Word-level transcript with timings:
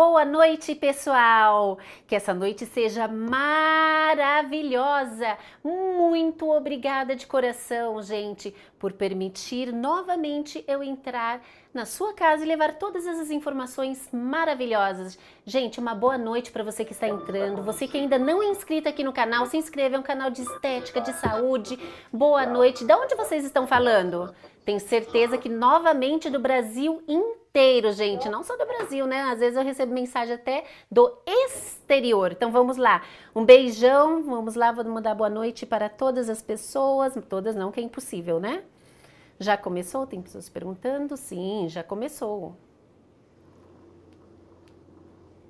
boa 0.00 0.24
noite, 0.24 0.74
pessoal! 0.74 1.78
Que 2.06 2.16
essa 2.16 2.32
noite 2.32 2.64
seja 2.64 3.06
maravilhosa! 3.06 4.56
Muito 5.62 6.50
obrigada 6.50 7.14
de 7.14 7.26
coração, 7.26 8.00
gente, 8.02 8.54
por 8.78 8.94
permitir 8.94 9.70
novamente 9.74 10.64
eu 10.66 10.82
entrar 10.82 11.42
na 11.74 11.84
sua 11.84 12.14
casa 12.14 12.42
e 12.42 12.48
levar 12.48 12.78
todas 12.78 13.06
essas 13.06 13.30
informações 13.30 14.08
maravilhosas. 14.10 15.18
Gente, 15.44 15.78
uma 15.78 15.94
boa 15.94 16.16
noite 16.16 16.50
para 16.50 16.64
você 16.64 16.82
que 16.82 16.92
está 16.92 17.06
entrando. 17.06 17.62
Você 17.62 17.86
que 17.86 17.98
ainda 17.98 18.18
não 18.18 18.42
é 18.42 18.46
inscrito 18.46 18.88
aqui 18.88 19.04
no 19.04 19.12
canal, 19.12 19.44
se 19.44 19.58
inscreva, 19.58 19.96
é 19.96 19.98
um 19.98 20.02
canal 20.02 20.30
de 20.30 20.40
estética, 20.40 21.02
de 21.02 21.12
saúde. 21.12 21.78
Boa 22.10 22.46
noite. 22.46 22.86
De 22.86 22.94
onde 22.94 23.14
vocês 23.14 23.44
estão 23.44 23.66
falando? 23.66 24.34
Tenho 24.64 24.80
certeza 24.80 25.36
que 25.36 25.50
novamente 25.50 26.30
do 26.30 26.40
Brasil 26.40 27.02
inteiro, 27.06 27.39
gente, 27.92 28.28
não 28.28 28.42
só 28.42 28.56
do 28.56 28.64
Brasil, 28.66 29.06
né? 29.06 29.22
Às 29.22 29.40
vezes 29.40 29.56
eu 29.56 29.64
recebo 29.64 29.92
mensagem 29.92 30.34
até 30.34 30.64
do 30.90 31.12
exterior. 31.26 32.32
Então 32.32 32.52
vamos 32.52 32.76
lá. 32.76 33.02
Um 33.34 33.44
beijão, 33.44 34.22
vamos 34.22 34.54
lá, 34.54 34.72
vou 34.72 34.84
mandar 34.84 35.14
boa 35.14 35.30
noite 35.30 35.66
para 35.66 35.88
todas 35.88 36.30
as 36.30 36.40
pessoas, 36.40 37.14
todas 37.28 37.56
não, 37.56 37.72
que 37.72 37.80
é 37.80 37.82
impossível, 37.82 38.38
né? 38.38 38.62
Já 39.38 39.56
começou? 39.56 40.06
Tem 40.06 40.20
pessoas 40.20 40.48
perguntando? 40.48 41.16
Sim, 41.16 41.66
já 41.68 41.82
começou. 41.82 42.54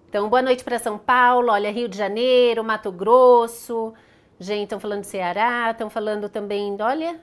Então, 0.09 0.29
boa 0.29 0.43
noite 0.43 0.65
para 0.65 0.79
São 0.79 0.99
Paulo, 0.99 1.53
olha, 1.53 1.71
Rio 1.71 1.89
de 1.89 1.97
Janeiro, 1.97 2.65
Mato 2.65 2.91
Grosso. 2.91 3.95
Gente, 4.41 4.65
estão 4.65 4.81
falando 4.81 5.05
Ceará, 5.05 5.71
estão 5.71 5.91
falando 5.91 6.29
também, 6.29 6.77
olha, 6.81 7.21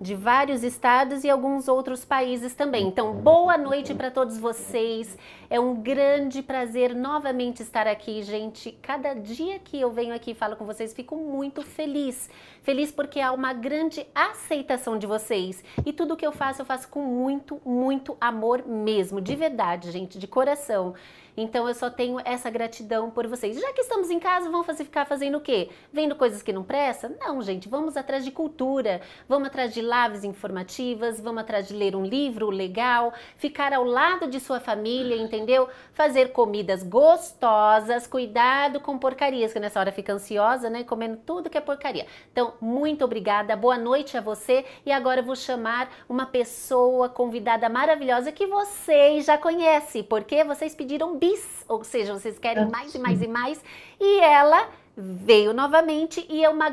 de 0.00 0.14
vários 0.14 0.62
estados 0.62 1.24
e 1.24 1.30
alguns 1.30 1.68
outros 1.68 2.04
países 2.04 2.54
também. 2.54 2.86
Então, 2.86 3.12
boa 3.14 3.56
noite 3.56 3.94
para 3.94 4.10
todos 4.10 4.38
vocês. 4.38 5.16
É 5.54 5.60
um 5.60 5.76
grande 5.76 6.42
prazer 6.42 6.96
novamente 6.96 7.62
estar 7.62 7.86
aqui, 7.86 8.24
gente. 8.24 8.72
Cada 8.82 9.14
dia 9.14 9.60
que 9.60 9.80
eu 9.80 9.88
venho 9.88 10.12
aqui 10.12 10.32
e 10.32 10.34
falo 10.34 10.56
com 10.56 10.64
vocês, 10.64 10.92
fico 10.92 11.14
muito 11.14 11.62
feliz. 11.62 12.28
Feliz 12.60 12.90
porque 12.90 13.20
há 13.20 13.30
uma 13.30 13.52
grande 13.52 14.04
aceitação 14.12 14.98
de 14.98 15.06
vocês. 15.06 15.62
E 15.86 15.92
tudo 15.92 16.16
que 16.16 16.26
eu 16.26 16.32
faço, 16.32 16.62
eu 16.62 16.66
faço 16.66 16.88
com 16.88 17.02
muito, 17.02 17.60
muito 17.64 18.16
amor 18.20 18.66
mesmo, 18.66 19.20
de 19.20 19.36
verdade, 19.36 19.92
gente, 19.92 20.18
de 20.18 20.26
coração. 20.26 20.92
Então 21.36 21.68
eu 21.68 21.74
só 21.74 21.90
tenho 21.90 22.20
essa 22.24 22.48
gratidão 22.48 23.10
por 23.10 23.26
vocês. 23.26 23.60
Já 23.60 23.72
que 23.72 23.80
estamos 23.80 24.10
em 24.10 24.20
casa, 24.20 24.48
vamos 24.48 24.66
fazer, 24.66 24.84
ficar 24.84 25.04
fazendo 25.04 25.38
o 25.38 25.40
quê? 25.40 25.68
Vendo 25.92 26.14
coisas 26.14 26.42
que 26.42 26.52
não 26.52 26.62
prestam? 26.62 27.14
Não, 27.20 27.42
gente, 27.42 27.68
vamos 27.68 27.96
atrás 27.96 28.24
de 28.24 28.30
cultura, 28.30 29.00
vamos 29.28 29.48
atrás 29.48 29.74
de 29.74 29.80
lives 29.80 30.24
informativas, 30.24 31.20
vamos 31.20 31.42
atrás 31.42 31.66
de 31.66 31.74
ler 31.74 31.96
um 31.96 32.04
livro 32.04 32.50
legal, 32.50 33.12
ficar 33.36 33.72
ao 33.72 33.84
lado 33.84 34.28
de 34.28 34.38
sua 34.38 34.60
família, 34.60 35.16
entendeu? 35.16 35.43
Fazer 35.92 36.32
comidas 36.32 36.82
gostosas, 36.82 38.06
cuidado 38.06 38.80
com 38.80 38.98
porcarias, 38.98 39.52
que 39.52 39.60
nessa 39.60 39.80
hora 39.80 39.92
fica 39.92 40.12
ansiosa, 40.12 40.68
né? 40.68 40.84
Comendo 40.84 41.18
tudo 41.24 41.50
que 41.50 41.58
é 41.58 41.60
porcaria. 41.60 42.06
Então, 42.32 42.54
muito 42.60 43.04
obrigada, 43.04 43.56
boa 43.56 43.78
noite 43.78 44.16
a 44.16 44.20
você 44.20 44.64
e 44.84 44.92
agora 44.92 45.20
eu 45.20 45.24
vou 45.24 45.36
chamar 45.36 45.88
uma 46.08 46.26
pessoa 46.26 47.08
convidada 47.08 47.68
maravilhosa 47.68 48.32
que 48.32 48.46
vocês 48.46 49.24
já 49.26 49.38
conhecem, 49.38 50.02
porque 50.02 50.42
vocês 50.44 50.74
pediram 50.74 51.16
bis, 51.16 51.64
ou 51.68 51.84
seja, 51.84 52.12
vocês 52.12 52.38
querem 52.38 52.68
mais 52.68 52.94
e 52.94 52.98
mais 52.98 53.22
e 53.22 53.28
mais, 53.28 53.64
e 54.00 54.20
ela 54.20 54.68
veio 54.96 55.52
novamente 55.52 56.24
e 56.28 56.44
é, 56.44 56.48
uma, 56.48 56.68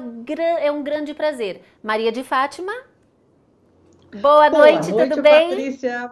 é 0.59 0.71
um 0.71 0.83
grande 0.83 1.13
prazer. 1.13 1.61
Maria 1.83 2.11
de 2.11 2.23
Fátima. 2.23 2.71
Boa, 4.11 4.21
Boa 4.21 4.49
noite, 4.49 4.91
noite, 4.91 5.09
tudo 5.09 5.21
bem? 5.21 5.49
Patrícia. 5.49 6.11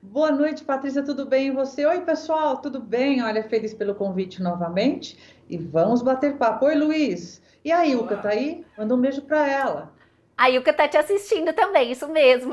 Boa 0.00 0.30
noite, 0.30 0.62
Patrícia, 0.62 1.02
tudo 1.02 1.26
bem? 1.26 1.48
E 1.48 1.50
você? 1.50 1.84
Oi, 1.84 2.00
pessoal, 2.02 2.58
tudo 2.58 2.80
bem? 2.80 3.20
Olha, 3.22 3.42
feliz 3.42 3.74
pelo 3.74 3.96
convite 3.96 4.40
novamente 4.40 5.18
e 5.48 5.58
vamos 5.58 6.02
bater 6.02 6.36
papo. 6.36 6.66
Oi, 6.66 6.76
Luiz. 6.76 7.42
E 7.64 7.72
a 7.72 7.84
Ilka, 7.84 8.16
tá 8.16 8.28
aí? 8.28 8.64
Manda 8.76 8.94
um 8.94 9.00
beijo 9.00 9.22
para 9.22 9.48
ela. 9.48 9.92
A 10.36 10.48
Ilka 10.50 10.72
tá 10.72 10.86
te 10.86 10.96
assistindo 10.96 11.52
também, 11.52 11.90
isso 11.90 12.06
mesmo. 12.08 12.52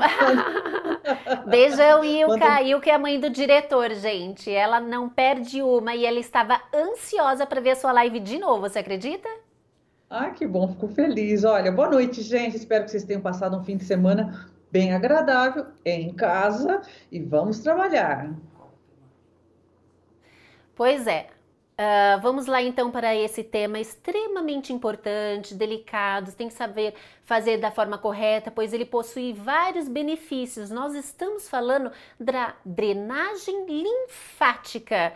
Beijão, 1.46 2.02
Ilka. 2.02 2.52
A 2.52 2.62
Ilka 2.62 2.90
é 2.90 2.94
a 2.94 2.98
mãe 2.98 3.20
do 3.20 3.30
diretor, 3.30 3.92
gente. 3.92 4.50
Ela 4.50 4.80
não 4.80 5.08
perde 5.08 5.62
uma 5.62 5.94
e 5.94 6.04
ela 6.04 6.18
estava 6.18 6.60
ansiosa 6.74 7.46
para 7.46 7.60
ver 7.60 7.70
a 7.70 7.76
sua 7.76 7.92
live 7.92 8.18
de 8.18 8.40
novo, 8.40 8.62
você 8.62 8.80
acredita? 8.80 9.28
Ah, 10.10 10.30
que 10.30 10.44
bom, 10.44 10.66
fico 10.66 10.88
feliz. 10.88 11.44
Olha, 11.44 11.70
boa 11.70 11.90
noite, 11.90 12.22
gente. 12.22 12.56
Espero 12.56 12.84
que 12.84 12.90
vocês 12.90 13.04
tenham 13.04 13.22
passado 13.22 13.56
um 13.56 13.62
fim 13.62 13.76
de 13.76 13.84
semana 13.84 14.50
bem 14.70 14.92
agradável 14.92 15.66
em 15.84 16.12
casa 16.14 16.82
e 17.10 17.20
vamos 17.20 17.60
trabalhar. 17.60 18.34
Pois 20.74 21.06
é, 21.06 21.28
Uh, 21.78 22.18
vamos 22.22 22.46
lá 22.46 22.62
então 22.62 22.90
para 22.90 23.14
esse 23.14 23.44
tema 23.44 23.78
extremamente 23.78 24.72
importante, 24.72 25.54
delicado, 25.54 26.32
tem 26.32 26.48
que 26.48 26.54
saber 26.54 26.94
fazer 27.22 27.58
da 27.58 27.70
forma 27.70 27.98
correta, 27.98 28.50
pois 28.50 28.72
ele 28.72 28.86
possui 28.86 29.34
vários 29.34 29.86
benefícios. 29.86 30.70
Nós 30.70 30.94
estamos 30.94 31.50
falando 31.50 31.92
da 32.18 32.54
drenagem 32.64 33.66
linfática. 33.66 35.12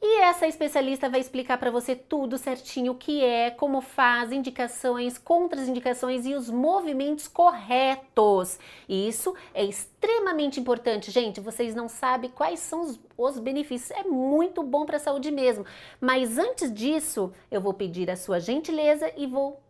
E 0.00 0.20
essa 0.20 0.46
especialista 0.46 1.08
vai 1.08 1.20
explicar 1.20 1.56
para 1.56 1.70
você 1.70 1.96
tudo 1.96 2.36
certinho 2.36 2.92
o 2.92 2.96
que 2.96 3.24
é, 3.24 3.50
como 3.50 3.80
faz, 3.80 4.30
indicações, 4.30 5.16
contraindicações 5.16 6.26
e 6.26 6.34
os 6.34 6.50
movimentos 6.50 7.26
corretos. 7.26 8.58
E 8.86 9.08
isso 9.08 9.34
é 9.54 9.64
extremamente 9.64 10.60
importante, 10.60 11.10
gente. 11.10 11.40
Vocês 11.40 11.74
não 11.74 11.88
sabem 11.88 12.30
quais 12.30 12.60
são 12.60 12.82
os, 12.82 13.00
os 13.16 13.38
benefícios. 13.38 13.90
É 13.90 14.04
muito 14.04 14.62
bom 14.62 14.84
para 14.84 14.98
a 14.98 15.00
saúde 15.00 15.30
mesmo. 15.30 15.64
Mas 15.98 16.38
antes 16.38 16.72
disso, 16.72 17.32
eu 17.50 17.60
vou 17.60 17.72
pedir 17.72 18.10
a 18.10 18.16
sua 18.16 18.38
gentileza 18.38 19.10
e 19.16 19.26
vou 19.26 19.65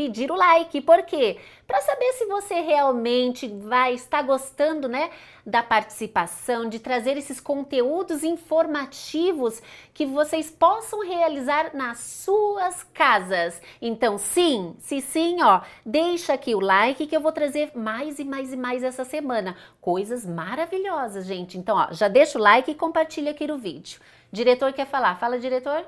pedir 0.00 0.30
o 0.30 0.34
like. 0.34 0.80
Por 0.80 1.02
quê? 1.02 1.36
Para 1.66 1.82
saber 1.82 2.10
se 2.14 2.24
você 2.24 2.54
realmente 2.60 3.46
vai 3.46 3.92
estar 3.92 4.22
gostando, 4.22 4.88
né, 4.88 5.10
da 5.44 5.62
participação, 5.62 6.70
de 6.70 6.78
trazer 6.78 7.18
esses 7.18 7.38
conteúdos 7.38 8.24
informativos 8.24 9.62
que 9.92 10.06
vocês 10.06 10.50
possam 10.50 11.00
realizar 11.06 11.76
nas 11.76 11.98
suas 11.98 12.82
casas. 12.82 13.60
Então, 13.80 14.16
sim, 14.16 14.74
se 14.78 15.02
sim, 15.02 15.42
ó, 15.42 15.60
deixa 15.84 16.32
aqui 16.32 16.54
o 16.54 16.60
like 16.60 17.06
que 17.06 17.14
eu 17.14 17.20
vou 17.20 17.32
trazer 17.32 17.72
mais 17.74 18.18
e 18.18 18.24
mais 18.24 18.54
e 18.54 18.56
mais 18.56 18.82
essa 18.82 19.04
semana. 19.04 19.54
Coisas 19.82 20.24
maravilhosas, 20.24 21.26
gente. 21.26 21.58
Então, 21.58 21.76
ó, 21.76 21.92
já 21.92 22.08
deixa 22.08 22.38
o 22.38 22.42
like 22.42 22.70
e 22.70 22.74
compartilha 22.74 23.32
aqui 23.32 23.46
no 23.46 23.58
vídeo. 23.58 24.00
Diretor 24.32 24.72
quer 24.72 24.86
falar? 24.86 25.14
Fala, 25.16 25.38
diretor. 25.38 25.84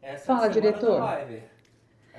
Essa 0.00 0.34
Fala, 0.34 0.48
diretor. 0.48 1.02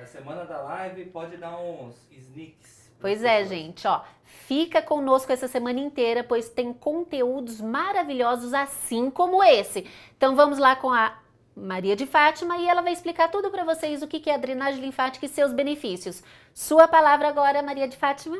A 0.02 0.06
semana 0.06 0.44
da 0.44 0.60
live 0.60 1.04
pode 1.06 1.36
dar 1.36 1.56
uns 1.60 1.94
sneaks. 2.10 2.90
Pois 3.00 3.22
é, 3.22 3.44
gente, 3.44 3.86
ó. 3.86 4.02
Fica 4.24 4.82
conosco 4.82 5.30
essa 5.30 5.46
semana 5.46 5.78
inteira, 5.78 6.24
pois 6.24 6.48
tem 6.48 6.72
conteúdos 6.72 7.60
maravilhosos 7.60 8.52
assim 8.52 9.08
como 9.10 9.44
esse. 9.44 9.88
Então 10.16 10.34
vamos 10.34 10.58
lá 10.58 10.74
com 10.74 10.90
a 10.90 11.16
Maria 11.54 11.94
de 11.94 12.04
Fátima 12.04 12.56
e 12.56 12.66
ela 12.66 12.82
vai 12.82 12.92
explicar 12.92 13.30
tudo 13.30 13.48
para 13.48 13.62
vocês 13.62 14.02
o 14.02 14.08
que 14.08 14.28
é 14.28 14.34
a 14.34 14.38
drenagem 14.38 14.80
linfática 14.80 15.26
e 15.26 15.28
seus 15.28 15.52
benefícios. 15.52 16.22
Sua 16.52 16.88
palavra 16.88 17.28
agora, 17.28 17.62
Maria 17.62 17.86
de 17.86 17.96
Fátima. 17.96 18.38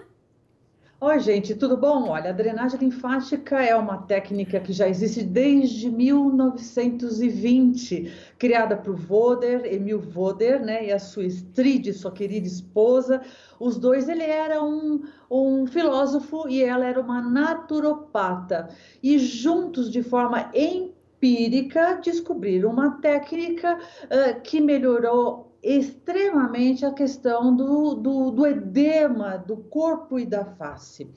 Oi, 1.04 1.18
gente, 1.18 1.56
tudo 1.56 1.76
bom? 1.76 2.10
Olha, 2.10 2.30
a 2.30 2.32
drenagem 2.32 2.78
linfática 2.78 3.60
é 3.60 3.74
uma 3.74 4.02
técnica 4.02 4.60
que 4.60 4.72
já 4.72 4.88
existe 4.88 5.24
desde 5.24 5.90
1920, 5.90 8.12
criada 8.38 8.76
por 8.76 8.94
Voder, 8.94 9.64
Emil 9.64 9.98
Voder, 9.98 10.60
né, 10.60 10.86
e 10.86 10.92
a 10.92 11.00
sua 11.00 11.24
Estrid, 11.24 11.92
sua 11.92 12.12
querida 12.12 12.46
esposa. 12.46 13.20
Os 13.58 13.78
dois, 13.78 14.08
ele 14.08 14.22
era 14.22 14.62
um, 14.62 15.02
um 15.28 15.66
filósofo 15.66 16.48
e 16.48 16.62
ela 16.62 16.86
era 16.86 17.00
uma 17.00 17.20
naturopata. 17.20 18.68
E 19.02 19.18
juntos, 19.18 19.90
de 19.90 20.04
forma 20.04 20.52
empírica, 20.54 22.00
descobriram 22.00 22.70
uma 22.70 23.00
técnica 23.00 23.76
uh, 23.76 24.40
que 24.40 24.60
melhorou 24.60 25.51
extremamente 25.62 26.84
a 26.84 26.92
questão 26.92 27.54
do, 27.54 27.94
do, 27.94 28.30
do 28.30 28.46
edema 28.46 29.36
do 29.36 29.56
corpo 29.56 30.18
e 30.18 30.26
da 30.26 30.44
face. 30.44 31.08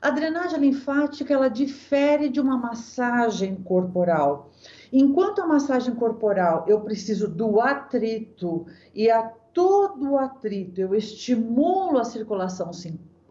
A 0.00 0.10
drenagem 0.10 0.58
linfática 0.58 1.32
ela 1.32 1.48
difere 1.48 2.28
de 2.28 2.40
uma 2.40 2.56
massagem 2.56 3.54
corporal. 3.56 4.50
Enquanto 4.92 5.40
a 5.40 5.46
massagem 5.46 5.94
corporal 5.94 6.64
eu 6.66 6.80
preciso 6.80 7.28
do 7.28 7.60
atrito 7.60 8.66
e 8.94 9.10
a 9.10 9.22
todo 9.22 10.16
atrito 10.16 10.80
eu 10.80 10.94
estimulo 10.94 11.98
a 11.98 12.04
circulação 12.04 12.72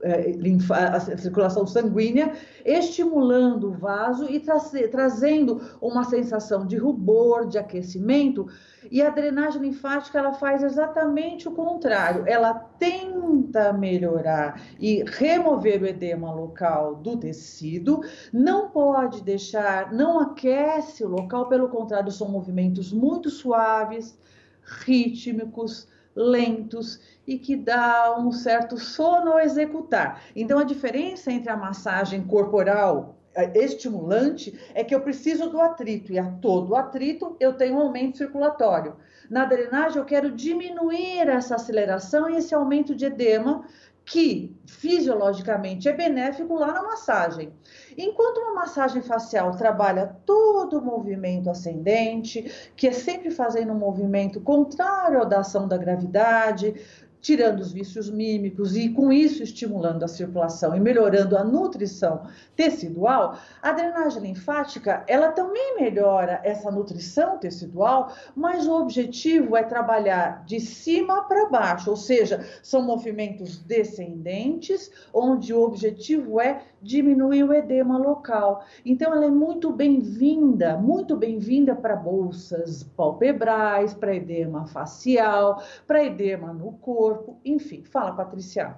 a 0.03 0.99
circulação 1.17 1.65
sanguínea, 1.65 2.33
estimulando 2.65 3.69
o 3.69 3.73
vaso 3.73 4.29
e 4.29 4.39
tra 4.39 4.59
trazendo 4.91 5.61
uma 5.81 6.03
sensação 6.03 6.65
de 6.65 6.77
rubor, 6.77 7.47
de 7.47 7.57
aquecimento. 7.57 8.47
E 8.89 9.01
a 9.01 9.09
drenagem 9.09 9.61
linfática 9.61 10.19
ela 10.19 10.33
faz 10.33 10.63
exatamente 10.63 11.47
o 11.47 11.51
contrário. 11.51 12.23
Ela 12.27 12.53
tenta 12.53 13.71
melhorar 13.73 14.59
e 14.79 15.03
remover 15.05 15.81
o 15.81 15.87
edema 15.87 16.33
local 16.33 16.95
do 16.95 17.17
tecido. 17.17 18.01
Não 18.33 18.69
pode 18.69 19.21
deixar, 19.21 19.91
não 19.93 20.19
aquece 20.19 21.03
o 21.03 21.09
local, 21.09 21.47
pelo 21.47 21.69
contrário, 21.69 22.11
são 22.11 22.27
movimentos 22.27 22.91
muito 22.91 23.29
suaves, 23.29 24.17
rítmicos, 24.63 25.87
lentos 26.15 26.99
e 27.25 27.37
que 27.37 27.55
dá 27.55 28.15
um 28.17 28.31
certo 28.31 28.77
sono 28.77 29.31
ao 29.31 29.39
executar. 29.39 30.21
Então, 30.35 30.59
a 30.59 30.63
diferença 30.63 31.31
entre 31.31 31.49
a 31.49 31.57
massagem 31.57 32.23
corporal 32.23 33.15
eh, 33.33 33.51
estimulante 33.55 34.59
é 34.73 34.83
que 34.83 34.93
eu 34.93 35.01
preciso 35.01 35.49
do 35.49 35.61
atrito 35.61 36.11
e 36.11 36.19
a 36.19 36.25
todo 36.25 36.75
atrito 36.75 37.35
eu 37.39 37.53
tenho 37.53 37.75
um 37.75 37.81
aumento 37.81 38.17
circulatório. 38.17 38.95
Na 39.29 39.45
drenagem 39.45 39.97
eu 39.97 40.05
quero 40.05 40.31
diminuir 40.31 41.29
essa 41.29 41.55
aceleração 41.55 42.29
e 42.29 42.35
esse 42.35 42.53
aumento 42.53 42.93
de 42.93 43.05
edema 43.05 43.65
que 44.11 44.53
fisiologicamente 44.65 45.87
é 45.87 45.93
benéfico 45.93 46.55
lá 46.55 46.73
na 46.73 46.83
massagem. 46.83 47.53
Enquanto 47.97 48.39
uma 48.39 48.55
massagem 48.55 49.01
facial 49.01 49.55
trabalha 49.55 50.17
todo 50.25 50.79
o 50.79 50.83
movimento 50.83 51.49
ascendente, 51.49 52.71
que 52.75 52.89
é 52.89 52.91
sempre 52.91 53.31
fazendo 53.31 53.71
um 53.71 53.79
movimento 53.79 54.41
contrário 54.41 55.21
à 55.21 55.23
da 55.23 55.39
ação 55.39 55.65
da 55.65 55.77
gravidade, 55.77 56.75
tirando 57.21 57.59
os 57.59 57.71
vícios 57.71 58.09
mímicos 58.09 58.75
e 58.75 58.89
com 58.89 59.13
isso 59.13 59.43
estimulando 59.43 60.03
a 60.03 60.07
circulação 60.07 60.75
e 60.75 60.79
melhorando 60.79 61.37
a 61.37 61.43
nutrição 61.43 62.23
tecidual, 62.55 63.37
a 63.61 63.71
drenagem 63.71 64.23
linfática, 64.23 65.03
ela 65.07 65.31
também 65.31 65.75
melhora 65.79 66.41
essa 66.43 66.71
nutrição 66.71 67.37
tecidual, 67.37 68.11
mas 68.35 68.67
o 68.67 68.73
objetivo 68.73 69.55
é 69.55 69.63
trabalhar 69.63 70.43
de 70.45 70.59
cima 70.59 71.23
para 71.23 71.49
baixo, 71.49 71.89
ou 71.89 71.95
seja, 71.95 72.45
são 72.63 72.81
movimentos 72.81 73.59
descendentes, 73.59 74.91
onde 75.13 75.53
o 75.53 75.61
objetivo 75.61 76.41
é 76.41 76.63
diminuir 76.81 77.43
o 77.43 77.53
edema 77.53 77.97
local. 77.97 78.63
Então 78.83 79.13
ela 79.13 79.25
é 79.25 79.29
muito 79.29 79.71
bem-vinda, 79.71 80.77
muito 80.77 81.15
bem-vinda 81.15 81.75
para 81.75 81.95
bolsas 81.95 82.83
palpebrais, 82.95 83.93
para 83.93 84.15
edema 84.15 84.65
facial, 84.65 85.61
para 85.85 86.03
edema 86.03 86.51
no 86.51 86.73
corpo, 86.73 87.10
corpo, 87.11 87.39
enfim. 87.43 87.83
Fala, 87.83 88.13
Patrícia. 88.13 88.75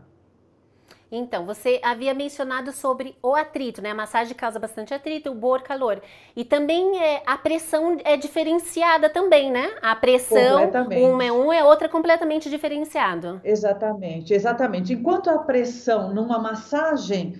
Então, 1.15 1.45
você 1.45 1.79
havia 1.83 2.11
mencionado 2.11 2.71
sobre 2.71 3.15
o 3.21 3.35
atrito, 3.35 3.83
né? 3.83 3.91
A 3.91 3.95
massagem 3.95 4.35
causa 4.35 4.57
bastante 4.59 4.95
atrito, 4.95 5.29
o 5.29 5.35
bor, 5.35 5.61
calor. 5.61 6.01
E 6.35 6.43
também 6.43 6.99
é, 6.99 7.21
a 7.23 7.37
pressão 7.37 7.97
é 8.03 8.17
diferenciada 8.17 9.11
também, 9.11 9.51
né? 9.51 9.69
A 9.79 9.95
pressão, 9.95 10.71
uma 10.91 11.23
é 11.23 11.31
um, 11.31 11.53
é 11.53 11.63
outra 11.63 11.87
completamente 11.87 12.49
diferenciado. 12.49 13.39
Exatamente, 13.43 14.33
exatamente. 14.33 14.93
Enquanto 14.93 15.29
a 15.29 15.37
pressão 15.37 16.11
numa 16.11 16.39
massagem 16.39 17.35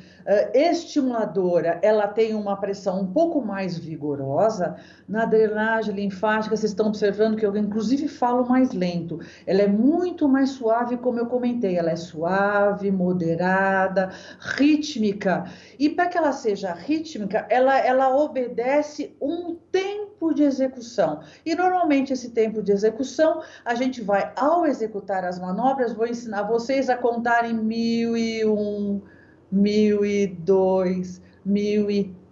estimuladora, 0.53 1.79
ela 1.81 2.07
tem 2.07 2.33
uma 2.33 2.55
pressão 2.57 3.01
um 3.01 3.07
pouco 3.07 3.41
mais 3.41 3.77
vigorosa, 3.77 4.75
na 5.07 5.25
drenagem 5.25 5.95
linfática, 5.95 6.55
vocês 6.55 6.71
estão 6.71 6.87
observando 6.87 7.35
que 7.35 7.45
eu, 7.45 7.55
inclusive, 7.55 8.07
falo 8.07 8.47
mais 8.47 8.71
lento. 8.71 9.19
Ela 9.45 9.63
é 9.63 9.67
muito 9.67 10.27
mais 10.27 10.51
suave, 10.51 10.97
como 10.97 11.19
eu 11.19 11.25
comentei, 11.25 11.77
ela 11.77 11.91
é 11.91 11.95
suave, 11.95 12.91
moderada, 12.91 14.11
rítmica. 14.39 15.45
E 15.77 15.89
para 15.89 16.07
que 16.07 16.17
ela 16.17 16.31
seja 16.31 16.73
rítmica, 16.73 17.45
ela, 17.49 17.77
ela 17.77 18.15
obedece 18.15 19.15
um 19.21 19.55
tempo 19.71 20.33
de 20.33 20.43
execução. 20.43 21.19
E 21.45 21.53
normalmente 21.55 22.13
esse 22.13 22.29
tempo 22.31 22.61
de 22.61 22.71
execução, 22.71 23.41
a 23.65 23.75
gente 23.75 24.01
vai, 24.01 24.31
ao 24.35 24.65
executar 24.65 25.25
as 25.25 25.37
manobras, 25.39 25.93
vou 25.93 26.07
ensinar 26.07 26.43
vocês 26.43 26.89
a 26.89 26.97
contarem 26.97 27.53
mil 27.53 28.15
e 28.15 28.45
um 28.45 29.01
1002, 29.53 31.21
1003. 31.45 32.23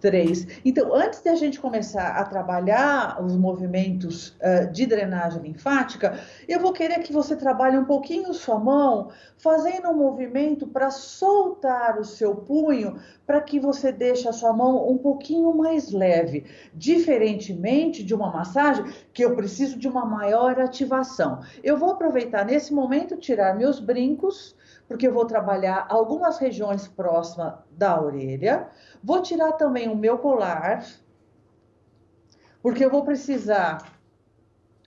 Então, 0.64 0.92
antes 0.92 1.22
de 1.22 1.28
a 1.28 1.36
gente 1.36 1.60
começar 1.60 2.08
a 2.16 2.24
trabalhar 2.24 3.22
os 3.22 3.36
movimentos 3.36 4.30
uh, 4.40 4.72
de 4.72 4.84
drenagem 4.86 5.42
linfática, 5.42 6.18
eu 6.48 6.58
vou 6.58 6.72
querer 6.72 6.98
que 7.00 7.12
você 7.12 7.36
trabalhe 7.36 7.78
um 7.78 7.84
pouquinho 7.84 8.34
sua 8.34 8.58
mão, 8.58 9.10
fazendo 9.38 9.88
um 9.90 9.96
movimento 9.96 10.66
para 10.66 10.90
soltar 10.90 12.00
o 12.00 12.04
seu 12.04 12.34
punho, 12.34 12.98
para 13.24 13.40
que 13.40 13.60
você 13.60 13.92
deixe 13.92 14.28
a 14.28 14.32
sua 14.32 14.52
mão 14.52 14.90
um 14.90 14.98
pouquinho 14.98 15.54
mais 15.56 15.92
leve, 15.92 16.44
diferentemente 16.74 18.02
de 18.02 18.14
uma 18.14 18.32
massagem 18.32 18.84
que 19.12 19.24
eu 19.24 19.36
preciso 19.36 19.78
de 19.78 19.86
uma 19.86 20.04
maior 20.04 20.58
ativação. 20.58 21.40
Eu 21.62 21.76
vou 21.76 21.90
aproveitar 21.90 22.44
nesse 22.44 22.74
momento 22.74 23.16
tirar 23.16 23.56
meus 23.56 23.78
brincos 23.78 24.56
porque 24.88 25.06
eu 25.06 25.12
vou 25.12 25.24
trabalhar 25.24 25.86
algumas 25.88 26.38
regiões 26.38 26.86
próximas 26.86 27.54
da 27.70 28.00
orelha. 28.00 28.68
Vou 29.02 29.22
tirar 29.22 29.52
também 29.52 29.88
o 29.88 29.96
meu 29.96 30.18
colar, 30.18 30.84
porque 32.62 32.84
eu 32.84 32.90
vou 32.90 33.04
precisar 33.04 33.78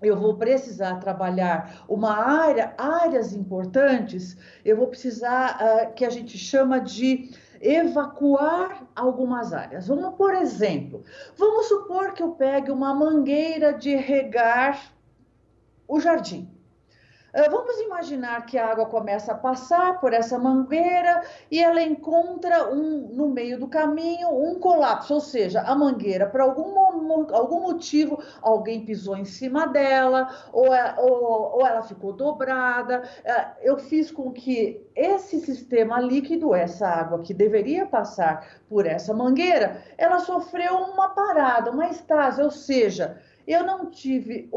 eu 0.02 0.18
vou 0.18 0.36
precisar 0.36 1.00
trabalhar 1.00 1.86
uma 1.88 2.14
área, 2.14 2.74
áreas 2.78 3.34
importantes, 3.34 4.38
eu 4.64 4.76
vou 4.76 4.88
precisar 4.88 5.58
uh, 5.58 5.94
que 5.94 6.04
a 6.04 6.10
gente 6.10 6.38
chama 6.38 6.80
de 6.80 7.32
evacuar 7.62 8.86
algumas 8.96 9.54
áreas. 9.54 9.88
Vamos, 9.88 10.16
por 10.16 10.36
exemplo, 10.36 11.04
vamos 11.38 11.68
supor 11.68 12.14
que 12.14 12.22
eu 12.22 12.32
pegue 12.32 12.72
uma 12.72 12.94
mangueira 12.94 13.74
de 13.74 13.96
regar 13.96 14.94
o 15.88 16.00
jardim. 16.00 16.55
Ah, 17.38 17.50
vamos 17.50 17.78
imaginar 17.82 18.46
que 18.46 18.58
a 18.58 18.72
água 18.72 18.86
começa 18.86 19.34
a 19.34 19.36
passar 19.36 20.00
por 20.00 20.14
essa 20.14 20.40
mangueira 20.40 21.22
e 21.52 21.62
ela 21.62 21.82
encontra 21.82 22.72
um, 22.74 23.10
no 23.12 23.28
meio 23.28 23.60
do 23.60 23.68
caminho 23.68 24.30
um 24.30 24.58
colapso, 24.58 25.16
ou 25.16 25.20
seja, 25.20 25.60
a 25.60 25.76
mangueira, 25.76 26.28
por 26.28 26.40
algum, 26.40 26.80
algum 27.36 27.60
motivo, 27.60 28.24
alguém 28.42 28.86
pisou 28.86 29.18
em 29.18 29.26
cima 29.26 29.68
dela, 29.68 30.30
ou, 30.54 30.74
é, 30.74 30.96
ou, 30.98 31.58
ou 31.58 31.68
ela 31.68 31.84
ficou 31.84 32.14
dobrada. 32.14 33.04
Ah, 33.28 33.54
eu 33.62 33.78
fiz 33.78 34.10
com 34.10 34.32
que 34.32 34.82
esse 34.96 35.42
sistema 35.42 36.00
líquido, 36.00 36.56
essa 36.56 36.88
água 36.88 37.20
que 37.20 37.34
deveria 37.34 37.86
passar 37.86 38.48
por 38.70 38.86
essa 38.86 39.14
mangueira, 39.14 39.84
ela 39.98 40.20
sofreu 40.20 40.74
uma 40.78 41.10
parada, 41.10 41.70
uma 41.70 41.90
estase, 41.90 42.42
ou 42.42 42.50
seja, 42.50 43.20
eu 43.48 43.64
não 43.64 43.90
tive 43.90 44.50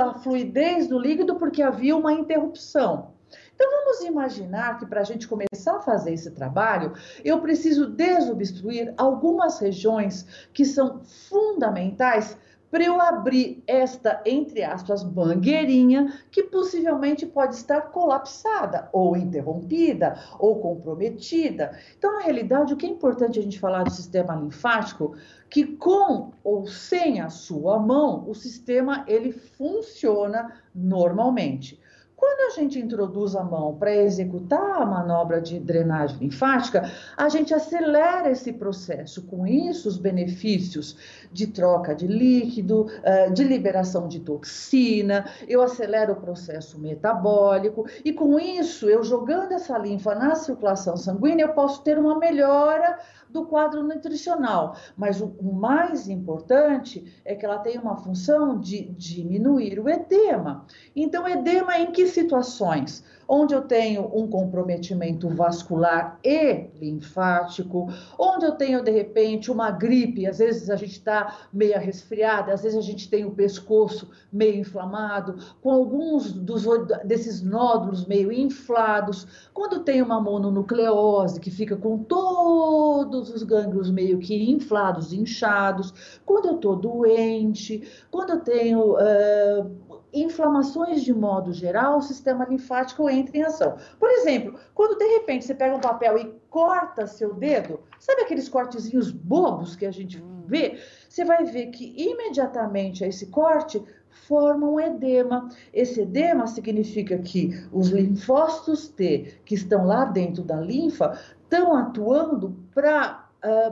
a 0.00 0.14
fluidez 0.14 0.86
do 0.86 0.98
líquido 0.98 1.36
porque 1.36 1.62
havia 1.62 1.96
uma 1.96 2.12
interrupção. 2.12 3.14
Então 3.54 3.70
vamos 3.70 4.00
imaginar 4.02 4.78
que 4.78 4.86
para 4.86 5.00
a 5.00 5.04
gente 5.04 5.26
começar 5.26 5.76
a 5.76 5.80
fazer 5.80 6.12
esse 6.12 6.30
trabalho, 6.30 6.92
eu 7.24 7.40
preciso 7.40 7.86
desobstruir 7.86 8.92
algumas 8.96 9.58
regiões 9.58 10.26
que 10.52 10.64
são 10.64 11.00
fundamentais 11.28 12.36
para 12.76 12.84
eu 12.84 13.00
abrir 13.00 13.64
esta, 13.66 14.20
entre 14.26 14.62
aspas, 14.62 15.02
mangueirinha 15.02 16.12
que 16.30 16.42
possivelmente 16.42 17.24
pode 17.24 17.54
estar 17.54 17.80
colapsada, 17.90 18.90
ou 18.92 19.16
interrompida, 19.16 20.20
ou 20.38 20.60
comprometida. 20.60 21.74
Então, 21.96 22.12
na 22.12 22.20
realidade, 22.20 22.74
o 22.74 22.76
que 22.76 22.84
é 22.84 22.90
importante 22.90 23.38
a 23.38 23.42
gente 23.42 23.58
falar 23.58 23.84
do 23.84 23.90
sistema 23.90 24.34
linfático, 24.34 25.16
que 25.48 25.64
com 25.64 26.32
ou 26.44 26.66
sem 26.66 27.18
a 27.18 27.30
sua 27.30 27.78
mão, 27.78 28.28
o 28.28 28.34
sistema 28.34 29.06
ele 29.08 29.32
funciona 29.32 30.60
normalmente. 30.74 31.80
Quando 32.16 32.50
a 32.50 32.58
gente 32.58 32.78
introduz 32.78 33.36
a 33.36 33.44
mão 33.44 33.76
para 33.76 33.94
executar 33.94 34.80
a 34.80 34.86
manobra 34.86 35.38
de 35.38 35.60
drenagem 35.60 36.16
linfática, 36.18 36.90
a 37.14 37.28
gente 37.28 37.52
acelera 37.52 38.30
esse 38.30 38.54
processo. 38.54 39.22
Com 39.26 39.46
isso, 39.46 39.86
os 39.86 39.98
benefícios 39.98 40.96
de 41.30 41.48
troca 41.48 41.94
de 41.94 42.06
líquido, 42.06 42.86
eh, 43.02 43.28
de 43.28 43.44
liberação 43.44 44.08
de 44.08 44.20
toxina, 44.20 45.26
eu 45.46 45.60
acelero 45.60 46.14
o 46.14 46.16
processo 46.16 46.80
metabólico 46.80 47.84
e 48.02 48.14
com 48.14 48.40
isso, 48.40 48.88
eu 48.88 49.02
jogando 49.02 49.52
essa 49.52 49.76
linfa 49.76 50.14
na 50.14 50.34
circulação 50.34 50.96
sanguínea, 50.96 51.44
eu 51.44 51.52
posso 51.52 51.82
ter 51.82 51.98
uma 51.98 52.18
melhora 52.18 52.98
do 53.28 53.44
quadro 53.44 53.82
nutricional. 53.82 54.76
Mas 54.96 55.20
o, 55.20 55.34
mais 55.42 56.08
importante 56.08 57.20
é 57.24 57.34
que 57.34 57.44
ela 57.44 57.58
tem 57.58 57.78
uma 57.78 57.96
função 57.96 58.58
de 58.58 58.82
diminuir 58.92 59.78
o 59.78 59.88
edema. 59.88 60.64
Então, 60.94 61.28
edema 61.28 61.78
em 61.78 61.90
que 61.92 62.05
situações? 62.06 63.04
onde 63.28 63.54
eu 63.54 63.62
tenho 63.62 64.10
um 64.14 64.28
comprometimento 64.28 65.28
vascular 65.28 66.18
e 66.24 66.68
linfático, 66.80 67.88
onde 68.18 68.46
eu 68.46 68.52
tenho 68.52 68.82
de 68.82 68.90
repente 68.90 69.50
uma 69.50 69.70
gripe, 69.70 70.26
às 70.26 70.38
vezes 70.38 70.70
a 70.70 70.76
gente 70.76 70.92
está 70.92 71.36
meio 71.52 71.78
resfriada, 71.78 72.52
às 72.52 72.62
vezes 72.62 72.78
a 72.78 72.82
gente 72.82 73.10
tem 73.10 73.24
o 73.24 73.32
pescoço 73.32 74.10
meio 74.32 74.60
inflamado, 74.60 75.36
com 75.60 75.70
alguns 75.70 76.32
dos, 76.32 76.64
desses 77.04 77.42
nódulos 77.42 78.06
meio 78.06 78.30
inflados, 78.32 79.26
quando 79.52 79.80
tem 79.80 80.00
uma 80.00 80.20
mononucleose 80.20 81.40
que 81.40 81.50
fica 81.50 81.76
com 81.76 81.98
todos 81.98 83.30
os 83.30 83.42
gânglios 83.42 83.90
meio 83.90 84.18
que 84.18 84.50
inflados, 84.50 85.12
inchados, 85.12 86.20
quando 86.24 86.46
eu 86.46 86.54
estou 86.56 86.76
doente, 86.76 87.86
quando 88.10 88.30
eu 88.30 88.40
tenho 88.40 88.94
uh, 88.94 89.85
inflamações 90.22 91.02
de 91.02 91.12
modo 91.12 91.52
geral, 91.52 91.98
o 91.98 92.02
sistema 92.02 92.44
linfático 92.44 93.08
entra 93.08 93.36
em 93.36 93.42
ação. 93.42 93.76
Por 93.98 94.10
exemplo, 94.10 94.58
quando 94.74 94.98
de 94.98 95.04
repente 95.04 95.44
você 95.44 95.54
pega 95.54 95.76
um 95.76 95.80
papel 95.80 96.18
e 96.18 96.34
corta 96.50 97.06
seu 97.06 97.34
dedo, 97.34 97.80
sabe 97.98 98.22
aqueles 98.22 98.48
cortezinhos 98.48 99.10
bobos 99.10 99.76
que 99.76 99.86
a 99.86 99.90
gente 99.90 100.22
vê? 100.46 100.78
Você 101.08 101.24
vai 101.24 101.44
ver 101.44 101.66
que 101.66 101.94
imediatamente 101.96 103.04
esse 103.04 103.26
corte 103.26 103.82
forma 104.26 104.66
um 104.66 104.80
edema. 104.80 105.48
Esse 105.72 106.00
edema 106.00 106.46
significa 106.46 107.18
que 107.18 107.50
os 107.72 107.88
linfócitos 107.88 108.88
T 108.88 109.40
que 109.44 109.54
estão 109.54 109.86
lá 109.86 110.04
dentro 110.04 110.42
da 110.42 110.60
linfa 110.60 111.18
estão 111.42 111.76
atuando 111.76 112.56
para 112.74 113.25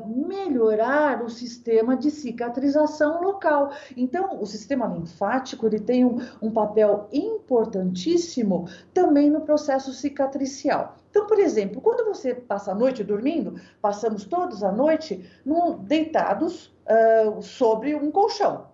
melhorar 0.06 1.22
o 1.22 1.28
sistema 1.28 1.96
de 1.96 2.10
cicatrização 2.10 3.22
local. 3.22 3.72
Então, 3.96 4.40
o 4.40 4.46
sistema 4.46 4.86
linfático 4.86 5.66
ele 5.66 5.80
tem 5.80 6.04
um, 6.04 6.18
um 6.40 6.50
papel 6.50 7.08
importantíssimo 7.12 8.68
também 8.92 9.30
no 9.30 9.40
processo 9.40 9.92
cicatricial. 9.92 10.96
Então, 11.10 11.26
por 11.26 11.38
exemplo, 11.38 11.80
quando 11.80 12.04
você 12.04 12.34
passa 12.34 12.72
a 12.72 12.74
noite 12.74 13.04
dormindo, 13.04 13.60
passamos 13.80 14.24
todos 14.24 14.64
a 14.64 14.72
noite 14.72 15.24
no, 15.44 15.78
deitados 15.78 16.74
uh, 16.86 17.40
sobre 17.40 17.94
um 17.94 18.10
colchão. 18.10 18.73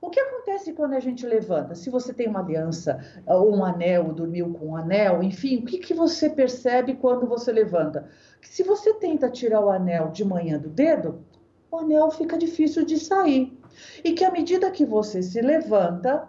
O 0.00 0.10
que 0.10 0.20
acontece 0.20 0.72
quando 0.72 0.94
a 0.94 1.00
gente 1.00 1.26
levanta? 1.26 1.74
Se 1.74 1.88
você 1.90 2.12
tem 2.12 2.28
uma 2.28 2.40
aliança 2.40 3.00
ou 3.26 3.56
um 3.56 3.64
anel, 3.64 4.12
dormiu 4.12 4.52
com 4.52 4.66
um 4.68 4.76
anel, 4.76 5.22
enfim, 5.22 5.58
o 5.58 5.64
que, 5.64 5.78
que 5.78 5.94
você 5.94 6.28
percebe 6.28 6.94
quando 6.94 7.26
você 7.26 7.50
levanta? 7.50 8.08
Que 8.40 8.48
se 8.48 8.62
você 8.62 8.92
tenta 8.94 9.30
tirar 9.30 9.60
o 9.60 9.70
anel 9.70 10.10
de 10.10 10.24
manhã 10.24 10.58
do 10.58 10.68
dedo, 10.68 11.24
o 11.70 11.78
anel 11.78 12.10
fica 12.10 12.36
difícil 12.36 12.84
de 12.84 12.98
sair. 12.98 13.58
E 14.04 14.12
que 14.12 14.24
à 14.24 14.30
medida 14.30 14.70
que 14.70 14.84
você 14.84 15.22
se 15.22 15.40
levanta, 15.40 16.28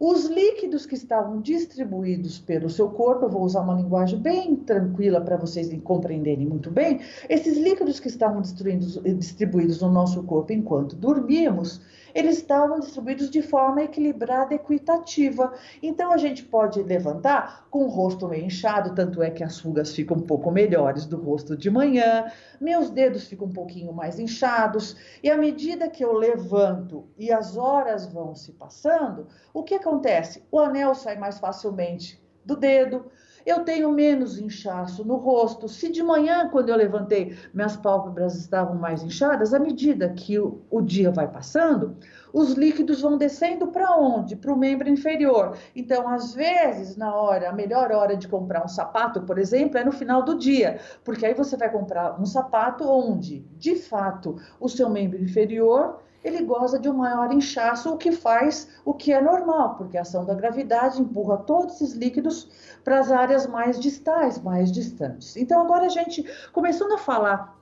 os 0.00 0.26
líquidos 0.26 0.86
que 0.86 0.94
estavam 0.94 1.40
distribuídos 1.40 2.38
pelo 2.38 2.70
seu 2.70 2.88
corpo, 2.88 3.24
eu 3.24 3.30
vou 3.30 3.42
usar 3.42 3.62
uma 3.62 3.74
linguagem 3.74 4.18
bem 4.18 4.54
tranquila 4.54 5.20
para 5.20 5.36
vocês 5.36 5.68
compreenderem 5.82 6.46
muito 6.46 6.70
bem, 6.70 7.00
esses 7.28 7.58
líquidos 7.58 7.98
que 7.98 8.06
estavam 8.06 8.40
distribuídos 8.40 9.82
no 9.82 9.90
nosso 9.90 10.22
corpo 10.22 10.52
enquanto 10.52 10.94
dormíamos, 10.94 11.80
eles 12.14 12.38
estavam 12.38 12.80
distribuídos 12.80 13.30
de 13.30 13.42
forma 13.42 13.82
equilibrada 13.82 14.54
e 14.54 14.56
equitativa. 14.56 15.52
Então 15.82 16.12
a 16.12 16.16
gente 16.16 16.44
pode 16.44 16.82
levantar 16.82 17.66
com 17.70 17.84
o 17.84 17.88
rosto 17.88 18.28
meio 18.28 18.44
inchado, 18.44 18.94
tanto 18.94 19.22
é 19.22 19.30
que 19.30 19.44
as 19.44 19.58
rugas 19.60 19.94
ficam 19.94 20.16
um 20.16 20.22
pouco 20.22 20.50
melhores 20.50 21.06
do 21.06 21.16
rosto 21.16 21.56
de 21.56 21.70
manhã, 21.70 22.30
meus 22.60 22.90
dedos 22.90 23.26
ficam 23.26 23.46
um 23.46 23.52
pouquinho 23.52 23.92
mais 23.92 24.18
inchados, 24.18 24.96
e 25.22 25.30
à 25.30 25.36
medida 25.36 25.88
que 25.88 26.04
eu 26.04 26.12
levanto 26.12 27.06
e 27.16 27.32
as 27.32 27.56
horas 27.56 28.06
vão 28.06 28.34
se 28.34 28.52
passando, 28.52 29.26
o 29.52 29.62
que 29.62 29.74
acontece? 29.74 30.44
O 30.50 30.58
anel 30.58 30.94
sai 30.94 31.16
mais 31.16 31.38
facilmente 31.38 32.22
do 32.44 32.56
dedo, 32.56 33.10
eu 33.48 33.64
tenho 33.64 33.90
menos 33.90 34.38
inchaço 34.38 35.02
no 35.04 35.16
rosto. 35.16 35.68
Se 35.68 35.90
de 35.90 36.02
manhã, 36.02 36.48
quando 36.50 36.68
eu 36.68 36.76
levantei, 36.76 37.34
minhas 37.54 37.76
pálpebras 37.76 38.34
estavam 38.34 38.74
mais 38.74 39.02
inchadas, 39.02 39.54
à 39.54 39.58
medida 39.58 40.10
que 40.10 40.38
o, 40.38 40.60
o 40.70 40.82
dia 40.82 41.10
vai 41.10 41.26
passando, 41.26 41.96
os 42.30 42.52
líquidos 42.52 43.00
vão 43.00 43.16
descendo 43.16 43.68
para 43.68 43.96
onde? 43.96 44.36
Para 44.36 44.52
o 44.52 44.58
membro 44.58 44.88
inferior. 44.88 45.56
Então, 45.74 46.06
às 46.06 46.34
vezes, 46.34 46.94
na 46.96 47.14
hora, 47.14 47.48
a 47.48 47.52
melhor 47.52 47.90
hora 47.90 48.14
de 48.14 48.28
comprar 48.28 48.62
um 48.62 48.68
sapato, 48.68 49.22
por 49.22 49.38
exemplo, 49.38 49.78
é 49.78 49.84
no 49.84 49.92
final 49.92 50.22
do 50.22 50.36
dia, 50.36 50.78
porque 51.02 51.24
aí 51.24 51.32
você 51.32 51.56
vai 51.56 51.72
comprar 51.72 52.20
um 52.20 52.26
sapato 52.26 52.84
onde, 52.86 53.40
de 53.56 53.76
fato, 53.76 54.36
o 54.60 54.68
seu 54.68 54.90
membro 54.90 55.18
inferior 55.18 56.00
ele 56.22 56.42
goza 56.42 56.78
de 56.78 56.88
um 56.88 56.94
maior 56.94 57.32
inchaço, 57.32 57.92
o 57.92 57.96
que 57.96 58.12
faz 58.12 58.68
o 58.84 58.92
que 58.92 59.12
é 59.12 59.20
normal, 59.20 59.76
porque 59.76 59.96
a 59.96 60.02
ação 60.02 60.24
da 60.24 60.34
gravidade 60.34 61.00
empurra 61.00 61.38
todos 61.38 61.76
esses 61.76 61.92
líquidos 61.94 62.48
para 62.84 62.98
as 62.98 63.10
áreas 63.10 63.46
mais 63.46 63.78
distais, 63.78 64.40
mais 64.40 64.72
distantes. 64.72 65.36
Então, 65.36 65.60
agora 65.60 65.86
a 65.86 65.90
gente, 65.90 66.24
começando 66.52 66.92
a 66.92 66.98
falar 66.98 67.58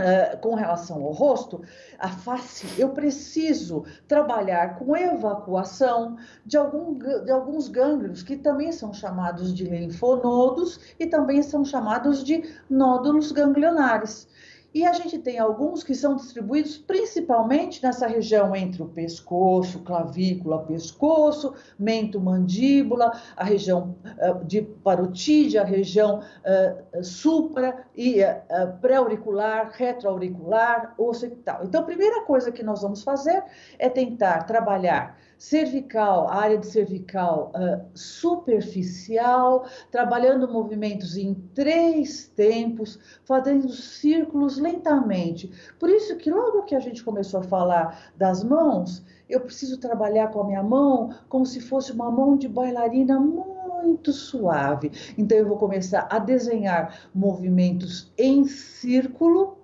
Uh, 0.00 0.38
com 0.38 0.54
relação 0.54 1.04
ao 1.04 1.12
rosto, 1.12 1.60
a 1.98 2.08
face, 2.08 2.66
eu 2.80 2.88
preciso 2.88 3.84
trabalhar 4.08 4.78
com 4.78 4.96
evacuação 4.96 6.16
de, 6.46 6.56
algum, 6.56 6.94
de 6.94 7.30
alguns 7.30 7.68
gânglios 7.68 8.22
que 8.22 8.34
também 8.34 8.72
são 8.72 8.94
chamados 8.94 9.52
de 9.52 9.64
linfonodos 9.64 10.80
e 10.98 11.06
também 11.06 11.42
são 11.42 11.66
chamados 11.66 12.24
de 12.24 12.50
nódulos 12.70 13.30
ganglionares. 13.30 14.26
E 14.72 14.86
a 14.86 14.92
gente 14.92 15.18
tem 15.18 15.38
alguns 15.38 15.82
que 15.82 15.94
são 15.94 16.14
distribuídos 16.14 16.78
principalmente 16.78 17.82
nessa 17.82 18.06
região 18.06 18.54
entre 18.54 18.82
o 18.82 18.86
pescoço, 18.86 19.80
clavícula, 19.80 20.64
pescoço, 20.64 21.54
mento, 21.78 22.20
mandíbula, 22.20 23.10
a 23.36 23.44
região 23.44 23.96
uh, 24.04 24.44
de 24.44 24.62
parotídea, 24.62 25.62
a 25.62 25.64
região 25.64 26.20
uh, 26.20 27.04
supra 27.04 27.84
e 27.96 28.22
uh, 28.22 28.78
pré-auricular, 28.80 29.72
retroauricular, 29.74 30.94
occipital. 30.96 31.62
Então, 31.64 31.80
a 31.80 31.84
primeira 31.84 32.22
coisa 32.22 32.52
que 32.52 32.62
nós 32.62 32.82
vamos 32.82 33.02
fazer 33.02 33.42
é 33.78 33.88
tentar 33.88 34.44
trabalhar 34.44 35.18
cervical, 35.40 36.28
a 36.28 36.34
área 36.34 36.58
de 36.58 36.66
cervical 36.66 37.50
uh, 37.54 37.82
superficial, 37.94 39.64
trabalhando 39.90 40.46
movimentos 40.46 41.16
em 41.16 41.32
três 41.54 42.28
tempos, 42.28 42.98
fazendo 43.24 43.70
círculos 43.70 44.58
lentamente. 44.58 45.50
Por 45.78 45.88
isso 45.88 46.14
que 46.18 46.30
logo 46.30 46.64
que 46.64 46.74
a 46.74 46.78
gente 46.78 47.02
começou 47.02 47.40
a 47.40 47.44
falar 47.44 48.12
das 48.18 48.44
mãos, 48.44 49.02
eu 49.30 49.40
preciso 49.40 49.78
trabalhar 49.78 50.28
com 50.28 50.42
a 50.42 50.46
minha 50.46 50.62
mão 50.62 51.14
como 51.26 51.46
se 51.46 51.58
fosse 51.58 51.90
uma 51.90 52.10
mão 52.10 52.36
de 52.36 52.46
bailarina 52.46 53.18
muito 53.18 54.12
suave. 54.12 54.92
Então 55.16 55.38
eu 55.38 55.48
vou 55.48 55.56
começar 55.56 56.06
a 56.10 56.18
desenhar 56.18 57.08
movimentos 57.14 58.12
em 58.18 58.44
círculo, 58.44 59.56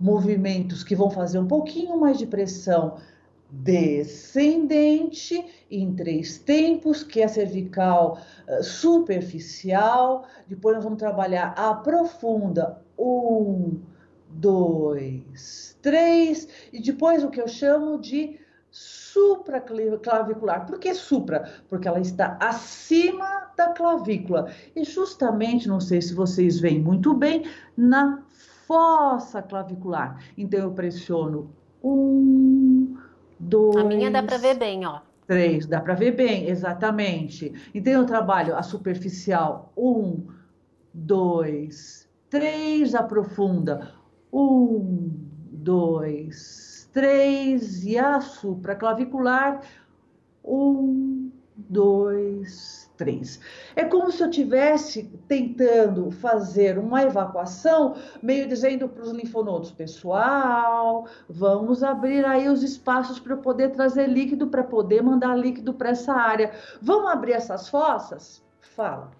movimentos 0.00 0.82
que 0.82 0.96
vão 0.96 1.10
fazer 1.10 1.38
um 1.38 1.46
pouquinho 1.46 2.00
mais 2.00 2.16
de 2.16 2.26
pressão 2.26 2.96
descendente 3.52 5.44
em 5.70 5.94
três 5.94 6.38
tempos, 6.38 7.04
que 7.04 7.20
é 7.20 7.28
cervical 7.28 8.18
uh, 8.48 8.62
superficial. 8.62 10.24
Depois 10.48 10.76
nós 10.76 10.84
vamos 10.84 10.98
trabalhar 10.98 11.52
a 11.56 11.74
profunda. 11.74 12.82
Um, 12.98 13.78
dois, 14.30 15.76
três. 15.82 16.48
E 16.72 16.80
depois 16.80 17.22
o 17.22 17.28
que 17.28 17.42
eu 17.42 17.46
chamo 17.46 18.00
de 18.00 18.40
supraclavicular. 18.70 20.64
Por 20.66 20.78
que 20.78 20.94
supra? 20.94 21.52
Porque 21.68 21.86
ela 21.86 22.00
está 22.00 22.38
acima 22.40 23.52
da 23.54 23.68
clavícula. 23.68 24.50
E 24.74 24.82
justamente, 24.82 25.68
não 25.68 25.78
sei 25.78 26.00
se 26.00 26.14
vocês 26.14 26.58
veem 26.58 26.80
muito 26.80 27.12
bem, 27.12 27.44
na 27.76 28.22
fossa 28.66 29.42
clavicular. 29.42 30.24
Então 30.38 30.60
eu 30.60 30.72
pressiono 30.72 31.54
um, 31.84 32.51
dois. 33.42 33.76
A 33.76 33.84
minha 33.84 34.10
dá 34.10 34.22
para 34.22 34.38
ver 34.38 34.56
bem, 34.56 34.86
ó. 34.86 35.00
Três, 35.26 35.66
dá 35.66 35.80
para 35.80 35.94
ver 35.94 36.12
bem, 36.12 36.48
exatamente. 36.48 37.52
Então 37.74 37.92
eu 37.92 38.06
trabalho 38.06 38.56
a 38.56 38.62
superficial, 38.62 39.72
um, 39.76 40.26
dois, 40.92 42.08
três, 42.28 42.94
a 42.94 43.02
profunda, 43.02 43.92
um, 44.32 45.10
dois, 45.50 46.88
três, 46.92 47.84
e 47.84 47.98
a 47.98 48.20
supraclavicular, 48.20 49.62
um, 50.44 51.30
dois, 51.56 52.81
É 53.74 53.84
como 53.84 54.10
se 54.10 54.22
eu 54.22 54.30
tivesse 54.30 55.04
tentando 55.26 56.10
fazer 56.10 56.78
uma 56.78 57.02
evacuação, 57.02 57.94
meio 58.22 58.46
dizendo 58.46 58.88
para 58.88 59.02
os 59.02 59.10
linfonodos, 59.10 59.70
pessoal, 59.70 61.06
vamos 61.28 61.82
abrir 61.82 62.24
aí 62.24 62.48
os 62.48 62.62
espaços 62.62 63.18
para 63.18 63.36
poder 63.36 63.70
trazer 63.70 64.08
líquido, 64.08 64.46
para 64.46 64.62
poder 64.62 65.02
mandar 65.02 65.36
líquido 65.36 65.74
para 65.74 65.90
essa 65.90 66.12
área. 66.12 66.52
Vamos 66.80 67.10
abrir 67.10 67.32
essas 67.32 67.68
fossas? 67.68 68.42
Fala. 68.60 69.10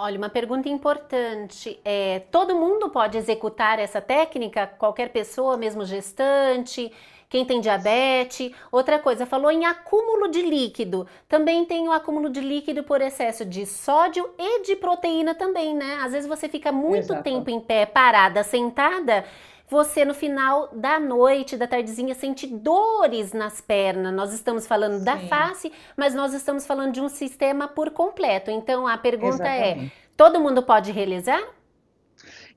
Olha, 0.00 0.16
uma 0.16 0.28
pergunta 0.28 0.68
importante. 0.68 1.80
É, 1.84 2.20
todo 2.30 2.54
mundo 2.54 2.88
pode 2.88 3.18
executar 3.18 3.80
essa 3.80 4.00
técnica? 4.00 4.64
Qualquer 4.64 5.08
pessoa, 5.08 5.56
mesmo 5.56 5.84
gestante? 5.84 6.92
Quem 7.28 7.44
tem 7.44 7.60
diabetes. 7.60 8.52
Outra 8.72 8.98
coisa, 8.98 9.26
falou 9.26 9.50
em 9.50 9.66
acúmulo 9.66 10.28
de 10.28 10.42
líquido. 10.42 11.06
Também 11.28 11.64
tem 11.64 11.88
o 11.88 11.92
acúmulo 11.92 12.30
de 12.30 12.40
líquido 12.40 12.82
por 12.82 13.00
excesso 13.00 13.44
de 13.44 13.66
sódio 13.66 14.28
e 14.38 14.62
de 14.62 14.76
proteína 14.76 15.34
também, 15.34 15.74
né? 15.74 15.98
Às 16.02 16.12
vezes 16.12 16.28
você 16.28 16.48
fica 16.48 16.72
muito 16.72 17.12
Exato. 17.12 17.22
tempo 17.22 17.50
em 17.50 17.60
pé, 17.60 17.86
parada, 17.86 18.42
sentada 18.42 19.24
você 19.70 20.04
no 20.04 20.14
final 20.14 20.68
da 20.72 20.98
noite, 20.98 21.56
da 21.56 21.66
tardezinha, 21.66 22.14
sente 22.14 22.46
dores 22.46 23.32
nas 23.32 23.60
pernas. 23.60 24.14
Nós 24.14 24.32
estamos 24.32 24.66
falando 24.66 24.98
Sim. 24.98 25.04
da 25.04 25.18
face, 25.18 25.70
mas 25.96 26.14
nós 26.14 26.32
estamos 26.32 26.66
falando 26.66 26.92
de 26.92 27.00
um 27.00 27.08
sistema 27.08 27.68
por 27.68 27.90
completo. 27.90 28.50
Então 28.50 28.86
a 28.86 28.96
pergunta 28.96 29.46
é, 29.46 29.72
Exatamente. 29.72 29.92
é: 29.94 30.10
todo 30.16 30.40
mundo 30.40 30.62
pode 30.62 30.90
realizar? 30.90 31.42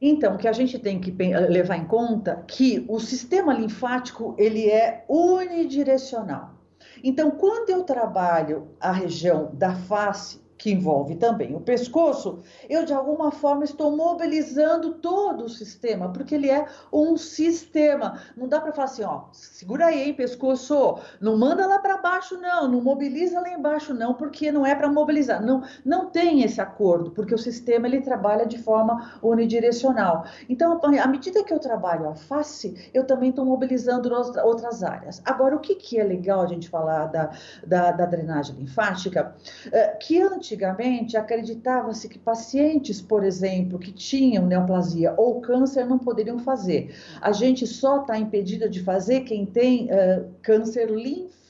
Então, 0.01 0.33
o 0.33 0.37
que 0.37 0.47
a 0.47 0.51
gente 0.51 0.79
tem 0.79 0.99
que 0.99 1.11
levar 1.11 1.77
em 1.77 1.85
conta 1.85 2.43
que 2.47 2.83
o 2.89 2.99
sistema 2.99 3.53
linfático 3.53 4.35
ele 4.37 4.67
é 4.67 5.05
unidirecional. 5.07 6.55
Então, 7.03 7.29
quando 7.29 7.69
eu 7.69 7.83
trabalho 7.83 8.69
a 8.79 8.91
região 8.91 9.51
da 9.53 9.75
face, 9.75 10.40
que 10.61 10.71
envolve 10.71 11.15
também 11.15 11.55
o 11.55 11.59
pescoço, 11.59 12.43
eu 12.69 12.85
de 12.85 12.93
alguma 12.93 13.31
forma 13.31 13.63
estou 13.63 13.97
mobilizando 13.97 14.93
todo 14.93 15.45
o 15.45 15.49
sistema, 15.49 16.13
porque 16.13 16.35
ele 16.35 16.51
é 16.51 16.67
um 16.93 17.17
sistema. 17.17 18.19
Não 18.37 18.47
dá 18.47 18.61
para 18.61 18.71
falar 18.71 18.85
assim, 18.85 19.03
ó, 19.03 19.23
segura 19.31 19.87
aí, 19.87 20.03
hein, 20.03 20.13
pescoço, 20.13 20.99
não 21.19 21.35
manda 21.35 21.65
lá 21.65 21.79
para 21.79 21.97
baixo 21.97 22.37
não, 22.37 22.67
não 22.67 22.79
mobiliza 22.79 23.41
lá 23.41 23.49
embaixo 23.49 23.91
não, 23.91 24.13
porque 24.13 24.51
não 24.51 24.63
é 24.63 24.75
para 24.75 24.87
mobilizar. 24.87 25.43
Não, 25.43 25.63
não 25.83 26.11
tem 26.11 26.43
esse 26.43 26.61
acordo, 26.61 27.09
porque 27.09 27.33
o 27.33 27.39
sistema 27.39 27.87
ele 27.87 27.99
trabalha 27.99 28.45
de 28.45 28.59
forma 28.59 29.19
unidirecional. 29.23 30.25
Então, 30.47 30.79
à 30.83 31.07
medida 31.07 31.43
que 31.43 31.51
eu 31.51 31.57
trabalho 31.57 32.07
a 32.07 32.13
face, 32.13 32.91
eu 32.93 33.03
também 33.03 33.31
estou 33.31 33.45
mobilizando 33.45 34.13
outras 34.43 34.83
áreas. 34.83 35.23
Agora, 35.25 35.55
o 35.55 35.59
que, 35.59 35.73
que 35.73 35.99
é 35.99 36.03
legal 36.03 36.41
a 36.41 36.47
gente 36.47 36.69
falar 36.69 37.07
da, 37.07 37.31
da, 37.65 37.91
da 37.91 38.05
drenagem 38.05 38.55
linfática? 38.57 39.35
É, 39.71 39.87
que 39.95 40.21
antes 40.21 40.50
antigamente 40.51 41.15
acreditava-se 41.15 42.09
que 42.09 42.19
pacientes, 42.19 43.01
por 43.01 43.23
exemplo, 43.23 43.79
que 43.79 43.91
tinham 43.91 44.45
neoplasia 44.45 45.13
ou 45.17 45.39
câncer 45.39 45.85
não 45.85 45.97
poderiam 45.97 46.39
fazer. 46.39 46.93
A 47.21 47.31
gente 47.31 47.65
só 47.65 48.01
está 48.01 48.17
impedida 48.17 48.69
de 48.69 48.81
fazer 48.81 49.21
quem 49.21 49.45
tem 49.45 49.85
uh, 49.85 50.29
câncer 50.41 50.89
linfático. 50.89 51.40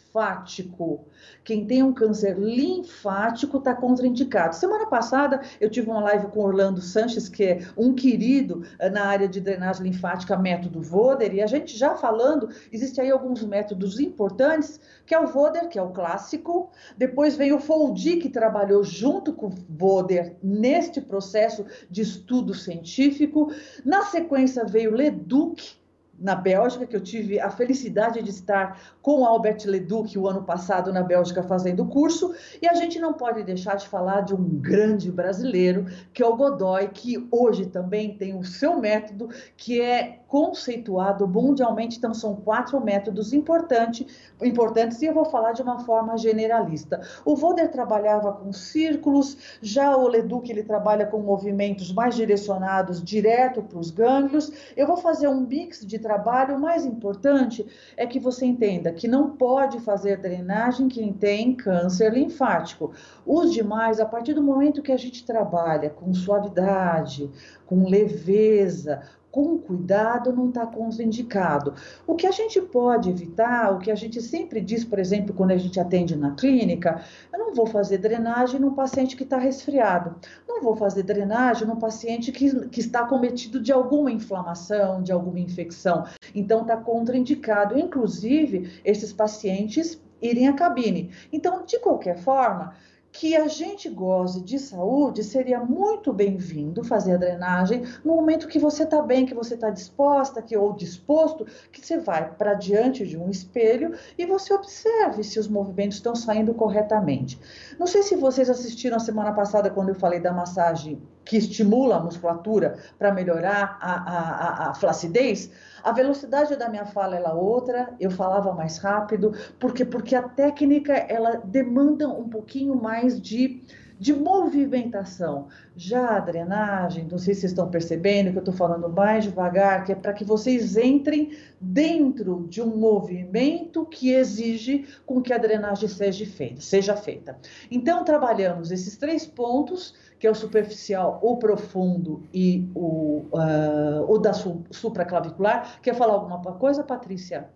Quem 1.43 1.65
tem 1.65 1.81
um 1.81 1.93
câncer 1.93 2.37
linfático 2.37 3.57
está 3.57 3.73
contraindicado. 3.73 4.55
Semana 4.55 4.85
passada 4.85 5.41
eu 5.59 5.69
tive 5.69 5.89
uma 5.89 6.01
live 6.01 6.27
com 6.27 6.41
Orlando 6.41 6.81
Sanches, 6.81 7.29
que 7.29 7.43
é 7.43 7.59
um 7.77 7.93
querido 7.93 8.63
eh, 8.77 8.89
na 8.89 9.05
área 9.05 9.27
de 9.27 9.39
drenagem 9.39 9.83
linfática, 9.83 10.35
método 10.35 10.81
Voder, 10.81 11.33
e 11.33 11.41
a 11.41 11.47
gente 11.47 11.77
já 11.77 11.95
falando, 11.95 12.49
existe 12.71 12.99
aí 12.99 13.09
alguns 13.09 13.43
métodos 13.43 13.99
importantes, 13.99 14.79
que 15.05 15.15
é 15.15 15.19
o 15.19 15.27
Voder, 15.27 15.69
que 15.69 15.79
é 15.79 15.81
o 15.81 15.91
clássico, 15.91 16.69
depois 16.97 17.35
vem 17.37 17.53
o 17.53 17.59
Foldi, 17.59 18.17
que 18.17 18.29
trabalhou 18.29 18.83
junto 18.83 19.33
com 19.33 19.47
o 19.47 19.55
Voder 19.69 20.35
neste 20.43 20.99
processo 20.99 21.65
de 21.89 22.01
estudo 22.01 22.53
científico, 22.53 23.51
na 23.85 24.03
sequência 24.03 24.65
veio 24.65 24.91
o 24.91 24.95
Leduc, 24.95 25.80
na 26.19 26.35
Bélgica, 26.35 26.85
que 26.85 26.95
eu 26.95 27.01
tive 27.01 27.39
a 27.39 27.49
felicidade 27.49 28.21
de 28.21 28.29
estar 28.29 28.79
com 29.01 29.25
Albert 29.25 29.59
Leduc 29.65 30.17
o 30.17 30.27
ano 30.27 30.43
passado 30.43 30.93
na 30.93 31.01
Bélgica 31.01 31.41
fazendo 31.41 31.83
o 31.83 31.87
curso, 31.87 32.33
e 32.61 32.67
a 32.67 32.73
gente 32.73 32.99
não 32.99 33.13
pode 33.13 33.43
deixar 33.43 33.75
de 33.75 33.87
falar 33.87 34.21
de 34.21 34.33
um 34.33 34.43
grande 34.59 35.11
brasileiro, 35.11 35.85
que 36.13 36.21
é 36.21 36.27
o 36.27 36.35
Godoy, 36.35 36.89
que 36.89 37.27
hoje 37.31 37.65
também 37.65 38.15
tem 38.15 38.37
o 38.37 38.43
seu 38.43 38.79
método, 38.79 39.29
que 39.57 39.81
é 39.81 40.20
conceituado 40.31 41.27
mundialmente, 41.27 41.97
então 41.97 42.13
são 42.13 42.37
quatro 42.37 42.79
métodos 42.79 43.33
importante, 43.33 44.07
importantes, 44.41 45.01
e 45.01 45.05
eu 45.05 45.13
vou 45.13 45.25
falar 45.25 45.51
de 45.51 45.61
uma 45.61 45.81
forma 45.81 46.17
generalista. 46.17 47.01
O 47.25 47.35
Voder 47.35 47.69
trabalhava 47.69 48.31
com 48.31 48.53
círculos, 48.53 49.57
já 49.61 49.93
o 49.97 50.07
Leduc 50.07 50.49
ele 50.49 50.63
trabalha 50.63 51.05
com 51.05 51.19
movimentos 51.19 51.91
mais 51.91 52.15
direcionados 52.15 53.03
direto 53.03 53.61
para 53.61 53.77
os 53.77 53.91
gânglios. 53.91 54.49
Eu 54.77 54.87
vou 54.87 54.95
fazer 54.95 55.27
um 55.27 55.41
mix 55.41 55.85
de 55.85 55.99
trabalho, 55.99 56.55
o 56.55 56.61
mais 56.61 56.85
importante 56.85 57.67
é 57.97 58.07
que 58.07 58.17
você 58.17 58.45
entenda 58.45 58.93
que 58.93 59.09
não 59.09 59.31
pode 59.31 59.81
fazer 59.81 60.15
drenagem 60.21 60.87
quem 60.87 61.11
tem 61.11 61.53
câncer 61.53 62.13
linfático. 62.13 62.93
Os 63.25 63.51
demais, 63.51 63.99
a 63.99 64.05
partir 64.05 64.33
do 64.33 64.41
momento 64.41 64.81
que 64.81 64.93
a 64.93 64.97
gente 64.97 65.25
trabalha 65.25 65.89
com 65.89 66.13
suavidade, 66.13 67.29
com 67.65 67.85
leveza, 67.85 69.01
com 69.31 69.57
cuidado 69.57 70.33
não 70.33 70.49
está 70.49 70.65
contraindicado. 70.65 71.73
O 72.05 72.15
que 72.15 72.27
a 72.27 72.31
gente 72.31 72.59
pode 72.61 73.09
evitar, 73.09 73.73
o 73.73 73.79
que 73.79 73.89
a 73.89 73.95
gente 73.95 74.21
sempre 74.21 74.59
diz, 74.59 74.83
por 74.83 74.99
exemplo, 74.99 75.33
quando 75.33 75.51
a 75.51 75.57
gente 75.57 75.79
atende 75.79 76.15
na 76.15 76.31
clínica, 76.31 77.01
eu 77.31 77.39
não 77.39 77.53
vou 77.53 77.65
fazer 77.65 77.97
drenagem 77.97 78.59
num 78.59 78.73
paciente 78.73 79.15
que 79.15 79.23
está 79.23 79.37
resfriado, 79.37 80.15
não 80.47 80.61
vou 80.61 80.75
fazer 80.75 81.03
drenagem 81.03 81.67
num 81.67 81.77
paciente 81.77 82.31
que, 82.31 82.67
que 82.67 82.81
está 82.81 83.05
cometido 83.05 83.61
de 83.61 83.71
alguma 83.71 84.11
inflamação, 84.11 85.01
de 85.01 85.11
alguma 85.11 85.39
infecção. 85.39 86.05
Então 86.35 86.61
está 86.61 86.75
contraindicado, 86.75 87.79
inclusive, 87.79 88.81
esses 88.83 89.13
pacientes 89.13 89.99
irem 90.21 90.47
à 90.47 90.53
cabine. 90.53 91.09
Então, 91.31 91.65
de 91.65 91.79
qualquer 91.79 92.17
forma, 92.17 92.73
que 93.11 93.35
a 93.35 93.47
gente 93.47 93.89
goze 93.89 94.41
de 94.41 94.57
saúde, 94.57 95.23
seria 95.23 95.59
muito 95.59 96.13
bem-vindo 96.13 96.83
fazer 96.83 97.13
a 97.15 97.17
drenagem 97.17 97.83
no 98.03 98.15
momento 98.15 98.47
que 98.47 98.57
você 98.57 98.83
está 98.83 99.01
bem, 99.01 99.25
que 99.25 99.33
você 99.33 99.55
está 99.55 99.69
disposta, 99.69 100.41
que 100.41 100.55
ou 100.55 100.73
disposto, 100.73 101.45
que 101.71 101.85
você 101.85 101.97
vai 101.97 102.33
para 102.33 102.53
diante 102.53 103.05
de 103.05 103.17
um 103.17 103.29
espelho 103.29 103.93
e 104.17 104.25
você 104.25 104.53
observe 104.53 105.23
se 105.23 105.39
os 105.39 105.47
movimentos 105.47 105.97
estão 105.97 106.15
saindo 106.15 106.53
corretamente. 106.53 107.39
Não 107.77 107.85
sei 107.85 108.01
se 108.01 108.15
vocês 108.15 108.49
assistiram 108.49 108.97
a 108.97 108.99
semana 108.99 109.33
passada 109.33 109.69
quando 109.69 109.89
eu 109.89 109.95
falei 109.95 110.19
da 110.19 110.31
massagem 110.31 111.01
que 111.23 111.37
estimula 111.37 111.97
a 111.97 111.99
musculatura 111.99 112.77
para 112.97 113.13
melhorar 113.13 113.77
a, 113.81 113.93
a, 113.93 114.69
a, 114.69 114.73
flacidez. 114.73 115.51
A 115.83 115.91
velocidade 115.91 116.55
da 116.55 116.69
minha 116.69 116.85
fala 116.85 117.15
era 117.15 117.33
outra, 117.33 117.93
eu 117.99 118.11
falava 118.11 118.53
mais 118.53 118.77
rápido, 118.77 119.33
porque 119.59 119.85
porque 119.85 120.15
a 120.15 120.23
técnica 120.23 120.93
ela 120.93 121.41
demanda 121.43 122.07
um 122.07 122.27
pouquinho 122.29 122.75
mais 122.75 123.21
de 123.21 123.61
de 124.01 124.15
movimentação. 124.15 125.47
Já 125.77 126.17
a 126.17 126.19
drenagem, 126.19 127.07
não 127.07 127.19
sei 127.19 127.35
se 127.35 127.41
vocês 127.41 127.51
estão 127.51 127.69
percebendo 127.69 128.31
que 128.31 128.37
eu 128.37 128.41
estou 128.41 128.53
falando 128.53 128.89
mais 128.89 129.25
devagar, 129.25 129.83
que 129.83 129.91
é 129.91 129.95
para 129.95 130.11
que 130.11 130.25
vocês 130.25 130.75
entrem 130.75 131.37
dentro 131.61 132.47
de 132.49 132.63
um 132.63 132.75
movimento 132.75 133.85
que 133.85 134.11
exige 134.11 134.87
com 135.05 135.21
que 135.21 135.31
a 135.31 135.37
drenagem 135.37 135.87
seja 135.87 136.25
feita. 136.25 136.61
Seja 136.61 136.95
feita. 136.95 137.37
Então, 137.69 138.03
trabalhamos 138.03 138.71
esses 138.71 138.97
três 138.97 139.27
pontos 139.27 139.93
que 140.21 140.27
é 140.27 140.29
o 140.29 140.35
superficial, 140.35 141.19
o 141.23 141.37
profundo 141.37 142.21
e 142.31 142.69
o, 142.75 143.25
uh, 143.33 144.05
o 144.07 144.19
da 144.19 144.33
su, 144.33 144.63
supraclavicular. 144.69 145.81
Quer 145.81 145.95
falar 145.95 146.13
alguma 146.13 146.53
coisa, 146.59 146.83
Patrícia? 146.83 147.49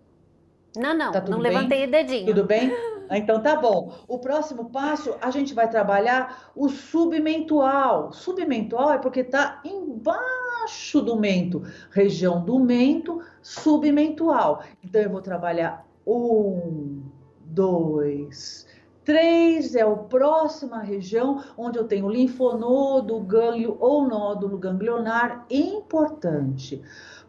Não, 0.76 0.92
não, 0.92 1.12
tá 1.12 1.20
não 1.20 1.40
bem? 1.40 1.52
levantei 1.52 1.84
o 1.84 1.90
dedinho. 1.90 2.26
Tudo 2.26 2.44
bem? 2.44 2.70
Então 3.08 3.40
tá 3.40 3.54
bom. 3.54 3.92
O 4.08 4.18
próximo 4.18 4.68
passo, 4.68 5.14
a 5.20 5.30
gente 5.30 5.54
vai 5.54 5.70
trabalhar 5.70 6.50
o 6.56 6.68
submentual. 6.68 8.12
Submentual 8.12 8.94
é 8.94 8.98
porque 8.98 9.20
está 9.20 9.62
embaixo 9.64 11.00
do 11.00 11.14
mento, 11.14 11.62
região 11.92 12.44
do 12.44 12.58
mento, 12.58 13.22
submentual. 13.40 14.64
Então 14.82 15.00
eu 15.00 15.08
vou 15.08 15.22
trabalhar 15.22 15.86
um, 16.04 17.00
dois, 17.44 18.65
3 19.06 19.76
é 19.76 19.82
a 19.82 19.90
próxima 19.90 20.80
região 20.82 21.40
onde 21.56 21.78
eu 21.78 21.84
tenho 21.84 22.08
linfonodo, 22.08 23.20
gânglio 23.20 23.76
ou 23.78 24.04
nódulo 24.08 24.58
ganglionar 24.58 25.46
importante. 25.48 26.82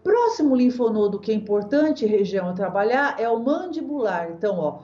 Próximo 0.03 0.55
linfonodo 0.55 1.19
que 1.19 1.31
é 1.31 1.35
importante 1.35 2.03
região 2.03 2.49
a 2.49 2.53
trabalhar 2.53 3.19
é 3.19 3.29
o 3.29 3.39
mandibular. 3.39 4.31
Então, 4.31 4.57
ó, 4.57 4.79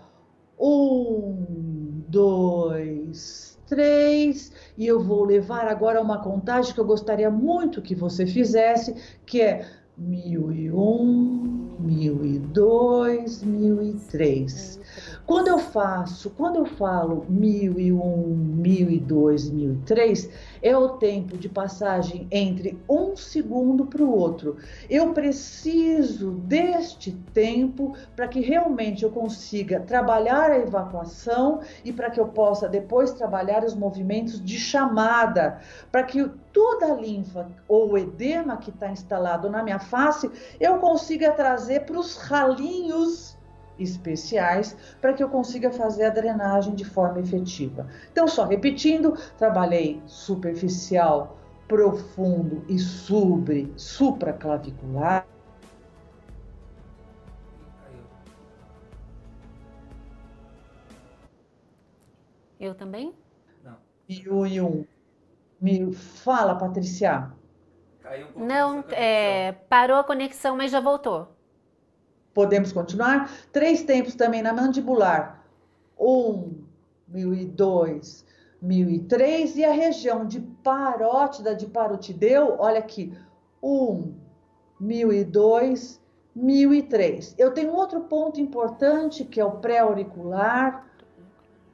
um, 0.60 2.04
dois, 2.08 3.60
três, 3.66 4.52
e 4.78 4.86
eu 4.86 5.00
vou 5.02 5.26
levar 5.26 5.68
agora 5.68 6.00
uma 6.00 6.20
contagem 6.20 6.76
que 6.76 6.80
eu 6.80 6.86
gostaria 6.86 7.32
muito 7.32 7.82
que 7.82 7.96
você 7.96 8.28
fizesse, 8.28 9.18
que 9.26 9.42
é 9.42 9.66
mil 9.98 10.52
e 10.52 10.72
um, 10.72 11.76
mil 11.80 12.24
e 12.24 12.38
dois, 12.38 13.42
mil 13.42 13.82
e 13.82 13.94
três. 14.12 14.80
Quando 15.26 15.48
eu 15.48 15.58
faço, 15.58 16.32
quando 16.32 16.58
eu 16.58 16.66
falo 16.66 17.26
1001, 17.30 18.28
1002, 18.58 19.50
1003, 19.52 20.30
é 20.62 20.76
o 20.76 20.98
tempo 20.98 21.38
de 21.38 21.48
passagem 21.48 22.28
entre 22.30 22.78
um 22.90 23.16
segundo 23.16 23.86
para 23.86 24.04
o 24.04 24.14
outro. 24.14 24.58
Eu 24.90 25.14
preciso 25.14 26.32
deste 26.32 27.14
tempo 27.34 27.96
para 28.18 28.28
que 28.28 28.42
realmente 28.42 29.04
eu 29.04 29.12
consiga 29.12 29.80
trabalhar 29.80 30.52
a 30.52 30.60
evacuação 30.60 31.62
e 31.86 31.94
para 31.94 32.10
que 32.10 32.20
eu 32.20 32.28
possa 32.28 32.68
depois 32.68 33.14
trabalhar 33.14 33.64
os 33.64 33.74
movimentos 33.74 34.44
de 34.44 34.60
chamada, 34.60 35.62
para 35.90 36.04
que 36.04 36.30
toda 36.52 36.92
a 36.92 36.96
linfa 36.96 37.48
ou 37.66 37.98
edema 37.98 38.58
que 38.58 38.72
está 38.72 38.92
instalado 38.92 39.50
na 39.50 39.64
minha 39.64 39.80
face 39.80 40.30
eu 40.60 40.80
consiga 40.80 41.32
trazer 41.32 41.86
para 41.86 41.98
os 41.98 42.18
ralinhos 42.18 43.38
especiais 43.80 44.76
para 45.02 45.14
que 45.14 45.24
eu 45.24 45.30
consiga 45.30 45.72
fazer 45.72 46.06
a 46.06 46.10
drenagem 46.10 46.76
de 46.76 46.86
forma 46.86 47.20
efetiva. 47.20 47.88
Então, 48.12 48.28
só 48.28 48.46
repetindo, 48.46 49.18
trabalhei 49.38 50.02
superficial, 50.06 51.38
profundo 51.68 52.64
e 52.68 52.78
sobre, 52.78 53.74
supraclavicular. 53.76 55.26
Eu 62.60 62.74
também? 62.74 63.14
Não. 63.62 63.76
E 64.08 64.30
um 64.30 64.46
e 64.46 64.62
um. 64.62 64.86
Me 65.60 65.94
fala, 65.94 66.56
Patrícia. 66.56 67.32
Caiu 68.02 68.28
um 68.28 68.32
pouco 68.32 68.48
Não, 68.48 68.84
é, 68.92 69.52
parou 69.70 69.98
a 69.98 70.04
conexão, 70.04 70.56
mas 70.56 70.72
já 70.72 70.80
voltou 70.80 71.33
podemos 72.34 72.72
continuar. 72.72 73.32
Três 73.52 73.84
tempos 73.84 74.16
também 74.16 74.42
na 74.42 74.54
mandibular. 74.54 75.46
Um, 76.00 76.64
mil 77.08 77.34
e 77.34 77.46
dois, 77.46 78.26
mil 78.62 78.90
e 78.90 79.00
três. 79.00 79.56
E 79.56 79.64
a 79.64 79.72
região 79.72 80.26
de 80.26 80.40
parótida 80.64 81.56
de 81.56 81.68
parotideu, 81.68 82.56
olha 82.60 82.80
aqui. 82.80 83.14
Um, 83.62 84.14
mil 84.80 85.14
e 85.14 85.24
dois, 85.24 86.02
mil 86.36 86.74
e 86.74 86.82
três. 86.82 87.36
Eu 87.38 87.52
tenho 87.52 87.74
outro 87.74 88.02
ponto 88.02 88.42
importante 88.42 89.24
que 89.24 89.40
é 89.40 89.46
o 89.46 89.52
pré-auricular. 89.52 90.88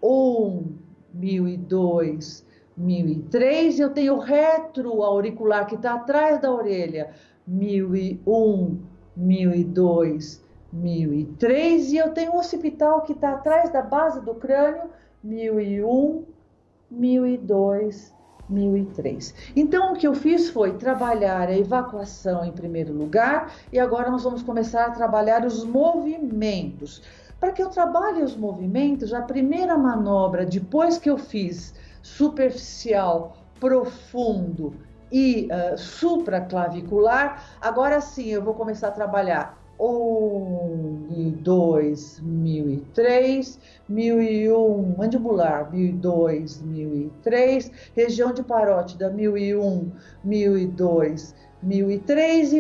Um, 0.02 0.76
mil 1.14 1.48
e 1.48 1.58
dois, 1.58 2.46
1003, 2.78 3.80
eu 3.80 3.90
tenho 3.90 4.18
retro 4.18 5.04
auricular 5.04 5.66
que 5.66 5.76
está 5.76 5.96
atrás 5.96 6.40
da 6.40 6.50
orelha, 6.50 7.12
mil 7.46 7.94
e 7.96 8.22
um 8.26 8.80
mil 9.20 9.54
e 9.54 9.66
dois 9.66 10.42
1003 10.72 11.92
e 11.92 11.98
eu 11.98 12.12
tenho 12.12 12.34
um 12.34 12.38
occipital 12.38 13.02
que 13.02 13.14
está 13.14 13.32
atrás 13.32 13.72
da 13.72 13.82
base 13.82 14.22
do 14.22 14.36
crânio, 14.36 14.90
1001, 15.24 16.26
1002, 16.92 18.14
1003. 18.50 19.34
Então 19.56 19.94
o 19.94 19.96
que 19.96 20.08
eu 20.08 20.14
fiz 20.14 20.50
foi 20.50 20.74
trabalhar 20.74 21.50
a 21.50 21.58
evacuação 21.58 22.44
em 22.44 22.52
primeiro 22.52 22.94
lugar 22.94 23.52
e 23.72 23.80
agora 23.80 24.10
nós 24.10 24.24
vamos 24.24 24.44
começar 24.44 24.86
a 24.86 24.92
trabalhar 24.92 25.46
os 25.46 25.64
movimentos. 25.64 27.02
Para 27.40 27.52
que 27.52 27.62
eu 27.62 27.70
trabalhe 27.70 28.22
os 28.22 28.36
movimentos, 28.36 29.14
a 29.14 29.22
primeira 29.22 29.78
manobra 29.78 30.46
depois 30.46 30.98
que 30.98 31.10
eu 31.10 31.18
fiz 31.18 31.74
superficial, 32.02 33.38
profundo 33.60 34.74
e 35.12 35.48
uh, 35.48 35.78
supraclavicular, 35.78 37.58
agora 37.62 38.00
sim 38.02 38.28
eu 38.28 38.44
vou 38.44 38.54
começar 38.54 38.90
a 38.90 38.92
trabalhar 38.92 39.59
um 39.80 41.08
e 41.10 41.32
dois, 41.32 42.20
mil 42.20 42.70
e 42.70 42.78
três, 42.94 43.58
mil 43.88 44.22
e 44.22 44.52
um, 44.52 44.96
mandibular, 44.98 45.72
mil 45.72 45.86
e 45.86 45.92
dois, 45.94 46.62
mil 46.62 46.94
e 46.96 47.10
três, 47.24 47.72
região 47.96 48.34
de 48.34 48.44
parótida, 48.44 49.10
mil 49.10 49.38
e 49.38 49.56
um, 49.56 49.92
mil 50.24 50.58
e 50.58 50.68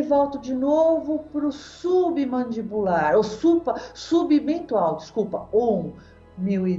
volto 0.01 0.39
de 0.39 0.53
novo 0.53 1.19
para 1.32 1.47
o 1.47 1.51
submandibular, 1.51 3.15
ou 3.15 3.23
supa, 3.23 3.75
submentual, 3.93 4.97
desculpa, 4.97 5.47
um, 5.53 5.91
mil 6.38 6.67
e 6.67 6.77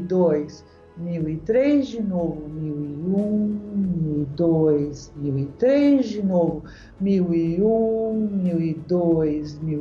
dois, 1.01 1.03
mil 1.03 1.29
e 1.29 1.37
três 1.39 1.89
de 1.89 2.03
novo, 2.03 2.49
mil 2.49 2.75
e 2.75 2.97
um, 2.99 3.59
mil 3.75 4.23
e 4.23 4.27
dois, 4.37 5.13
mil 5.17 5.39
e 5.39 5.47
três 5.59 6.09
de 6.09 6.23
novo, 6.23 6.65
mil 7.01 7.35
e 7.35 7.61
um, 7.63 8.29
mil 8.31 8.61
e 8.61 8.77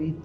e 0.01 0.15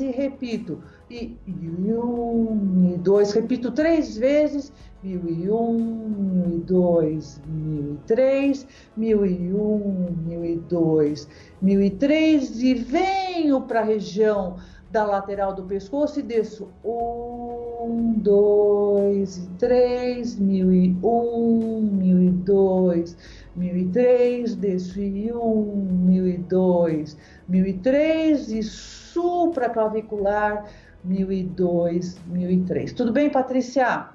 e 0.00 0.10
repito, 0.10 0.78
e, 1.10 1.36
e 1.46 1.92
um, 1.92 2.54
mil 2.54 2.94
e 2.94 2.98
dois, 2.98 3.32
repito 3.32 3.70
três 3.70 4.16
vezes, 4.16 4.72
mil 5.02 5.22
e 5.28 5.50
um, 5.50 5.78
mil 5.78 6.56
e 6.56 6.60
dois, 6.60 7.40
mil 7.46 7.94
e 7.94 7.98
três, 8.06 8.66
mil 8.96 9.24
e 9.24 9.52
um, 9.52 10.14
mil 10.26 10.44
e 10.44 10.56
dois, 10.56 11.28
mil 11.60 11.80
e 11.80 11.90
três 11.90 12.62
e 12.62 12.74
venho 12.74 13.60
para 13.62 13.80
a 13.80 13.84
região 13.84 14.56
da 14.92 15.04
lateral 15.04 15.52
do 15.54 15.64
pescoço 15.64 16.20
e 16.20 16.22
desço 16.22 16.68
um, 16.84 18.12
dois 18.18 19.38
e 19.38 19.48
três, 19.58 20.38
mil 20.38 20.70
e 20.70 20.94
um, 21.02 21.80
mil 21.80 22.22
e 22.22 22.28
dois, 22.30 23.16
mil 23.56 23.74
e 23.74 23.88
três, 23.88 24.54
desço 24.54 25.00
e 25.00 25.32
um, 25.32 25.64
mil 26.04 26.28
e 26.28 26.36
dois, 26.36 27.16
mil 27.48 27.66
e 27.66 27.72
três 27.78 28.52
e 28.52 28.62
supraclavicular, 28.62 30.66
mil 31.02 31.32
e 31.32 31.42
dois, 31.42 32.18
mil 32.26 32.50
e 32.50 32.60
três. 32.60 32.92
Tudo 32.92 33.12
bem, 33.12 33.30
Patrícia? 33.30 34.10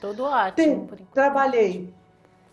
Tudo 0.00 0.22
ótimo. 0.22 0.84
enquanto. 0.84 1.04
Trabalhei 1.12 1.92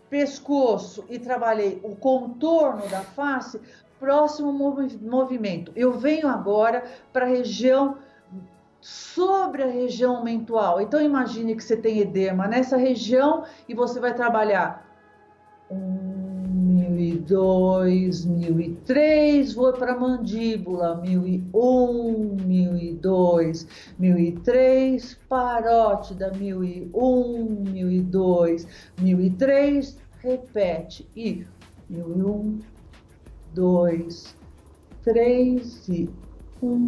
pescoço 0.10 1.06
e 1.10 1.20
trabalhei 1.20 1.80
o 1.84 1.96
contorno 1.96 2.88
da 2.88 3.02
face, 3.02 3.60
próximo 4.06 4.54
movi- 4.54 5.00
movimento. 5.02 5.72
Eu 5.76 5.94
venho 5.94 6.28
agora 6.28 6.84
para 7.12 7.26
a 7.26 7.28
região 7.28 7.98
sobre 8.80 9.64
a 9.64 9.68
região 9.68 10.24
mental. 10.24 10.80
Então 10.80 11.02
imagine 11.02 11.56
que 11.56 11.64
você 11.64 11.76
tem 11.76 11.98
edema 12.02 12.48
nessa 12.48 12.78
região 12.78 13.46
e 13.68 13.74
você 13.74 14.00
vai 14.00 14.14
trabalhar 14.14 14.86
um, 15.72 16.44
mil 16.46 17.00
e 17.00 17.18
dois, 17.18 18.24
mil 18.26 18.60
e 18.60 18.76
três, 18.86 19.56
vou 19.56 19.74
para 19.74 19.94
a 19.94 20.00
mandíbula, 20.00 21.02
mil 21.02 21.26
e 21.26 21.44
um, 21.52 22.38
mil 22.46 22.78
e 22.78 22.94
dois, 22.94 23.68
mil 23.98 24.20
e 24.20 24.34
três, 24.34 25.18
parótida, 25.28 26.32
mil 26.38 26.64
e 26.64 26.88
um, 26.94 27.64
mil 27.72 27.90
e 27.90 28.02
dois, 28.02 28.68
mil 29.02 29.20
e 29.20 29.32
três, 29.32 29.98
repete 30.22 31.10
e 31.16 31.44
e 31.90 32.02
um, 32.02 32.60
dois, 33.56 34.36
três 35.04 35.88
e 35.88 36.10
um, 36.62 36.88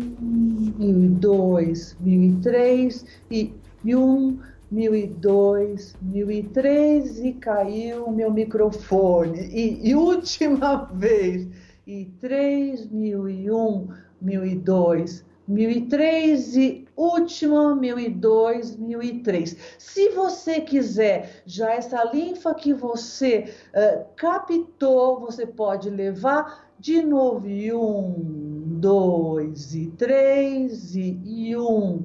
mil 0.77 1.05
e 1.05 1.07
dois, 1.07 1.95
mil 1.99 2.21
e 2.21 2.35
três 2.41 3.05
e 3.31 3.53
um, 3.95 4.37
mil 4.69 4.93
e 4.93 5.07
dois, 5.07 5.95
mil 6.01 6.29
e 6.29 6.43
três 6.43 7.19
e 7.19 7.33
caiu 7.33 8.11
meu 8.11 8.31
microfone. 8.31 9.39
E, 9.39 9.89
e 9.89 9.95
última 9.95 10.85
vez. 10.93 11.47
E 11.85 12.05
três, 12.19 12.85
mil 12.91 13.29
e 13.29 13.49
um, 13.49 13.87
mil 14.21 14.45
e 14.45 14.55
dois, 14.55 15.23
mil 15.47 15.71
e 15.71 15.81
três 15.83 16.57
e 16.57 16.86
última, 16.97 17.75
mil 17.75 17.99
e 17.99 18.09
dois, 18.09 18.75
mil 18.75 19.01
e 19.01 19.19
três. 19.21 19.55
Se 19.77 20.09
você 20.09 20.59
quiser, 20.59 21.43
já 21.45 21.71
essa 21.71 22.03
linfa 22.03 22.53
que 22.55 22.73
você 22.73 23.53
eh, 23.73 24.05
captou, 24.15 25.19
você 25.19 25.45
pode 25.45 25.89
levar 25.89 26.67
de 26.79 27.01
novo 27.03 27.47
e 27.47 27.71
um, 27.71 28.77
dois 28.79 29.73
e 29.75 29.87
três 29.91 30.95
e, 30.95 31.19
e 31.23 31.57
um, 31.57 32.03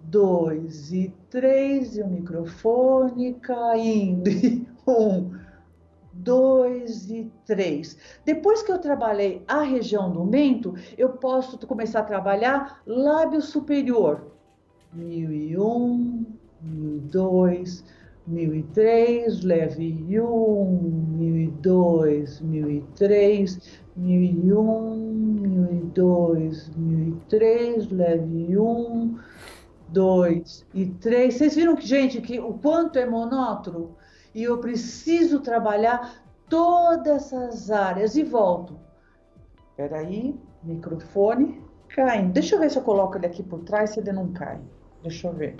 dois 0.00 0.92
e 0.92 1.12
três 1.30 1.96
e 1.96 2.02
o 2.02 2.08
microfone 2.08 3.34
caindo 3.34 4.28
e 4.30 4.66
um, 4.86 5.30
dois 6.28 7.10
e 7.10 7.32
três. 7.46 7.96
Depois 8.22 8.62
que 8.62 8.70
eu 8.70 8.78
trabalhei 8.78 9.42
a 9.48 9.62
região 9.62 10.12
do 10.12 10.24
mento, 10.24 10.74
eu 10.98 11.08
posso 11.08 11.58
começar 11.66 12.00
a 12.00 12.04
trabalhar 12.04 12.82
lábio 12.86 13.40
superior. 13.40 14.26
Mil 14.92 15.32
e 15.32 15.58
um, 15.58 16.26
mil 16.60 16.96
e 16.96 17.00
dois, 17.00 17.82
mil 18.26 18.54
e 18.54 18.62
três, 18.62 19.42
leve 19.42 20.20
um, 20.20 21.16
mil 21.16 21.36
e 21.38 21.46
dois, 21.46 22.42
mil 22.42 22.70
e 22.70 22.84
três, 22.94 23.80
mil 23.96 24.20
e 24.20 24.52
um, 24.52 24.96
mil 24.96 25.72
e 25.72 25.80
dois, 25.94 26.70
mil 26.76 27.08
e 27.08 27.12
três, 27.30 27.90
leve 27.90 28.58
um, 28.58 29.16
dois 29.88 30.66
e 30.74 30.84
três. 30.84 31.36
Vocês 31.36 31.54
viram 31.54 31.74
que, 31.74 31.86
gente, 31.86 32.20
que 32.20 32.38
o 32.38 32.52
quanto 32.52 32.98
é 32.98 33.06
monótono? 33.06 33.96
E 34.38 34.44
eu 34.44 34.58
preciso 34.58 35.40
trabalhar 35.40 36.22
todas 36.48 37.32
essas 37.32 37.72
áreas 37.72 38.14
e 38.14 38.22
volto. 38.22 38.78
Peraí, 39.76 40.40
microfone 40.62 41.60
caindo. 41.88 42.32
Deixa 42.34 42.54
eu 42.54 42.60
ver 42.60 42.70
se 42.70 42.78
eu 42.78 42.84
coloco 42.84 43.16
ele 43.18 43.26
aqui 43.26 43.42
por 43.42 43.64
trás, 43.64 43.90
se 43.90 43.98
ele 43.98 44.12
não 44.12 44.32
cai. 44.32 44.60
Deixa 45.02 45.26
eu 45.26 45.32
ver. 45.32 45.56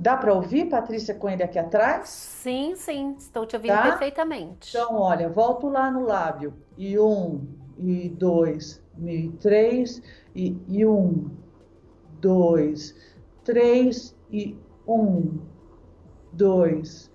Dá 0.00 0.16
para 0.16 0.34
ouvir, 0.34 0.68
Patrícia, 0.68 1.14
com 1.14 1.28
ele 1.28 1.44
aqui 1.44 1.60
atrás? 1.60 2.08
Sim, 2.08 2.74
sim, 2.74 3.14
estou 3.16 3.46
te 3.46 3.54
ouvindo 3.54 3.74
Tá? 3.74 3.82
perfeitamente. 3.82 4.76
Então, 4.76 4.96
olha, 4.96 5.28
volto 5.28 5.68
lá 5.68 5.88
no 5.88 6.04
lábio. 6.04 6.54
E 6.76 6.98
um, 6.98 7.46
e 7.78 8.08
dois, 8.08 8.82
e 9.00 9.28
três, 9.38 10.02
e, 10.34 10.56
e 10.66 10.84
um, 10.84 11.30
dois, 12.20 12.96
três, 13.44 14.16
e 14.28 14.56
um, 14.88 15.38
dois, 16.32 17.07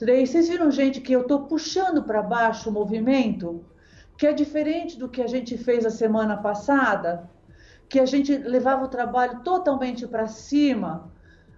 três. 0.00 0.30
Vocês 0.30 0.48
viram, 0.48 0.70
gente, 0.70 1.00
que 1.00 1.12
eu 1.12 1.20
estou 1.20 1.42
puxando 1.46 2.02
para 2.02 2.22
baixo 2.22 2.70
o 2.70 2.72
movimento? 2.72 3.64
Que 4.18 4.26
é 4.26 4.32
diferente 4.32 4.98
do 4.98 5.08
que 5.08 5.22
a 5.22 5.28
gente 5.28 5.56
fez 5.56 5.86
a 5.86 5.90
semana 5.90 6.36
passada? 6.36 7.30
que 7.90 7.98
a 7.98 8.06
gente 8.06 8.38
levava 8.38 8.84
o 8.84 8.88
trabalho 8.88 9.40
totalmente 9.40 10.06
para 10.06 10.28
cima, 10.28 11.10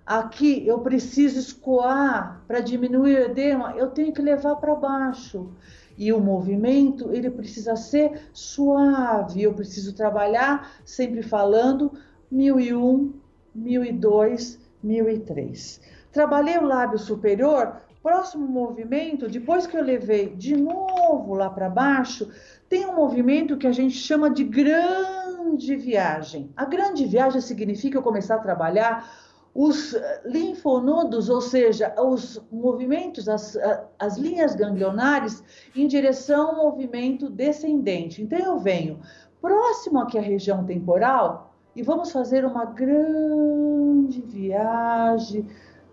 aqui 0.04 0.66
eu 0.66 0.78
preciso 0.78 1.38
escoar 1.38 2.42
para 2.48 2.60
diminuir 2.60 3.16
o 3.16 3.24
edema, 3.26 3.74
eu 3.76 3.90
tenho 3.90 4.14
que 4.14 4.22
levar 4.22 4.56
para 4.56 4.74
baixo. 4.74 5.50
E 5.96 6.10
o 6.10 6.18
movimento, 6.18 7.12
ele 7.12 7.30
precisa 7.30 7.76
ser 7.76 8.30
suave, 8.32 9.42
eu 9.42 9.52
preciso 9.52 9.94
trabalhar 9.94 10.72
sempre 10.86 11.22
falando 11.22 11.92
1001, 12.30 13.12
1002, 13.54 14.58
1003. 14.82 15.82
Trabalhei 16.10 16.56
o 16.56 16.64
lábio 16.64 16.98
superior, 16.98 17.76
próximo 18.02 18.46
movimento, 18.46 19.28
depois 19.28 19.66
que 19.66 19.76
eu 19.76 19.82
levei 19.82 20.34
de 20.34 20.56
novo 20.56 21.34
lá 21.34 21.48
para 21.48 21.70
baixo, 21.70 22.28
tem 22.68 22.84
um 22.86 22.96
movimento 22.96 23.56
que 23.56 23.66
a 23.66 23.72
gente 23.72 23.94
chama 23.94 24.28
de 24.28 24.42
grande 24.42 25.76
viagem. 25.76 26.50
A 26.56 26.64
grande 26.64 27.06
viagem 27.06 27.40
significa 27.40 27.98
eu 27.98 28.02
começar 28.02 28.36
a 28.36 28.40
trabalhar 28.40 29.08
os 29.54 29.94
linfonodos, 30.24 31.28
ou 31.28 31.40
seja, 31.40 31.94
os 32.00 32.42
movimentos, 32.50 33.28
as, 33.28 33.56
as 33.98 34.16
linhas 34.16 34.54
ganglionares 34.54 35.44
em 35.76 35.86
direção 35.86 36.50
ao 36.50 36.56
movimento 36.56 37.28
descendente. 37.28 38.22
Então 38.22 38.38
eu 38.38 38.58
venho 38.58 39.00
próximo 39.40 40.00
aqui 40.00 40.18
à 40.18 40.22
região 40.22 40.64
temporal 40.64 41.54
e 41.76 41.82
vamos 41.82 42.10
fazer 42.10 42.44
uma 42.44 42.64
grande 42.64 44.22
viagem. 44.22 45.46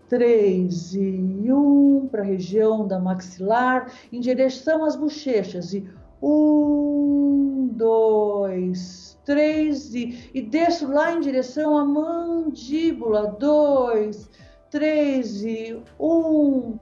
3 0.10 0.96
e 0.96 1.52
1 1.52 2.08
para 2.12 2.22
a 2.22 2.26
região 2.26 2.86
da 2.86 3.00
maxilar, 3.00 3.92
em 4.12 4.20
direção 4.20 4.84
às 4.84 4.96
bochechas. 4.96 5.74
E 5.74 5.88
1, 6.22 7.70
2, 7.74 9.10
três 9.30 9.94
e, 9.94 10.28
e 10.34 10.42
desço 10.42 10.92
lá 10.92 11.14
em 11.14 11.20
direção 11.20 11.78
à 11.78 11.86
mandíbula, 11.86 13.28
dois, 13.40 14.28
três 14.72 15.44
e 15.44 15.80
um, 16.00 16.80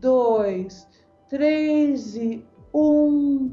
dois, 0.00 0.88
três 1.28 2.16
e 2.16 2.42
um, 2.72 3.52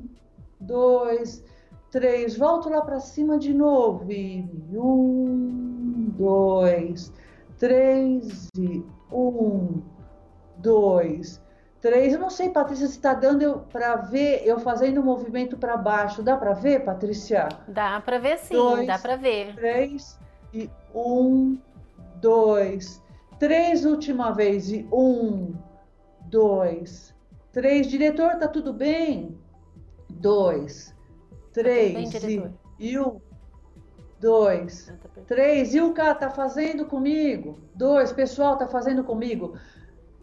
dois, 0.57 1.43
três, 1.91 2.37
volto 2.37 2.69
lá 2.69 2.81
para 2.81 3.01
cima 3.01 3.37
de 3.37 3.53
novo 3.53 4.09
e 4.09 4.47
um, 4.73 6.13
dois, 6.17 7.11
três 7.59 8.47
e 8.57 8.83
um, 9.11 9.81
dois, 10.57 11.41
três. 11.81 12.13
Eu 12.13 12.19
não 12.19 12.29
sei, 12.29 12.49
Patrícia, 12.49 12.87
se 12.87 12.93
está 12.93 13.13
dando 13.13 13.67
para 13.71 13.97
ver 13.97 14.41
eu 14.45 14.59
fazendo 14.59 14.99
o 14.99 15.01
um 15.01 15.05
movimento 15.05 15.57
para 15.57 15.77
baixo. 15.77 16.23
Dá 16.23 16.37
para 16.37 16.53
ver, 16.53 16.83
Patrícia? 16.85 17.49
Dá 17.67 17.99
para 17.99 18.17
ver 18.17 18.39
sim, 18.39 18.55
dois, 18.55 18.87
dá 18.87 18.97
para 18.97 19.17
ver. 19.17 19.53
Três 19.55 20.17
e 20.53 20.69
um, 20.95 21.59
dois, 22.15 23.03
três 23.37 23.85
última 23.85 24.31
vez 24.31 24.71
e 24.71 24.87
um, 24.91 25.53
dois, 26.21 27.13
três. 27.51 27.87
Diretor, 27.87 28.37
tá 28.37 28.47
tudo 28.47 28.73
bem? 28.73 29.37
Dois, 30.09 30.95
três 31.51 32.11
tá 32.11 32.19
bem, 32.25 32.55
e, 32.79 32.91
e 32.91 32.99
um. 32.99 33.19
Dois, 34.19 34.89
ah, 34.89 34.97
tá 35.01 35.21
três. 35.25 35.73
E 35.73 35.79
o 35.79 35.93
cara 35.93 36.13
tá 36.13 36.29
fazendo 36.29 36.85
comigo? 36.85 37.57
Dois. 37.73 38.11
Pessoal, 38.11 38.57
tá 38.57 38.67
fazendo 38.67 39.03
comigo? 39.03 39.57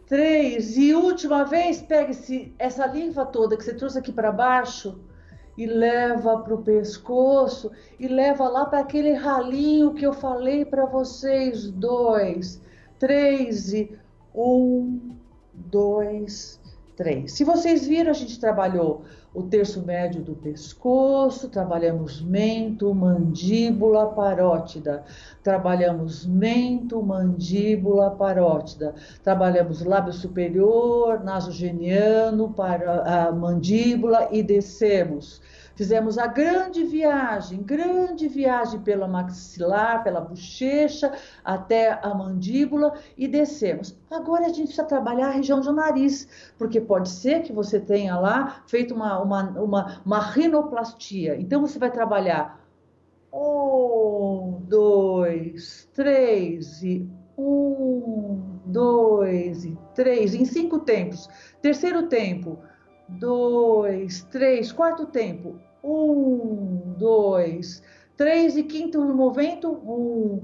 Três. 0.05 0.77
E 0.77 0.93
última 0.93 1.43
vez, 1.43 1.81
pegue 1.81 2.13
-se 2.13 2.53
essa 2.59 2.85
linfa 2.85 3.25
toda 3.25 3.57
que 3.57 3.63
você 3.63 3.73
trouxe 3.73 3.97
aqui 3.97 4.11
para 4.11 4.31
baixo 4.31 4.99
e 5.57 5.65
leva 5.65 6.39
para 6.39 6.53
o 6.53 6.61
pescoço 6.61 7.71
e 7.99 8.07
leva 8.07 8.47
lá 8.47 8.65
para 8.65 8.79
aquele 8.79 9.13
ralinho 9.13 9.95
que 9.95 10.05
eu 10.05 10.13
falei 10.13 10.63
para 10.63 10.85
vocês. 10.85 11.71
Dois, 11.71 12.61
três 12.99 13.73
e 13.73 13.97
um, 14.33 15.15
dois, 15.51 16.61
três. 16.95 17.31
Se 17.33 17.43
vocês 17.43 17.87
viram, 17.87 18.11
a 18.11 18.13
gente 18.13 18.39
trabalhou 18.39 19.03
o 19.33 19.43
terço 19.43 19.85
médio 19.85 20.21
do 20.21 20.33
pescoço, 20.33 21.49
trabalhamos 21.49 22.21
mento, 22.21 22.93
mandíbula, 22.93 24.07
parótida, 24.07 25.03
trabalhamos 25.43 26.25
mento, 26.25 27.01
mandíbula, 27.03 28.11
parótida, 28.11 28.95
trabalhamos 29.23 29.83
lábio 29.83 30.13
superior, 30.13 31.23
nasogeniano, 31.23 32.51
para 32.53 33.27
a 33.27 33.31
mandíbula 33.31 34.29
e 34.31 34.41
descemos. 34.41 35.41
Fizemos 35.77 36.17
a 36.17 36.25
grande 36.25 36.83
viagem, 36.83 37.61
grande 37.61 38.27
viagem 38.27 38.79
pela 38.79 39.07
maxilar, 39.07 40.03
pela 40.03 40.19
bochecha, 40.19 41.13
até 41.45 41.99
a 42.01 42.15
mandíbula 42.15 42.95
e 43.15 43.27
descemos. 43.27 43.95
Agora 44.09 44.45
a 44.45 44.49
gente 44.49 44.63
precisa 44.63 44.83
trabalhar 44.83 45.27
a 45.27 45.33
região 45.33 45.61
do 45.61 45.71
nariz, 45.71 46.27
porque 46.57 46.81
pode 46.81 47.09
ser 47.09 47.43
que 47.43 47.53
você 47.53 47.79
tenha 47.79 48.19
lá 48.19 48.63
feito 48.65 48.95
uma, 48.95 49.21
uma, 49.21 49.43
uma, 49.51 50.01
uma 50.03 50.19
rinoplastia. 50.19 51.39
Então 51.39 51.61
você 51.61 51.77
vai 51.77 51.91
trabalhar 51.91 52.59
um, 53.31 54.59
dois, 54.67 55.87
três 55.93 56.81
e 56.81 57.07
um, 57.37 58.41
dois 58.65 59.63
e 59.63 59.77
três, 59.93 60.33
em 60.33 60.43
cinco 60.43 60.79
tempos. 60.79 61.29
Terceiro 61.61 62.07
tempo, 62.07 62.57
dois, 63.07 64.23
três, 64.23 64.71
quarto 64.71 65.05
tempo, 65.05 65.66
um, 65.83 66.93
dois, 66.97 67.81
três 68.15 68.57
e 68.57 68.63
quinto 68.63 69.01
movimento. 69.01 69.71
Um, 69.71 70.41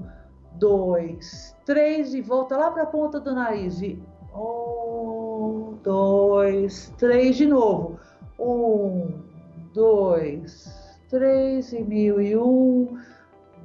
dois, 0.54 1.54
três 1.64 2.14
e 2.14 2.20
volta 2.20 2.56
lá 2.56 2.70
para 2.70 2.84
a 2.84 2.86
ponta 2.86 3.20
do 3.20 3.34
nariz. 3.34 3.80
E 3.82 4.00
um, 4.34 5.74
dois, 5.82 6.92
três 6.98 7.36
de 7.36 7.46
novo. 7.46 7.98
Um, 8.38 9.22
dois, 9.72 10.98
três 11.08 11.72
e 11.72 11.82
mil 11.82 12.20
e 12.20 12.36
um, 12.36 12.98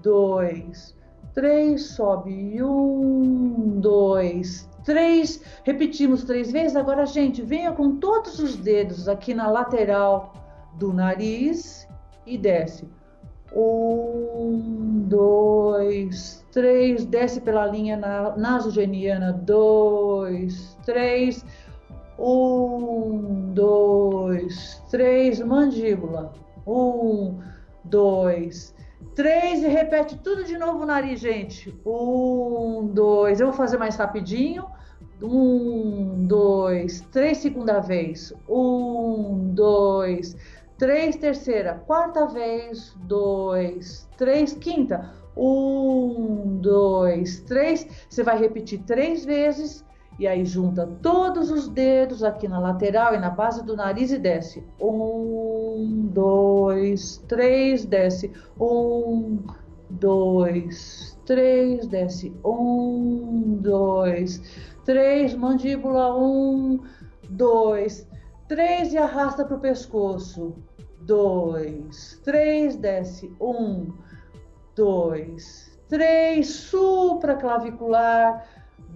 dois, 0.02 0.96
três, 1.34 1.82
sobe 1.92 2.62
um, 2.62 3.80
dois, 3.80 4.70
três. 4.84 5.42
Repetimos 5.64 6.24
três 6.24 6.52
vezes. 6.52 6.76
Agora, 6.76 7.06
gente, 7.06 7.42
venha 7.42 7.72
com 7.72 7.98
todos 7.98 8.40
os 8.40 8.56
dedos 8.56 9.08
aqui 9.08 9.34
na 9.34 9.50
lateral 9.50 10.34
do 10.80 10.94
nariz 10.94 11.88
e 12.26 12.38
desce. 12.38 12.88
Um, 13.54 15.06
dois, 15.08 16.46
três, 16.52 17.06
desce 17.06 17.42
pela 17.42 17.66
linha 17.66 17.98
nasogeniana. 18.38 19.34
Dois, 19.34 20.78
três. 20.86 21.46
Um, 22.18 23.52
dois, 23.54 24.82
três, 24.90 25.40
mandíbula. 25.40 26.32
Um, 26.66 27.40
dois, 27.84 28.76
três 29.16 29.64
e 29.64 29.68
repete 29.68 30.18
tudo 30.18 30.44
de 30.44 30.58
novo 30.58 30.84
o 30.84 30.86
nariz, 30.86 31.20
gente. 31.20 31.76
Um, 31.86 32.92
dois. 32.94 33.40
Eu 33.40 33.48
vou 33.48 33.56
fazer 33.56 33.78
mais 33.78 33.96
rapidinho. 33.96 34.66
Um, 35.22 36.26
dois, 36.28 37.02
três, 37.12 37.40
segunda 37.40 37.80
vez. 37.80 38.34
Um, 38.48 39.52
dois, 39.54 40.34
três, 40.34 40.59
terceira, 41.18 41.84
quarta 41.86 42.26
vez, 42.26 42.96
dois, 43.02 44.08
três, 44.18 44.54
quinta, 44.54 45.14
um, 45.36 46.58
dois, 46.62 47.42
três. 47.42 47.86
Você 48.10 48.24
vai 48.24 48.40
repetir 48.40 48.84
três 48.84 49.26
vezes 49.26 49.86
e 50.18 50.28
aí 50.28 50.46
junta 50.46 50.88
todos 51.02 51.52
os 51.52 51.68
dedos 51.68 52.24
aqui 52.24 52.48
na 52.48 52.60
lateral 52.60 53.14
e 53.14 53.20
na 53.20 53.30
base 53.30 53.64
do 53.64 53.76
nariz 53.76 54.12
e 54.12 54.18
desce. 54.18 54.64
Um, 54.80 56.10
dois, 56.14 57.18
três, 57.28 57.86
desce. 57.86 58.32
Um, 58.60 59.40
dois, 59.90 61.18
três, 61.26 61.88
desce. 61.88 62.34
Um, 62.44 63.58
dois, 63.62 64.42
três, 64.86 65.34
mandíbula. 65.34 66.18
Um, 66.18 66.80
dois, 67.30 68.08
três 68.48 68.94
e 68.94 68.98
arrasta 68.98 69.46
para 69.46 69.56
o 69.56 69.60
pescoço 69.60 70.56
dois, 71.10 72.22
três, 72.24 72.76
desce, 72.76 73.36
um, 73.42 73.92
dois, 74.76 75.76
três, 75.88 76.48
supraclavicular, 76.48 78.48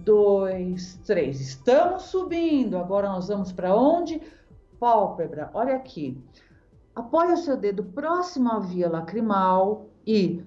dois, 0.04 0.96
três. 1.04 1.40
Estamos 1.40 2.04
subindo. 2.04 2.78
Agora 2.78 3.08
nós 3.08 3.26
vamos 3.26 3.50
para 3.50 3.74
onde? 3.74 4.22
Pálpebra. 4.78 5.50
Olha 5.54 5.74
aqui. 5.74 6.16
Apoia 6.94 7.34
o 7.34 7.36
seu 7.36 7.56
dedo 7.56 7.82
próximo 7.82 8.48
à 8.48 8.60
via 8.60 8.88
lacrimal 8.88 9.86
e 10.06 10.40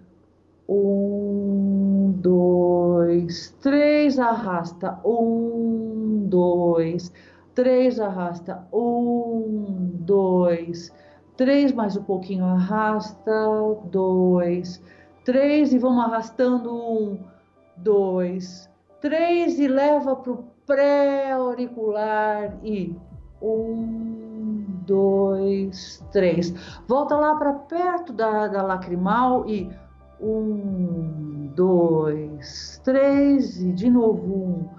um, 0.69 2.13
dois, 2.15 3.53
três, 3.59 4.17
arrasta. 4.17 5.01
Um, 5.03 6.27
dois, 6.29 7.11
três, 7.53 7.99
arrasta. 7.99 8.65
Um, 8.71 9.89
dois, 9.99 10.87
três, 10.87 11.06
mais 11.75 11.95
um 11.95 12.03
pouquinho, 12.03 12.45
arrasta, 12.45 13.31
dois, 13.91 14.81
três 15.23 15.71
e 15.71 15.77
vamos 15.77 16.03
arrastando 16.03 16.73
um, 16.73 17.19
dois, 17.75 18.67
três 18.99 19.59
e 19.59 19.67
leva 19.67 20.15
para 20.15 20.31
o 20.31 20.45
pré-auricular 20.65 22.57
e 22.63 22.95
um, 23.39 24.65
dois, 24.83 26.03
três. 26.11 26.51
Volta 26.87 27.15
lá 27.15 27.35
para 27.35 27.53
perto 27.53 28.11
da, 28.13 28.47
da 28.47 28.63
lacrimal 28.63 29.47
e 29.47 29.69
um, 30.19 31.51
dois, 31.55 32.81
três 32.83 33.61
e 33.61 33.71
de 33.71 33.91
novo 33.91 34.33
um, 34.33 34.69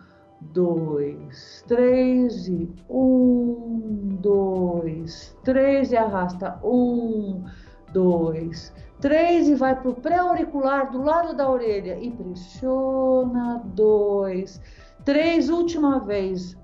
dois, 0.40 1.64
três 1.66 2.48
e 2.48 2.70
um, 2.88 4.16
dois, 4.20 5.36
três 5.42 5.92
e 5.92 5.96
arrasta 5.96 6.58
um, 6.64 7.44
dois, 7.92 8.72
três 9.00 9.48
e 9.48 9.54
vai 9.54 9.74
para 9.74 9.90
o 9.90 9.94
pré-auricular 9.94 10.90
do 10.90 11.02
lado 11.02 11.34
da 11.34 11.48
orelha 11.50 11.98
e 12.00 12.10
pressiona 12.10 13.62
dois, 13.66 14.60
três, 15.04 15.48
última 15.48 16.00
vez. 16.00 16.56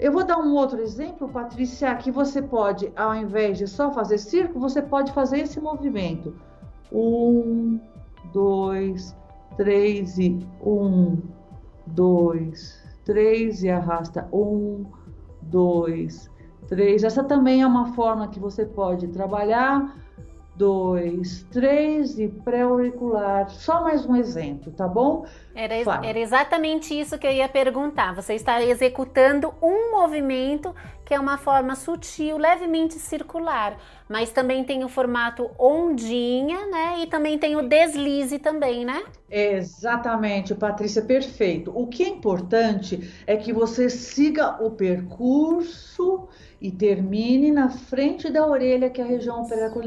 Eu 0.00 0.10
vou 0.10 0.24
dar 0.24 0.38
um 0.38 0.54
outro 0.54 0.80
exemplo, 0.80 1.28
Patrícia, 1.28 1.94
que 1.96 2.10
você 2.10 2.40
pode, 2.40 2.90
ao 2.96 3.14
invés 3.14 3.58
de 3.58 3.66
só 3.66 3.92
fazer 3.92 4.18
círculo, 4.18 4.60
você 4.60 4.80
pode 4.80 5.12
fazer 5.12 5.40
esse 5.40 5.60
movimento. 5.60 6.34
Um, 6.90 7.78
dois, 8.32 9.14
três 9.56 10.18
e 10.18 10.38
um, 10.64 11.18
dois, 11.86 12.81
três 13.04 13.62
e 13.62 13.70
arrasta 13.70 14.28
um, 14.32 14.84
dois, 15.40 16.30
três. 16.68 17.04
Essa 17.04 17.24
também 17.24 17.62
é 17.62 17.66
uma 17.66 17.92
forma 17.94 18.28
que 18.28 18.38
você 18.38 18.64
pode 18.64 19.08
trabalhar 19.08 19.96
dois, 20.56 21.44
três 21.50 22.18
e 22.18 22.28
pré-auricular. 22.28 23.48
Só 23.50 23.82
mais 23.82 24.06
um 24.06 24.14
exemplo, 24.14 24.72
tá 24.72 24.86
bom? 24.86 25.24
Era, 25.54 25.74
era, 26.02 26.18
exatamente 26.18 26.98
isso 26.98 27.18
que 27.18 27.26
eu 27.26 27.30
ia 27.30 27.48
perguntar. 27.48 28.14
Você 28.14 28.34
está 28.34 28.62
executando 28.62 29.52
um 29.60 29.90
movimento 29.92 30.74
que 31.04 31.12
é 31.12 31.20
uma 31.20 31.36
forma 31.36 31.76
sutil, 31.76 32.38
levemente 32.38 32.94
circular, 32.94 33.76
mas 34.08 34.30
também 34.30 34.64
tem 34.64 34.82
o 34.82 34.88
formato 34.88 35.50
ondinha, 35.58 36.66
né? 36.68 37.00
E 37.00 37.06
também 37.06 37.38
tem 37.38 37.54
o 37.54 37.68
deslize 37.68 38.38
também, 38.38 38.84
né? 38.84 39.02
Exatamente, 39.30 40.54
Patrícia, 40.54 41.02
perfeito. 41.02 41.70
O 41.74 41.86
que 41.86 42.02
é 42.02 42.08
importante 42.08 43.12
é 43.26 43.36
que 43.36 43.52
você 43.52 43.90
siga 43.90 44.62
o 44.62 44.70
percurso 44.70 46.28
e 46.60 46.70
termine 46.70 47.50
na 47.50 47.68
frente 47.68 48.30
da 48.30 48.46
orelha, 48.46 48.88
que 48.88 49.00
é 49.00 49.04
a 49.04 49.06
região 49.06 49.44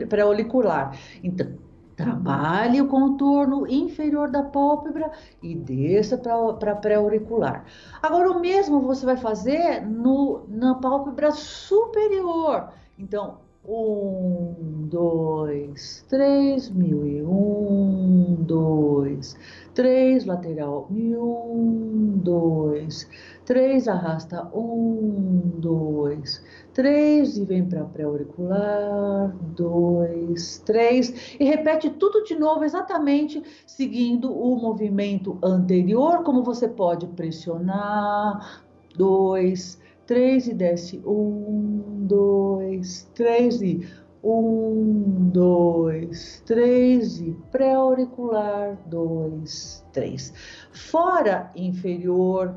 pré-auricular. 0.10 0.96
Então, 1.24 1.58
trabalhe 1.96 2.82
o 2.82 2.88
contorno 2.88 3.68
inferior 3.68 4.30
da 4.30 4.44
pálpebra 4.44 5.12
e 5.42 5.56
desça 5.56 6.18
para 6.18 6.76
pré-auricular. 6.76 7.66
Agora, 8.02 8.32
o 8.32 8.40
mesmo 8.40 8.82
você 8.82 9.06
vai 9.06 9.18
fazer 9.18 9.82
no, 9.86 10.46
na 10.50 10.76
pálpebra 10.76 11.32
superior. 11.32 12.70
Então, 12.98 13.38
um, 13.68 14.88
dois, 14.90 16.06
três, 16.08 16.70
mil 16.70 17.06
e 17.06 17.24
um, 17.24 18.36
dois, 18.42 19.36
três, 19.74 20.26
lateral, 20.26 20.88
mil, 20.90 21.24
um, 21.24 22.14
dois, 22.18 23.10
três, 23.44 23.88
arrasta, 23.88 24.48
um, 24.54 25.52
dois, 25.58 26.44
três 26.76 27.38
e 27.38 27.46
vem 27.46 27.64
para 27.64 27.86
pré-auricular, 27.86 29.34
dois, 29.56 30.62
três 30.66 31.36
e 31.40 31.46
repete 31.46 31.90
tudo 31.90 32.22
de 32.26 32.36
novo 32.36 32.66
exatamente 32.66 33.42
seguindo 33.66 34.30
o 34.30 34.58
movimento 34.58 35.40
anterior, 35.42 36.22
como 36.24 36.44
você 36.44 36.68
pode 36.68 37.08
pressionar, 37.08 38.62
dois, 38.94 39.82
três 40.06 40.48
e 40.48 40.54
desce, 40.54 41.02
um, 41.06 42.06
dois, 42.06 43.10
três 43.16 43.62
e 43.62 43.88
um, 44.22 45.30
dois, 45.32 46.44
três 46.46 47.22
e 47.22 47.38
pré-auricular, 47.54 48.78
dois, 48.88 49.82
três. 49.94 50.34
Fora 50.74 51.52
inferior, 51.56 52.54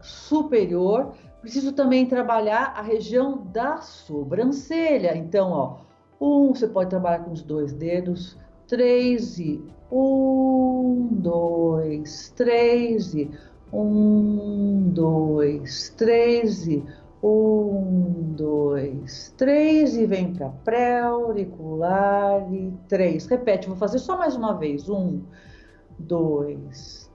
superior, 0.00 1.12
Preciso 1.46 1.70
também 1.70 2.06
trabalhar 2.06 2.74
a 2.76 2.82
região 2.82 3.46
da 3.52 3.76
sobrancelha. 3.76 5.16
Então, 5.16 5.52
ó, 5.52 5.76
um, 6.20 6.52
você 6.52 6.66
pode 6.66 6.90
trabalhar 6.90 7.20
com 7.20 7.30
os 7.30 7.40
dois 7.40 7.72
dedos, 7.72 8.36
três 8.66 9.38
e 9.38 9.62
um, 9.88 11.06
dois, 11.12 12.32
três 12.34 13.14
e 13.14 13.30
um, 13.72 14.90
dois, 14.92 15.94
três 15.96 16.66
e 16.66 16.84
um, 17.22 18.34
dois, 18.36 19.32
três 19.36 19.96
e 19.96 20.04
vem 20.04 20.34
para 20.34 20.48
pré-auricular 20.48 22.52
e 22.52 22.72
três. 22.88 23.24
Repete, 23.26 23.68
vou 23.68 23.76
fazer 23.76 24.00
só 24.00 24.18
mais 24.18 24.34
uma 24.34 24.54
vez. 24.54 24.88
Um, 24.88 25.20
dois, 25.20 25.55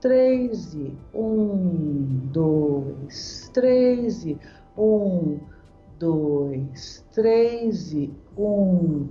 três 0.00 0.74
e 0.74 0.92
um, 1.14 2.28
dois, 2.32 3.50
três 3.54 4.26
e 4.26 4.38
um, 4.76 5.38
dois, 5.98 7.04
três 7.12 7.92
e 7.92 8.12
um, 8.36 9.06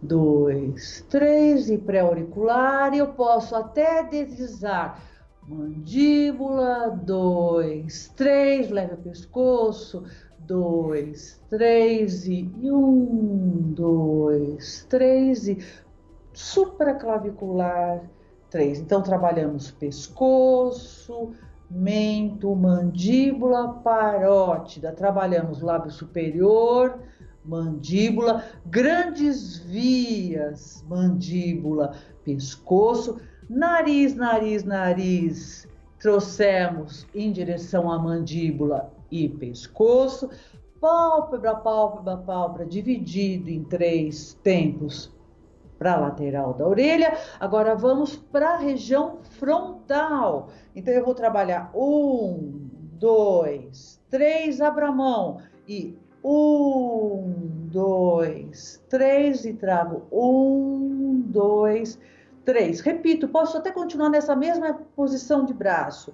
dois, 0.00 1.04
três 1.10 1.68
e 1.68 1.78
pré-auricular. 1.78 2.94
Eu 2.94 3.08
posso 3.08 3.56
até 3.56 4.04
deslizar 4.04 5.02
mandíbula, 5.48 6.90
dois, 6.90 8.12
três, 8.16 8.70
leve 8.70 8.94
o 8.94 8.98
pescoço, 8.98 10.04
dois, 10.38 11.40
três 11.50 12.26
e 12.26 12.50
um, 12.64 13.72
dois, 13.72 14.86
três 14.88 15.48
e 15.48 15.58
supraclavicular 16.32 18.02
três. 18.56 18.78
Então, 18.78 19.02
trabalhamos 19.02 19.70
pescoço, 19.70 21.32
mento, 21.70 22.56
mandíbula, 22.56 23.68
parótida. 23.84 24.92
Trabalhamos 24.92 25.60
lábio 25.60 25.90
superior, 25.90 26.98
mandíbula, 27.44 28.42
grandes 28.64 29.58
vias, 29.58 30.82
mandíbula, 30.88 31.96
pescoço, 32.24 33.20
nariz, 33.46 34.16
nariz, 34.16 34.64
nariz. 34.64 35.68
Trouxemos 36.00 37.06
em 37.14 37.30
direção 37.30 37.92
à 37.92 37.98
mandíbula 37.98 38.90
e 39.10 39.28
pescoço, 39.28 40.30
pálpebra, 40.80 41.56
pálpebra, 41.56 42.16
pálpebra, 42.16 42.64
dividido 42.64 43.50
em 43.50 43.62
três 43.64 44.32
tempos 44.42 45.14
para 45.78 45.92
a 45.92 46.00
lateral 46.00 46.54
da 46.54 46.66
orelha. 46.66 47.16
Agora 47.38 47.74
vamos 47.74 48.16
para 48.16 48.50
a 48.50 48.56
região 48.56 49.18
frontal. 49.38 50.48
Então 50.74 50.92
eu 50.92 51.04
vou 51.04 51.14
trabalhar 51.14 51.70
um, 51.74 52.68
dois, 52.98 54.00
três, 54.10 54.60
abra 54.60 54.88
a 54.88 54.92
mão 54.92 55.40
e 55.68 55.96
um, 56.24 57.34
dois, 57.70 58.82
três 58.88 59.44
e 59.44 59.52
trago 59.52 60.02
um, 60.10 61.22
dois, 61.26 61.98
três. 62.44 62.80
Repito, 62.80 63.28
posso 63.28 63.56
até 63.56 63.70
continuar 63.70 64.10
nessa 64.10 64.34
mesma 64.34 64.74
posição 64.96 65.44
de 65.44 65.54
braço. 65.54 66.12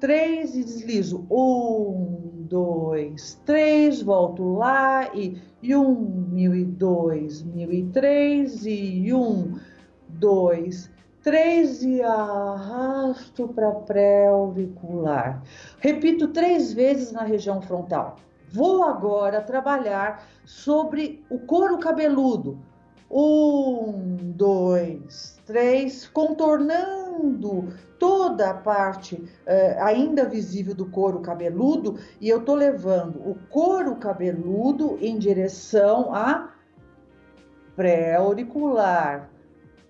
Três 0.00 0.54
e 0.54 0.62
deslizo. 0.62 1.26
Um, 1.30 2.44
dois, 2.48 3.40
três, 3.44 4.02
volto 4.02 4.54
lá 4.54 5.14
e, 5.14 5.40
e 5.62 5.74
um, 5.74 5.94
mil 6.30 6.54
e 6.54 6.64
dois, 6.64 7.42
mil 7.42 7.72
e 7.72 7.84
três 7.86 8.64
e 8.66 9.12
um, 9.12 9.58
dois, 10.08 10.90
três 11.22 11.82
e 11.82 12.02
arrasto 12.02 13.48
para 13.48 13.72
pré-auricular. 13.72 15.42
Repito 15.80 16.28
três 16.28 16.72
vezes 16.72 17.12
na 17.12 17.22
região 17.22 17.60
frontal. 17.60 18.16
Vou 18.52 18.84
agora 18.84 19.40
trabalhar 19.40 20.24
sobre 20.44 21.24
o 21.28 21.38
couro 21.38 21.78
cabeludo. 21.78 22.58
Um, 23.10 24.32
dois, 24.34 25.40
três, 25.46 26.06
contornando 26.08 27.05
toda 27.98 28.50
a 28.50 28.54
parte 28.54 29.22
eh, 29.46 29.76
ainda 29.80 30.28
visível 30.28 30.74
do 30.74 30.86
couro 30.86 31.20
cabeludo 31.20 31.98
e 32.20 32.28
eu 32.28 32.42
tô 32.42 32.54
levando 32.54 33.16
o 33.16 33.34
couro 33.50 33.96
cabeludo 33.96 34.98
em 35.00 35.18
direção 35.18 36.14
a 36.14 36.52
pré-auricular. 37.74 39.30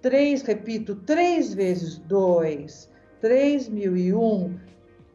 Três, 0.03 0.43
repito, 0.43 0.95
três 0.95 1.53
vezes 1.53 1.99
dois, 1.99 2.91
três 3.21 3.69
mil 3.69 3.97
e 3.97 4.15
um, 4.15 4.57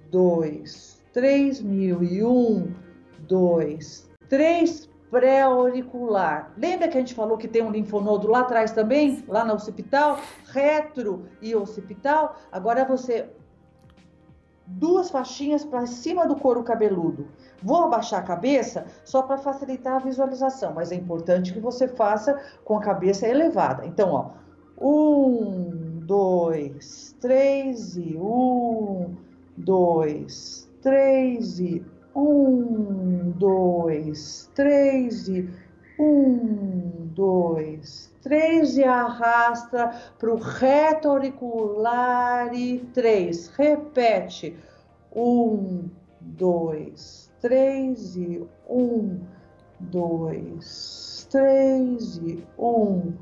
dois, 0.09 1.01
três 1.13 1.61
mil 1.61 2.03
e 2.03 2.23
um, 2.23 2.73
dois, 3.19 4.09
três 4.27 4.90
pré-auricular. 5.11 6.51
Lembra 6.57 6.87
que 6.87 6.97
a 6.97 7.01
gente 7.01 7.13
falou 7.13 7.37
que 7.37 7.47
tem 7.47 7.61
um 7.61 7.69
linfonodo 7.69 8.29
lá 8.29 8.39
atrás 8.39 8.71
também, 8.71 9.23
lá 9.27 9.43
no 9.43 9.53
occipital, 9.53 10.17
retro 10.47 11.25
e 11.41 11.53
occipital? 11.53 12.37
Agora 12.49 12.85
você 12.85 13.29
duas 14.65 15.11
faixinhas 15.11 15.65
para 15.65 15.85
cima 15.85 16.25
do 16.25 16.37
couro 16.37 16.63
cabeludo. 16.63 17.27
Vou 17.61 17.83
abaixar 17.83 18.21
a 18.21 18.23
cabeça 18.23 18.85
só 19.03 19.21
para 19.21 19.37
facilitar 19.37 19.97
a 19.97 19.99
visualização, 19.99 20.73
mas 20.73 20.93
é 20.93 20.95
importante 20.95 21.51
que 21.51 21.59
você 21.59 21.89
faça 21.89 22.39
com 22.63 22.77
a 22.77 22.81
cabeça 22.81 23.27
elevada. 23.27 23.85
Então, 23.85 24.11
ó, 24.13 24.29
um, 24.81 25.99
dois, 26.05 27.15
três 27.19 27.97
e 27.97 28.17
um, 28.17 29.13
dois, 29.57 30.69
três 30.81 31.59
e 31.59 31.85
um, 32.15 33.31
dois, 33.31 34.49
três 34.53 35.27
e 35.27 35.49
um, 35.99 37.07
dois, 37.13 38.11
três 38.21 38.77
e 38.77 38.83
arrasta 38.83 39.89
para 40.17 40.33
o 40.33 40.37
reto 40.37 41.09
auricular 41.09 42.53
e 42.53 42.79
três. 42.93 43.47
Repete. 43.49 44.57
Um, 45.13 45.89
dois, 46.21 47.31
três 47.41 48.15
e 48.15 48.47
um, 48.69 49.19
dois, 49.79 51.27
três 51.29 52.17
e 52.17 52.43
um, 52.57 53.13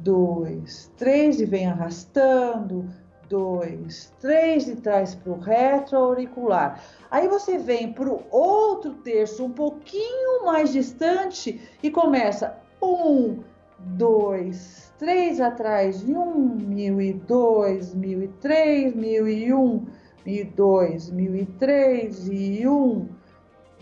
dois, 0.00 0.90
três 0.96 1.40
e 1.40 1.46
vem 1.46 1.66
arrastando 1.66 2.88
dois, 3.32 4.12
três 4.20 4.68
e 4.68 4.76
traz 4.76 5.14
para 5.14 5.32
o 5.32 5.40
retroauricular. 5.40 6.78
Aí 7.10 7.26
você 7.28 7.56
vem 7.56 7.90
para 7.90 8.10
o 8.10 8.22
outro 8.30 8.92
terço 8.96 9.46
um 9.46 9.50
pouquinho 9.50 10.44
mais 10.44 10.70
distante 10.70 11.58
e 11.82 11.90
começa 11.90 12.58
um, 12.82 13.38
dois, 13.78 14.92
três 14.98 15.40
atrás 15.40 16.06
e 16.06 16.12
um, 16.12 16.56
mil 16.56 17.00
e 17.00 17.14
dois, 17.14 17.94
mil 17.94 18.22
e 18.22 18.28
três, 18.28 18.94
mil 18.94 19.26
e 19.26 19.50
um, 19.50 19.86
mil 20.26 20.42
e 20.42 20.44
dois, 20.44 21.10
mil 21.10 21.34
e 21.34 21.46
três 21.46 22.28
e 22.28 22.68
um, 22.68 23.08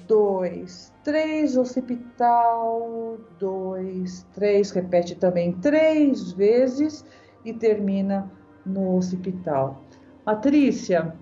dois, 0.06 0.92
três, 1.02 1.56
occipital, 1.56 3.18
dois, 3.36 4.24
três, 4.32 4.70
repete 4.70 5.16
também 5.16 5.54
três 5.54 6.30
vezes 6.30 7.04
e 7.44 7.52
termina 7.52 8.30
no 8.64 8.96
hospital. 8.96 9.82
Patrícia, 10.24 11.14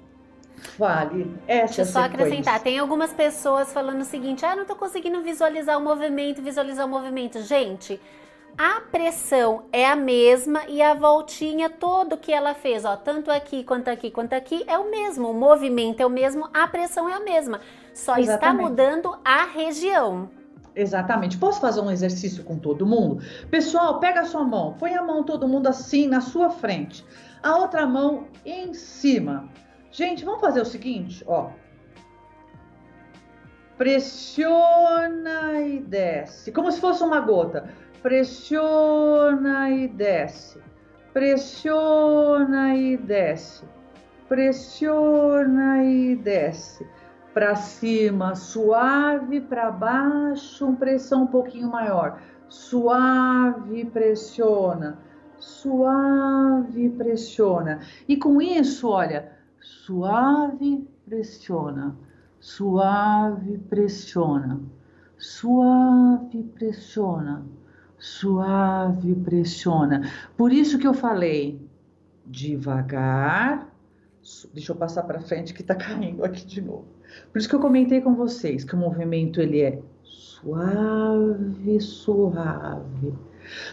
fale. 0.76 1.34
Essa 1.46 1.66
Deixa 1.66 1.80
eu 1.82 1.86
só 1.86 2.00
acrescentar. 2.00 2.60
Tem 2.60 2.78
algumas 2.78 3.12
pessoas 3.12 3.72
falando 3.72 4.00
o 4.00 4.04
seguinte: 4.04 4.44
ah, 4.44 4.54
não 4.54 4.62
estou 4.62 4.76
conseguindo 4.76 5.22
visualizar 5.22 5.78
o 5.78 5.82
movimento, 5.82 6.42
visualizar 6.42 6.86
o 6.86 6.88
movimento. 6.88 7.40
Gente, 7.42 8.00
a 8.56 8.80
pressão 8.80 9.62
é 9.72 9.86
a 9.86 9.94
mesma 9.94 10.62
e 10.68 10.82
a 10.82 10.92
voltinha 10.94 11.70
todo 11.70 12.16
que 12.16 12.32
ela 12.32 12.54
fez, 12.54 12.84
ó, 12.84 12.96
tanto 12.96 13.30
aqui 13.30 13.62
quanto 13.62 13.88
aqui 13.88 14.10
quanto 14.10 14.32
aqui 14.32 14.64
é 14.66 14.76
o 14.76 14.90
mesmo, 14.90 15.30
o 15.30 15.34
movimento 15.34 16.00
é 16.00 16.06
o 16.06 16.10
mesmo, 16.10 16.48
a 16.52 16.66
pressão 16.66 17.08
é 17.08 17.14
a 17.14 17.20
mesma, 17.20 17.60
só 17.94 18.16
Exatamente. 18.16 18.34
está 18.34 18.52
mudando 18.52 19.16
a 19.24 19.44
região. 19.44 20.28
Exatamente. 20.74 21.36
Posso 21.38 21.60
fazer 21.60 21.80
um 21.80 21.90
exercício 21.90 22.44
com 22.44 22.56
todo 22.56 22.86
mundo? 22.86 23.20
Pessoal, 23.50 23.98
pega 23.98 24.20
a 24.20 24.24
sua 24.24 24.44
mão, 24.44 24.74
põe 24.78 24.94
a 24.94 25.02
mão 25.02 25.24
todo 25.24 25.48
mundo 25.48 25.66
assim 25.66 26.06
na 26.06 26.20
sua 26.20 26.50
frente 26.50 27.04
a 27.42 27.56
outra 27.56 27.86
mão 27.86 28.28
em 28.44 28.74
cima. 28.74 29.48
Gente, 29.90 30.24
vamos 30.24 30.40
fazer 30.40 30.60
o 30.60 30.66
seguinte, 30.66 31.24
ó. 31.26 31.50
Pressiona 33.76 35.60
e 35.60 35.80
desce, 35.80 36.50
como 36.50 36.70
se 36.72 36.80
fosse 36.80 37.02
uma 37.02 37.20
gota. 37.20 37.68
Pressiona 38.02 39.70
e 39.70 39.88
desce. 39.88 40.60
Pressiona 41.12 42.74
e 42.74 42.96
desce. 42.96 43.64
Pressiona 44.28 45.84
e 45.84 46.16
desce. 46.16 46.86
Para 47.32 47.54
cima, 47.54 48.34
suave, 48.34 49.40
para 49.40 49.70
baixo, 49.70 50.72
pressão 50.74 51.22
um 51.22 51.26
pouquinho 51.26 51.70
maior. 51.70 52.20
Suave, 52.48 53.84
pressiona 53.84 54.98
suave 55.40 56.90
pressiona. 56.90 57.80
E 58.06 58.16
com 58.16 58.40
isso, 58.40 58.88
olha, 58.88 59.32
suave 59.60 60.86
pressiona, 61.06 61.96
suave 62.40 63.58
pressiona, 63.58 64.60
suave 65.16 66.42
pressiona, 66.42 67.44
suave 67.98 69.14
pressiona. 69.14 70.10
Por 70.36 70.52
isso 70.52 70.78
que 70.78 70.86
eu 70.86 70.94
falei 70.94 71.60
devagar. 72.26 73.68
Deixa 74.52 74.72
eu 74.72 74.76
passar 74.76 75.04
para 75.04 75.20
frente 75.20 75.54
que 75.54 75.62
está 75.62 75.74
caindo 75.74 76.24
aqui 76.24 76.44
de 76.44 76.60
novo. 76.60 76.86
Por 77.32 77.38
isso 77.38 77.48
que 77.48 77.54
eu 77.54 77.60
comentei 77.60 78.00
com 78.00 78.14
vocês 78.14 78.64
que 78.64 78.74
o 78.74 78.78
movimento 78.78 79.40
ele 79.40 79.62
é 79.62 79.80
suave, 80.02 81.80
suave 81.80 83.14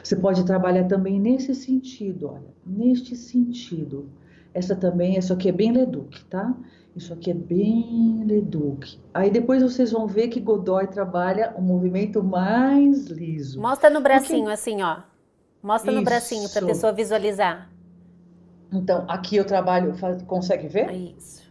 você 0.03 0.15
pode 0.15 0.45
trabalhar 0.45 0.85
também 0.85 1.19
nesse 1.19 1.53
sentido, 1.55 2.29
olha, 2.29 2.53
neste 2.65 3.15
sentido. 3.15 4.09
Essa 4.53 4.75
também, 4.75 5.17
isso 5.17 5.33
aqui 5.33 5.49
é 5.49 5.51
bem 5.51 5.71
Leduc, 5.71 6.23
tá? 6.25 6.55
Isso 6.95 7.11
aqui 7.11 7.29
é 7.29 7.33
bem 7.33 8.23
Leduc. 8.25 8.97
Aí 9.13 9.29
depois 9.29 9.61
vocês 9.61 9.91
vão 9.91 10.07
ver 10.07 10.29
que 10.29 10.39
Godoy 10.39 10.87
trabalha 10.87 11.53
um 11.57 11.61
movimento 11.61 12.23
mais 12.23 13.07
liso. 13.07 13.59
Mostra 13.59 13.89
no 13.89 13.99
bracinho 13.99 14.45
Porque... 14.45 14.53
assim, 14.53 14.81
ó. 14.81 15.01
Mostra 15.61 15.91
isso. 15.91 15.99
no 15.99 16.05
bracinho 16.05 16.49
para 16.49 16.63
a 16.63 16.67
pessoa 16.67 16.93
visualizar. 16.93 17.69
Então, 18.71 19.03
aqui 19.09 19.35
eu 19.35 19.45
trabalho, 19.45 19.93
consegue 20.25 20.67
ver? 20.67 20.91
Isso. 20.91 21.43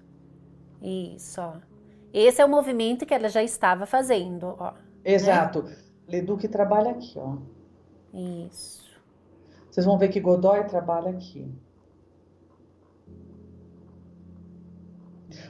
Isso, 0.81 1.41
ó. 1.41 1.55
Esse 2.13 2.41
é 2.41 2.45
o 2.45 2.49
movimento 2.49 3.05
que 3.05 3.13
ela 3.13 3.29
já 3.29 3.43
estava 3.43 3.85
fazendo, 3.85 4.55
ó. 4.59 4.73
Exato. 5.05 5.63
Né? 5.63 5.77
Leduc 6.09 6.47
trabalha 6.49 6.93
aqui, 6.93 7.19
ó. 7.19 7.37
Isso. 8.15 8.85
Vocês 9.71 9.85
vão 9.85 9.99
ver 9.99 10.09
que 10.09 10.21
Godoy 10.21 10.65
trabalha 10.65 11.11
aqui. 11.11 11.53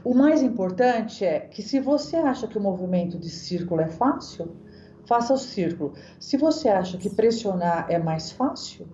O 0.03 0.15
mais 0.15 0.43
importante 0.43 1.25
é 1.25 1.41
que 1.41 1.63
se 1.63 1.79
você 1.79 2.17
acha 2.17 2.47
que 2.47 2.57
o 2.57 2.61
movimento 2.61 3.19
de 3.19 3.29
círculo 3.29 3.83
é 3.83 3.89
fácil, 3.89 4.57
faça 5.07 5.35
o 5.35 5.39
círculo. 5.39 5.93
Se 6.19 6.39
você 6.39 6.71
acha 6.71 6.97
que 6.97 7.11
pressionar 7.11 7.87
é 7.91 7.99
mais 7.99 8.31
fácil, 8.31 8.87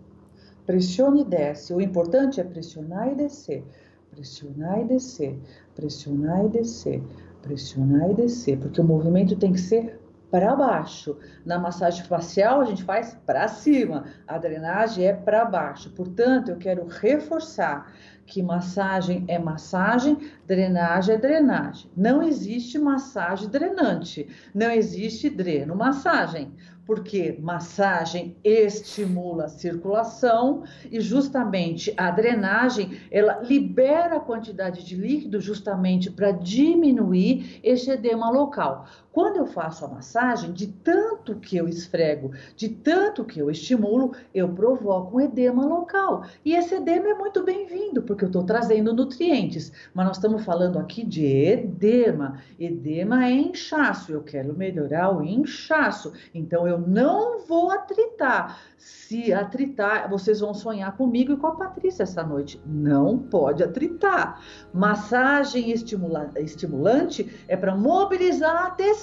pressione 0.67 1.23
e 1.23 1.25
desce. 1.25 1.73
O 1.73 1.81
importante 1.81 2.41
é 2.41 2.45
pressionar 2.45 3.13
e 3.13 3.15
descer. 3.15 3.65
Pressionar 4.11 4.81
e 4.81 4.85
descer. 4.85 5.39
Pressionar 5.77 6.45
e 6.45 6.49
descer. 6.49 7.03
Pressionar 7.41 8.11
e 8.11 8.15
descer. 8.15 8.59
Porque 8.59 8.81
o 8.81 8.85
movimento 8.85 9.37
tem 9.37 9.53
que 9.53 9.61
ser 9.61 10.00
para 10.31 10.55
baixo. 10.55 11.17
Na 11.45 11.59
massagem 11.59 12.05
facial, 12.05 12.61
a 12.61 12.65
gente 12.65 12.85
faz 12.85 13.17
para 13.27 13.49
cima, 13.49 14.05
a 14.27 14.39
drenagem 14.39 15.07
é 15.07 15.13
para 15.13 15.45
baixo. 15.45 15.91
Portanto, 15.91 16.51
eu 16.51 16.57
quero 16.57 16.87
reforçar 16.87 17.93
que 18.27 18.43
massagem 18.43 19.25
é 19.27 19.39
massagem, 19.39 20.17
drenagem 20.47 21.17
é 21.17 21.19
drenagem. 21.19 21.91
Não 21.97 22.23
existe 22.23 22.79
massagem 22.79 23.49
drenante, 23.49 24.29
não 24.55 24.71
existe 24.71 25.29
dreno 25.29 25.75
massagem 25.75 26.53
porque 26.91 27.39
massagem 27.41 28.37
estimula 28.43 29.45
a 29.45 29.49
circulação 29.49 30.65
e 30.91 31.01
justamente 31.01 31.95
a 31.97 32.11
drenagem 32.11 32.99
ela 33.13 33.41
libera 33.43 34.17
a 34.17 34.21
quantidade 34.21 34.85
de 34.85 34.97
líquido 34.97 35.41
justamente 35.41 36.11
para 36.11 36.33
diminuir 36.33 37.61
esse 37.63 37.93
edema 37.93 38.29
local. 38.29 38.89
Quando 39.13 39.39
eu 39.39 39.47
faço 39.47 39.85
a 39.85 39.89
massagem, 39.89 40.53
de 40.53 40.69
tanto 40.69 41.35
que 41.35 41.57
eu 41.57 41.67
esfrego, 41.67 42.31
de 42.55 42.69
tanto 42.69 43.25
que 43.25 43.41
eu 43.41 43.51
estimulo, 43.51 44.13
eu 44.33 44.49
provoco 44.49 45.17
um 45.17 45.21
edema 45.21 45.67
local. 45.67 46.25
E 46.45 46.55
esse 46.55 46.77
edema 46.77 47.09
é 47.09 47.15
muito 47.15 47.43
bem-vindo, 47.43 48.03
porque 48.03 48.25
eu 48.25 48.29
estou 48.29 48.45
trazendo 48.45 48.95
nutrientes. 48.95 49.73
Mas 49.93 50.07
nós 50.07 50.17
estamos 50.17 50.45
falando 50.45 50.79
aqui 50.79 51.05
de 51.05 51.27
edema. 51.27 52.39
Edema 52.59 53.27
é 53.27 53.33
inchaço. 53.33 54.13
Eu 54.13 54.23
quero 54.23 54.57
melhorar 54.57 55.17
o 55.17 55.25
inchaço. 55.25 56.13
Então 56.33 56.69
eu 56.69 56.79
não 56.79 57.41
vou 57.41 57.73
atritar. 57.73 58.61
Se 58.77 59.33
atritar, 59.33 60.09
vocês 60.09 60.39
vão 60.39 60.55
sonhar 60.55 60.97
comigo 60.97 61.33
e 61.33 61.37
com 61.37 61.49
a 61.49 61.57
Patrícia 61.57 62.05
essa 62.05 62.23
noite. 62.23 62.61
Não 62.65 63.19
pode 63.19 63.63
atritar. 63.63 64.41
Massagem 64.73 65.71
estimula 65.73 66.31
estimulante 66.37 67.45
é 67.49 67.57
para 67.57 67.75
mobilizar 67.75 68.67
a 68.67 68.71
tecido. 68.71 69.00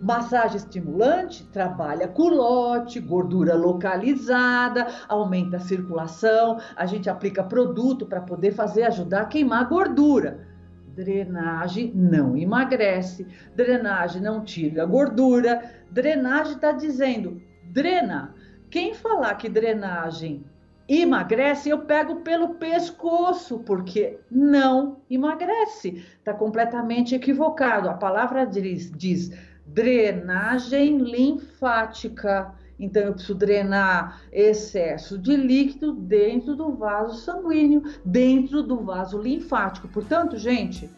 Massagem 0.00 0.56
estimulante 0.56 1.44
trabalha 1.46 2.06
culote, 2.06 3.00
gordura 3.00 3.54
localizada, 3.54 4.86
aumenta 5.08 5.56
a 5.56 5.60
circulação. 5.60 6.58
A 6.76 6.84
gente 6.84 7.08
aplica 7.08 7.42
produto 7.42 8.04
para 8.04 8.20
poder 8.20 8.52
fazer 8.52 8.82
ajudar 8.82 9.22
a 9.22 9.26
queimar 9.26 9.62
a 9.62 9.68
gordura. 9.68 10.46
Drenagem 10.94 11.92
não 11.94 12.36
emagrece, 12.36 13.26
drenagem 13.56 14.20
não 14.20 14.44
tira 14.44 14.84
gordura, 14.84 15.62
drenagem 15.90 16.54
está 16.54 16.70
dizendo 16.70 17.40
drena. 17.72 18.34
Quem 18.70 18.94
falar 18.94 19.34
que 19.36 19.48
drenagem 19.48 20.44
emagrece, 20.88 21.68
eu 21.70 21.80
pego 21.80 22.16
pelo 22.16 22.54
pescoço, 22.54 23.60
porque 23.60 24.18
não 24.30 24.98
emagrece. 25.08 26.04
Está 26.18 26.32
completamente 26.34 27.14
equivocado. 27.14 27.88
A 27.88 27.94
palavra 27.94 28.44
diz, 28.44 28.90
diz 28.90 29.30
drenagem 29.66 30.98
linfática. 30.98 32.54
Então, 32.78 33.02
eu 33.02 33.12
preciso 33.12 33.34
drenar 33.34 34.22
excesso 34.32 35.16
de 35.16 35.36
líquido 35.36 35.92
dentro 35.92 36.56
do 36.56 36.74
vaso 36.74 37.20
sanguíneo, 37.20 37.82
dentro 38.04 38.62
do 38.62 38.82
vaso 38.82 39.16
linfático. 39.16 39.88
Portanto, 39.88 40.36
gente, 40.36 40.90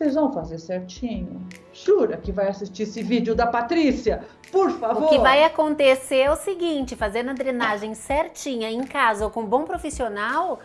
vocês 0.00 0.14
vão 0.14 0.32
fazer 0.32 0.58
certinho? 0.58 1.46
Jura 1.74 2.16
que 2.16 2.32
vai 2.32 2.48
assistir 2.48 2.84
esse 2.84 3.02
vídeo 3.02 3.34
da 3.34 3.46
Patrícia? 3.46 4.24
Por 4.50 4.70
favor. 4.70 5.04
O 5.04 5.08
que 5.10 5.18
vai 5.18 5.44
acontecer 5.44 6.20
é 6.20 6.32
o 6.32 6.36
seguinte: 6.36 6.96
fazendo 6.96 7.28
a 7.28 7.34
drenagem 7.34 7.94
certinha 7.94 8.70
em 8.70 8.82
casa 8.82 9.26
ou 9.26 9.30
com 9.30 9.42
um 9.42 9.46
bom 9.46 9.64
profissional, 9.64 10.58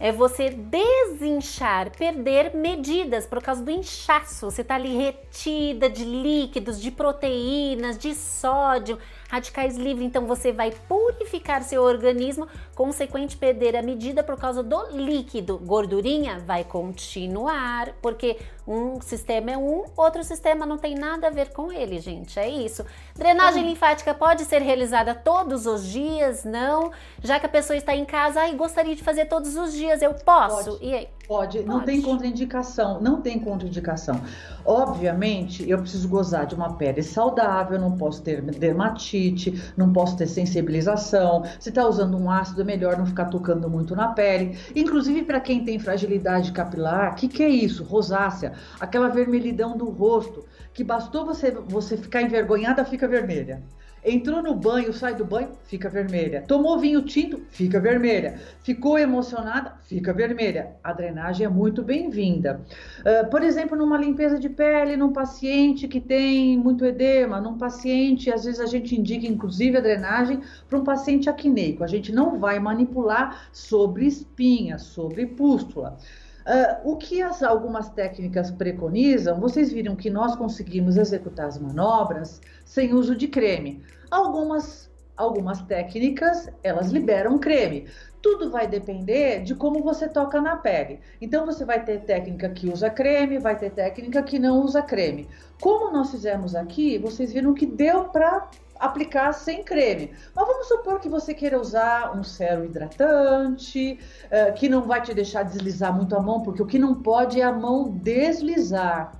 é 0.00 0.10
você 0.10 0.48
desinchar, 0.48 1.94
perder 1.94 2.54
medidas 2.54 3.26
por 3.26 3.42
causa 3.42 3.62
do 3.62 3.70
inchaço. 3.70 4.50
Você 4.50 4.62
está 4.62 4.76
ali 4.76 4.96
retida 4.96 5.90
de 5.90 6.02
líquidos, 6.02 6.80
de 6.80 6.90
proteínas, 6.90 7.98
de 7.98 8.14
sódio 8.14 8.98
radicais 9.32 9.78
livres, 9.78 10.06
então 10.06 10.26
você 10.26 10.52
vai 10.52 10.70
purificar 10.70 11.62
seu 11.62 11.82
organismo, 11.82 12.46
consequente 12.74 13.34
perder 13.34 13.74
a 13.74 13.80
medida 13.80 14.22
por 14.22 14.36
causa 14.36 14.62
do 14.62 14.88
líquido. 14.90 15.58
Gordurinha 15.58 16.38
vai 16.40 16.64
continuar, 16.64 17.94
porque 18.02 18.38
um 18.68 19.00
sistema 19.00 19.52
é 19.52 19.56
um, 19.56 19.86
outro 19.96 20.22
sistema 20.22 20.66
não 20.66 20.76
tem 20.76 20.94
nada 20.94 21.28
a 21.28 21.30
ver 21.30 21.50
com 21.50 21.72
ele, 21.72 21.98
gente. 21.98 22.38
É 22.38 22.46
isso. 22.46 22.84
Drenagem 23.16 23.64
hum. 23.64 23.68
linfática 23.68 24.12
pode 24.12 24.44
ser 24.44 24.60
realizada 24.60 25.14
todos 25.14 25.64
os 25.64 25.82
dias? 25.86 26.44
Não. 26.44 26.92
Já 27.22 27.40
que 27.40 27.46
a 27.46 27.48
pessoa 27.48 27.76
está 27.76 27.96
em 27.96 28.04
casa 28.04 28.46
e 28.48 28.54
gostaria 28.54 28.94
de 28.94 29.02
fazer 29.02 29.24
todos 29.24 29.56
os 29.56 29.72
dias, 29.72 30.02
eu 30.02 30.12
posso? 30.12 30.72
Pode. 30.72 30.84
E 30.84 30.94
aí? 30.94 31.08
Pode, 31.26 31.62
não 31.62 31.80
tem 31.80 32.02
contraindicação, 32.02 33.00
não 33.00 33.20
tem 33.20 33.38
contraindicação. 33.38 34.20
Obviamente, 34.64 35.68
eu 35.68 35.78
preciso 35.78 36.08
gozar 36.08 36.46
de 36.46 36.54
uma 36.54 36.74
pele 36.74 37.02
saudável, 37.02 37.80
não 37.80 37.96
posso 37.96 38.22
ter 38.22 38.42
dermatite, 38.42 39.62
não 39.76 39.92
posso 39.92 40.16
ter 40.16 40.26
sensibilização. 40.26 41.44
Se 41.60 41.68
está 41.68 41.86
usando 41.86 42.18
um 42.18 42.30
ácido, 42.30 42.62
é 42.62 42.64
melhor 42.64 42.98
não 42.98 43.06
ficar 43.06 43.26
tocando 43.26 43.70
muito 43.70 43.94
na 43.94 44.08
pele. 44.08 44.58
Inclusive, 44.74 45.22
para 45.22 45.40
quem 45.40 45.64
tem 45.64 45.78
fragilidade 45.78 46.52
capilar, 46.52 47.12
o 47.12 47.14
que, 47.14 47.28
que 47.28 47.42
é 47.42 47.48
isso? 47.48 47.84
Rosácea, 47.84 48.52
aquela 48.80 49.08
vermelhidão 49.08 49.76
do 49.76 49.88
rosto, 49.90 50.44
que 50.74 50.82
bastou 50.82 51.24
você, 51.24 51.50
você 51.50 51.96
ficar 51.96 52.22
envergonhada, 52.22 52.84
fica 52.84 53.06
vermelha. 53.06 53.62
Entrou 54.04 54.42
no 54.42 54.52
banho, 54.52 54.92
sai 54.92 55.14
do 55.14 55.24
banho, 55.24 55.50
fica 55.62 55.88
vermelha. 55.88 56.42
Tomou 56.48 56.76
vinho 56.76 57.02
tinto, 57.02 57.40
fica 57.50 57.78
vermelha. 57.78 58.40
Ficou 58.60 58.98
emocionada, 58.98 59.74
fica 59.84 60.12
vermelha. 60.12 60.72
A 60.82 60.92
drenagem 60.92 61.46
é 61.46 61.48
muito 61.48 61.84
bem-vinda. 61.84 62.60
Uh, 63.00 63.30
por 63.30 63.44
exemplo, 63.44 63.76
numa 63.76 63.96
limpeza 63.96 64.40
de 64.40 64.48
pele, 64.48 64.96
num 64.96 65.12
paciente 65.12 65.86
que 65.86 66.00
tem 66.00 66.58
muito 66.58 66.84
edema, 66.84 67.40
num 67.40 67.56
paciente, 67.56 68.28
às 68.28 68.44
vezes 68.44 68.58
a 68.58 68.66
gente 68.66 68.98
indica 68.98 69.24
inclusive 69.24 69.76
a 69.76 69.80
drenagem 69.80 70.40
para 70.68 70.78
um 70.78 70.82
paciente 70.82 71.30
acneico. 71.30 71.84
A 71.84 71.86
gente 71.86 72.10
não 72.10 72.40
vai 72.40 72.58
manipular 72.58 73.48
sobre 73.52 74.04
espinha, 74.04 74.78
sobre 74.78 75.26
pústula. 75.26 75.96
Uh, 76.42 76.92
o 76.92 76.96
que 76.96 77.22
as, 77.22 77.42
algumas 77.42 77.88
técnicas 77.90 78.50
preconizam, 78.50 79.38
vocês 79.38 79.72
viram 79.72 79.94
que 79.94 80.10
nós 80.10 80.34
conseguimos 80.34 80.96
executar 80.96 81.46
as 81.46 81.58
manobras 81.58 82.40
sem 82.64 82.92
uso 82.92 83.14
de 83.14 83.28
creme. 83.28 83.82
Algumas, 84.10 84.90
algumas 85.16 85.62
técnicas, 85.62 86.50
elas 86.62 86.90
liberam 86.90 87.38
creme. 87.38 87.86
Tudo 88.20 88.50
vai 88.50 88.66
depender 88.66 89.42
de 89.42 89.54
como 89.54 89.82
você 89.82 90.08
toca 90.08 90.40
na 90.40 90.56
pele. 90.56 91.00
Então, 91.20 91.46
você 91.46 91.64
vai 91.64 91.84
ter 91.84 92.00
técnica 92.02 92.48
que 92.48 92.68
usa 92.68 92.90
creme, 92.90 93.38
vai 93.38 93.56
ter 93.56 93.70
técnica 93.70 94.22
que 94.22 94.38
não 94.38 94.62
usa 94.62 94.82
creme. 94.82 95.28
Como 95.60 95.92
nós 95.92 96.10
fizemos 96.10 96.54
aqui, 96.54 96.98
vocês 96.98 97.32
viram 97.32 97.54
que 97.54 97.66
deu 97.66 98.04
para 98.04 98.48
aplicar 98.82 99.32
sem 99.32 99.62
creme. 99.62 100.10
Mas 100.34 100.46
vamos 100.46 100.66
supor 100.66 100.98
que 100.98 101.08
você 101.08 101.32
queira 101.32 101.60
usar 101.60 102.16
um 102.16 102.24
sérum 102.24 102.64
hidratante, 102.64 103.98
uh, 104.26 104.52
que 104.54 104.68
não 104.68 104.82
vai 104.82 105.00
te 105.00 105.14
deixar 105.14 105.44
deslizar 105.44 105.94
muito 105.94 106.16
a 106.16 106.20
mão, 106.20 106.42
porque 106.42 106.62
o 106.62 106.66
que 106.66 106.80
não 106.80 106.94
pode 106.96 107.40
é 107.40 107.44
a 107.44 107.52
mão 107.52 107.88
deslizar. 107.88 109.12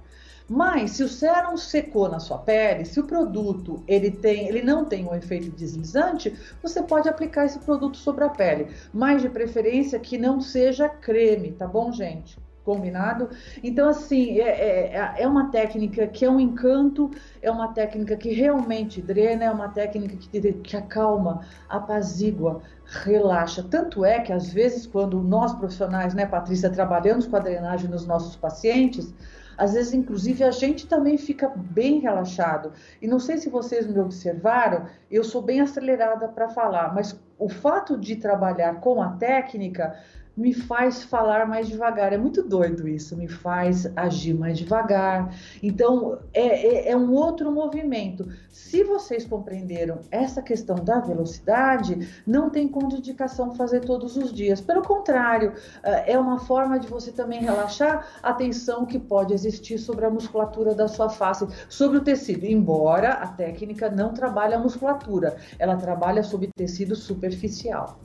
Mas 0.48 0.92
se 0.92 1.04
o 1.04 1.08
sérum 1.08 1.56
secou 1.56 2.08
na 2.08 2.18
sua 2.18 2.38
pele, 2.38 2.84
se 2.84 2.98
o 2.98 3.06
produto 3.06 3.82
ele 3.86 4.10
tem, 4.10 4.48
ele 4.48 4.62
não 4.62 4.84
tem 4.84 5.06
um 5.06 5.14
efeito 5.14 5.50
deslizante, 5.50 6.36
você 6.60 6.82
pode 6.82 7.08
aplicar 7.08 7.46
esse 7.46 7.60
produto 7.60 7.96
sobre 7.96 8.24
a 8.24 8.28
pele, 8.28 8.68
mas 8.92 9.22
de 9.22 9.28
preferência 9.28 9.98
que 10.00 10.18
não 10.18 10.40
seja 10.40 10.88
creme, 10.88 11.52
tá 11.52 11.66
bom, 11.66 11.92
gente? 11.92 12.36
Combinado? 12.64 13.28
Então, 13.62 13.88
assim, 13.88 14.38
é, 14.38 14.94
é, 14.94 15.14
é, 15.18 15.26
uma 15.26 15.50
técnica 15.50 16.06
que 16.06 16.24
é 16.24 16.30
um 16.30 16.38
encanto, 16.38 17.10
é 17.40 17.50
uma 17.50 17.68
técnica 17.68 18.16
que 18.16 18.32
realmente 18.32 19.02
drena, 19.02 19.44
é 19.44 19.50
uma 19.50 19.68
técnica 19.68 20.16
que, 20.16 20.52
que 20.52 20.76
acalma, 20.76 21.40
apazigua, 21.68 22.62
relaxa. 22.84 23.64
Tanto 23.68 24.04
é 24.04 24.20
que, 24.20 24.32
às 24.32 24.52
vezes, 24.52 24.86
quando 24.86 25.20
nós 25.20 25.52
profissionais, 25.54 26.14
né, 26.14 26.24
Patrícia, 26.24 26.70
trabalhamos 26.70 27.26
com 27.26 27.36
a 27.36 27.40
drenagem 27.40 27.90
nos 27.90 28.06
nossos 28.06 28.36
pacientes, 28.36 29.12
às 29.56 29.74
vezes, 29.74 29.92
inclusive, 29.92 30.44
a 30.44 30.50
gente 30.50 30.86
também 30.86 31.18
fica 31.18 31.48
bem 31.54 32.00
relaxado. 32.00 32.72
E 33.00 33.06
não 33.06 33.18
sei 33.18 33.38
se 33.38 33.50
vocês 33.50 33.86
me 33.86 33.98
observaram, 33.98 34.86
eu 35.10 35.22
sou 35.22 35.42
bem 35.42 35.60
acelerada 35.60 36.28
para 36.28 36.48
falar, 36.48 36.94
mas 36.94 37.18
o 37.38 37.48
fato 37.48 37.98
de 37.98 38.16
trabalhar 38.16 38.80
com 38.80 39.02
a 39.02 39.10
técnica 39.12 39.96
me 40.36 40.52
faz 40.52 41.02
falar 41.02 41.46
mais 41.46 41.68
devagar. 41.68 42.12
É 42.12 42.18
muito 42.18 42.42
doido 42.42 42.88
isso, 42.88 43.16
me 43.16 43.28
faz 43.28 43.90
agir 43.96 44.34
mais 44.34 44.58
devagar. 44.58 45.34
Então, 45.62 46.18
é, 46.32 46.88
é, 46.88 46.90
é, 46.90 46.96
um 46.96 47.12
outro 47.12 47.50
movimento. 47.52 48.28
Se 48.50 48.82
vocês 48.84 49.26
compreenderam 49.26 50.00
essa 50.10 50.42
questão 50.42 50.76
da 50.76 51.00
velocidade, 51.00 52.22
não 52.26 52.50
tem 52.50 52.68
contraindicação 52.68 53.54
fazer 53.54 53.80
todos 53.80 54.16
os 54.16 54.32
dias. 54.32 54.60
Pelo 54.60 54.82
contrário, 54.82 55.54
é 55.82 56.18
uma 56.18 56.38
forma 56.38 56.78
de 56.78 56.88
você 56.88 57.12
também 57.12 57.40
relaxar 57.40 58.06
a 58.22 58.32
tensão 58.32 58.86
que 58.86 58.98
pode 58.98 59.34
existir 59.34 59.78
sobre 59.78 60.06
a 60.06 60.10
musculatura 60.10 60.74
da 60.74 60.88
sua 60.88 61.08
face, 61.08 61.46
sobre 61.68 61.98
o 61.98 62.04
tecido. 62.04 62.44
Embora 62.44 63.14
a 63.14 63.28
técnica 63.28 63.90
não 63.90 64.12
trabalhe 64.12 64.54
a 64.54 64.58
musculatura, 64.58 65.36
ela 65.58 65.76
trabalha 65.76 66.22
sobre 66.22 66.48
tecido 66.56 66.94
superficial. 66.96 67.98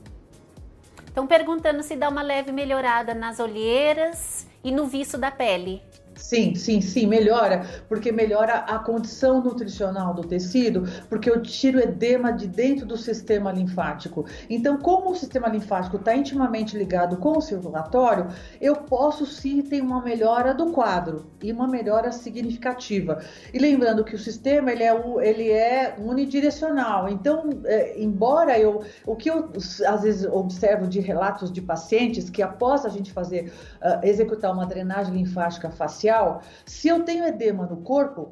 Estão 1.18 1.26
perguntando 1.26 1.82
se 1.82 1.96
dá 1.96 2.10
uma 2.10 2.22
leve 2.22 2.52
melhorada 2.52 3.16
nas 3.16 3.40
olheiras 3.40 4.46
e 4.64 4.70
no 4.70 4.86
viço 4.86 5.18
da 5.18 5.32
pele. 5.32 5.82
Sim, 6.18 6.56
sim, 6.56 6.82
sim, 6.82 7.06
melhora, 7.06 7.66
porque 7.88 8.12
melhora 8.12 8.56
a 8.56 8.80
condição 8.80 9.42
nutricional 9.42 10.14
do 10.14 10.24
tecido, 10.24 10.84
porque 11.08 11.30
eu 11.30 11.42
tiro 11.42 11.80
edema 11.80 12.32
de 12.32 12.48
dentro 12.48 12.86
do 12.86 12.98
sistema 12.98 13.52
linfático. 13.52 14.26
Então, 14.50 14.78
como 14.78 15.12
o 15.12 15.16
sistema 15.16 15.48
linfático 15.48 15.98
está 15.98 16.16
intimamente 16.16 16.76
ligado 16.76 17.18
com 17.18 17.38
o 17.38 17.42
circulatório, 17.42 18.28
eu 18.60 18.76
posso 18.76 19.26
sim 19.26 19.62
ter 19.62 19.82
uma 19.82 20.02
melhora 20.02 20.54
do 20.54 20.72
quadro 20.72 21.28
e 21.42 21.52
uma 21.52 21.68
melhora 21.68 22.12
significativa. 22.12 23.22
E 23.54 23.60
lembrando 23.60 24.04
que 24.04 24.16
o 24.16 24.20
sistema 24.20 24.72
ele 24.72 24.84
é, 24.84 25.04
ele 25.22 25.52
é 25.52 25.96
unidirecional. 26.00 27.08
Então, 27.08 27.50
é, 27.66 28.02
embora 28.02 28.58
eu, 28.60 28.84
o 29.06 29.16
que 29.16 29.30
eu 29.30 29.52
às 29.88 30.02
vezes 30.02 30.26
observo 30.26 30.88
de 30.88 31.00
relatos 31.00 31.52
de 31.52 31.62
pacientes 31.62 32.30
que 32.30 32.42
após 32.42 32.86
a 32.86 32.90
gente 32.90 33.12
fazer 33.12 33.52
uh, 33.82 34.06
executar 34.06 34.52
uma 34.52 34.66
drenagem 34.66 35.14
linfática 35.14 35.70
facial 35.70 36.07
facial, 36.08 36.42
se 36.66 36.88
eu 36.88 37.04
tenho 37.04 37.26
edema 37.26 37.66
no 37.66 37.78
corpo, 37.78 38.32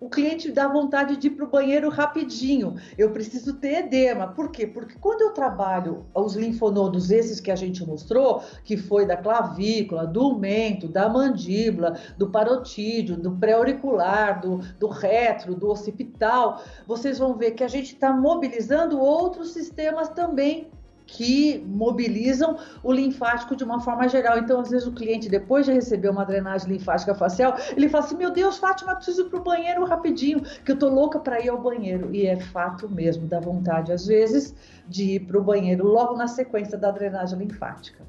o 0.00 0.10
cliente 0.10 0.52
dá 0.52 0.68
vontade 0.68 1.16
de 1.16 1.28
ir 1.28 1.30
para 1.30 1.46
o 1.46 1.50
banheiro 1.50 1.88
rapidinho. 1.88 2.74
Eu 2.98 3.10
preciso 3.10 3.54
ter 3.54 3.86
edema. 3.86 4.26
Por 4.26 4.50
quê? 4.50 4.66
Porque 4.66 4.96
quando 5.00 5.22
eu 5.22 5.30
trabalho 5.30 6.04
os 6.14 6.34
linfonodos, 6.34 7.10
esses 7.10 7.40
que 7.40 7.50
a 7.50 7.56
gente 7.56 7.86
mostrou, 7.86 8.42
que 8.64 8.76
foi 8.76 9.06
da 9.06 9.16
clavícula, 9.16 10.06
do 10.06 10.36
mento, 10.36 10.88
da 10.88 11.08
mandíbula, 11.08 11.98
do 12.18 12.28
parotídeo, 12.28 13.16
do 13.16 13.32
pré-auricular, 13.32 14.42
do, 14.42 14.58
do 14.78 14.88
retro, 14.88 15.54
do 15.54 15.70
occipital, 15.70 16.62
vocês 16.86 17.18
vão 17.18 17.34
ver 17.34 17.52
que 17.52 17.64
a 17.64 17.68
gente 17.68 17.94
está 17.94 18.12
mobilizando 18.12 19.00
outros 19.00 19.54
sistemas 19.54 20.10
também 20.10 20.68
que 21.14 21.64
mobilizam 21.64 22.58
o 22.82 22.92
linfático 22.92 23.54
de 23.54 23.62
uma 23.62 23.80
forma 23.80 24.08
geral. 24.08 24.36
Então, 24.38 24.60
às 24.60 24.70
vezes, 24.70 24.86
o 24.86 24.92
cliente, 24.92 25.28
depois 25.28 25.64
de 25.64 25.72
receber 25.72 26.08
uma 26.08 26.24
drenagem 26.24 26.68
linfática 26.68 27.14
facial, 27.14 27.56
ele 27.76 27.88
fala 27.88 28.04
assim: 28.04 28.16
Meu 28.16 28.32
Deus, 28.32 28.58
Fátima, 28.58 28.96
preciso 28.96 29.22
ir 29.22 29.30
para 29.30 29.38
o 29.38 29.42
banheiro 29.42 29.84
rapidinho, 29.84 30.42
que 30.64 30.72
eu 30.72 30.78
tô 30.78 30.88
louca 30.88 31.20
para 31.20 31.40
ir 31.40 31.48
ao 31.48 31.60
banheiro. 31.60 32.12
E 32.12 32.26
é 32.26 32.36
fato 32.36 32.88
mesmo, 32.88 33.28
dá 33.28 33.38
vontade, 33.38 33.92
às 33.92 34.06
vezes, 34.06 34.54
de 34.88 35.14
ir 35.14 35.20
para 35.20 35.38
o 35.38 35.42
banheiro 35.42 35.86
logo 35.86 36.16
na 36.16 36.26
sequência 36.26 36.76
da 36.76 36.90
drenagem 36.90 37.38
linfática. 37.38 38.04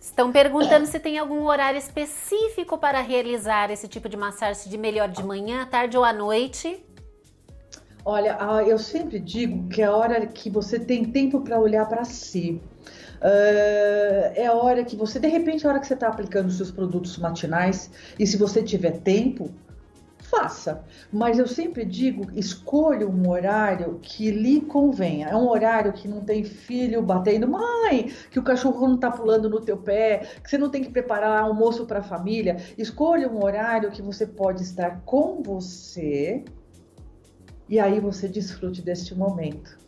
Estão 0.00 0.32
perguntando 0.32 0.86
se 0.86 0.98
tem 0.98 1.18
algum 1.18 1.44
horário 1.44 1.76
específico 1.76 2.78
para 2.78 3.00
realizar 3.02 3.70
esse 3.70 3.86
tipo 3.86 4.08
de 4.08 4.16
massagem 4.16 4.70
de 4.70 4.78
melhor 4.78 5.08
de 5.08 5.22
manhã, 5.22 5.66
tarde 5.66 5.98
ou 5.98 6.04
à 6.04 6.14
noite. 6.14 6.82
Olha, 8.10 8.38
eu 8.66 8.78
sempre 8.78 9.18
digo 9.18 9.68
que 9.68 9.82
é 9.82 9.84
a 9.84 9.94
hora 9.94 10.26
que 10.26 10.48
você 10.48 10.78
tem 10.78 11.04
tempo 11.04 11.42
para 11.42 11.60
olhar 11.60 11.86
para 11.86 12.04
si. 12.04 12.58
Uh, 13.20 14.32
é 14.34 14.46
a 14.46 14.54
hora 14.54 14.82
que 14.82 14.96
você, 14.96 15.20
de 15.20 15.28
repente, 15.28 15.66
é 15.66 15.68
a 15.68 15.72
hora 15.72 15.78
que 15.78 15.86
você 15.86 15.92
está 15.92 16.08
aplicando 16.08 16.46
os 16.46 16.56
seus 16.56 16.70
produtos 16.70 17.18
matinais, 17.18 17.90
e 18.18 18.26
se 18.26 18.38
você 18.38 18.62
tiver 18.62 19.00
tempo, 19.00 19.50
faça. 20.20 20.82
Mas 21.12 21.38
eu 21.38 21.46
sempre 21.46 21.84
digo, 21.84 22.32
escolha 22.34 23.06
um 23.06 23.28
horário 23.28 23.98
que 24.00 24.30
lhe 24.30 24.62
convenha. 24.62 25.28
É 25.28 25.36
um 25.36 25.46
horário 25.46 25.92
que 25.92 26.08
não 26.08 26.22
tem 26.22 26.44
filho 26.44 27.02
batendo, 27.02 27.46
mãe, 27.46 28.10
que 28.30 28.38
o 28.38 28.42
cachorro 28.42 28.88
não 28.88 28.94
está 28.94 29.10
pulando 29.10 29.50
no 29.50 29.60
teu 29.60 29.76
pé, 29.76 30.26
que 30.42 30.48
você 30.48 30.56
não 30.56 30.70
tem 30.70 30.82
que 30.82 30.90
preparar 30.90 31.42
almoço 31.42 31.84
para 31.84 31.98
a 31.98 32.02
família. 32.02 32.56
Escolha 32.78 33.28
um 33.28 33.44
horário 33.44 33.90
que 33.90 34.00
você 34.00 34.26
pode 34.26 34.62
estar 34.62 35.02
com 35.04 35.42
você 35.42 36.42
e 37.68 37.78
aí 37.78 38.00
você 38.00 38.26
desfrute 38.28 38.80
deste 38.82 39.14
momento. 39.14 39.78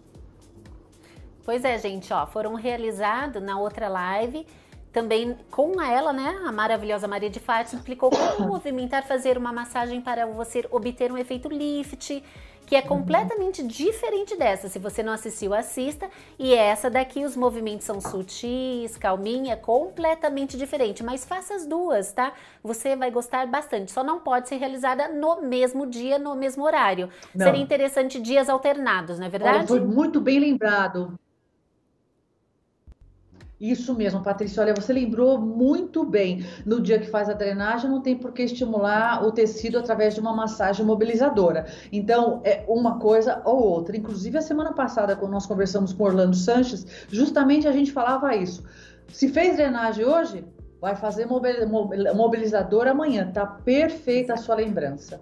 Pois 1.45 1.65
é, 1.65 1.79
gente, 1.79 2.13
ó, 2.13 2.27
foram 2.27 2.55
realizados 2.55 3.43
na 3.43 3.59
outra 3.59 3.89
live 3.89 4.47
também 4.93 5.37
com 5.51 5.81
ela, 5.81 6.13
né, 6.13 6.41
a 6.45 6.53
maravilhosa 6.53 7.07
Maria 7.07 7.31
de 7.31 7.41
Fátima 7.41 7.79
explicou 7.79 8.11
como 8.11 8.49
movimentar, 8.49 9.07
fazer 9.07 9.39
uma 9.39 9.53
massagem 9.53 10.01
para 10.01 10.27
você 10.27 10.65
obter 10.71 11.13
um 11.13 11.19
efeito 11.19 11.49
lift, 11.49 12.23
que 12.71 12.77
é 12.77 12.83
completamente 12.83 13.67
diferente 13.67 14.37
dessa. 14.37 14.69
Se 14.69 14.79
você 14.79 15.03
não 15.03 15.13
assistiu, 15.13 15.53
assista. 15.53 16.09
E 16.39 16.55
essa 16.55 16.89
daqui, 16.89 17.25
os 17.25 17.35
movimentos 17.35 17.85
são 17.85 18.01
sutis, 18.01 18.97
calminha, 18.97 19.57
completamente 19.57 20.57
diferente. 20.57 21.03
Mas 21.03 21.25
faça 21.25 21.57
as 21.57 21.67
duas, 21.67 22.13
tá? 22.13 22.33
Você 22.63 22.95
vai 22.95 23.11
gostar 23.11 23.45
bastante. 23.49 23.91
Só 23.91 24.05
não 24.05 24.21
pode 24.21 24.49
ser 24.49 24.55
realizada 24.59 25.09
no 25.09 25.43
mesmo 25.43 25.85
dia, 25.85 26.17
no 26.17 26.37
mesmo 26.37 26.63
horário. 26.65 27.09
Não. 27.35 27.47
Seria 27.47 27.61
interessante 27.61 28.21
dias 28.21 28.49
alternados, 28.49 29.19
não 29.19 29.27
é 29.27 29.29
verdade? 29.29 29.59
Olha, 29.59 29.67
foi 29.67 29.81
muito 29.81 30.21
bem 30.21 30.39
lembrado. 30.39 31.19
Isso 33.61 33.95
mesmo, 33.95 34.23
Patrícia. 34.23 34.63
Olha, 34.63 34.75
você 34.75 34.91
lembrou 34.91 35.39
muito 35.39 36.03
bem. 36.03 36.47
No 36.65 36.81
dia 36.81 36.99
que 36.99 37.09
faz 37.09 37.29
a 37.29 37.35
drenagem, 37.35 37.91
não 37.91 38.01
tem 38.01 38.17
por 38.17 38.33
que 38.33 38.43
estimular 38.43 39.23
o 39.23 39.31
tecido 39.31 39.79
através 39.79 40.15
de 40.15 40.21
uma 40.21 40.33
massagem 40.35 40.83
mobilizadora. 40.87 41.67
Então, 41.93 42.41
é 42.43 42.65
uma 42.67 42.99
coisa 42.99 43.43
ou 43.45 43.63
outra. 43.63 43.95
Inclusive, 43.95 44.39
a 44.39 44.43
semana 44.43 44.73
passada, 44.73 45.15
quando 45.15 45.33
nós 45.33 45.45
conversamos 45.45 45.93
com 45.93 46.05
Orlando 46.05 46.35
Sanches, 46.35 46.87
justamente 47.11 47.69
a 47.69 47.73
gente 47.73 47.93
falava 47.93 48.35
isso. 48.35 48.65
Se 49.09 49.29
fez 49.29 49.57
drenagem 49.57 50.07
hoje, 50.07 50.43
vai 50.81 50.97
fazer 50.97 51.27
mobilizador 51.27 52.89
amanhã. 52.89 53.31
Tá 53.31 53.45
perfeita 53.45 54.33
a 54.33 54.37
sua 54.39 54.55
lembrança. 54.55 55.21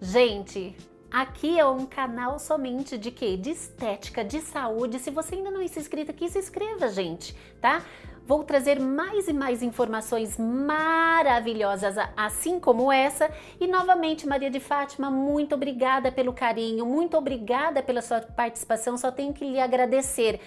Gente, 0.00 0.76
Aqui 1.10 1.58
é 1.58 1.66
um 1.66 1.86
canal 1.86 2.38
somente 2.38 2.96
de 2.96 3.10
quê? 3.10 3.36
De 3.36 3.50
estética, 3.50 4.22
de 4.22 4.40
saúde. 4.40 5.00
Se 5.00 5.10
você 5.10 5.34
ainda 5.34 5.50
não 5.50 5.60
é 5.60 5.64
inscrito 5.64 6.12
aqui, 6.12 6.28
se 6.28 6.38
inscreva, 6.38 6.86
gente, 6.86 7.34
tá? 7.60 7.82
Vou 8.24 8.44
trazer 8.44 8.78
mais 8.78 9.26
e 9.26 9.32
mais 9.32 9.60
informações 9.60 10.38
maravilhosas, 10.38 11.96
assim 12.16 12.60
como 12.60 12.92
essa. 12.92 13.28
E 13.58 13.66
novamente, 13.66 14.24
Maria 14.24 14.48
de 14.48 14.60
Fátima, 14.60 15.10
muito 15.10 15.56
obrigada 15.56 16.12
pelo 16.12 16.32
carinho, 16.32 16.86
muito 16.86 17.16
obrigada 17.16 17.82
pela 17.82 18.02
sua 18.02 18.20
participação. 18.20 18.96
Só 18.96 19.10
tenho 19.10 19.32
que 19.32 19.44
lhe 19.44 19.58
agradecer. 19.58 20.40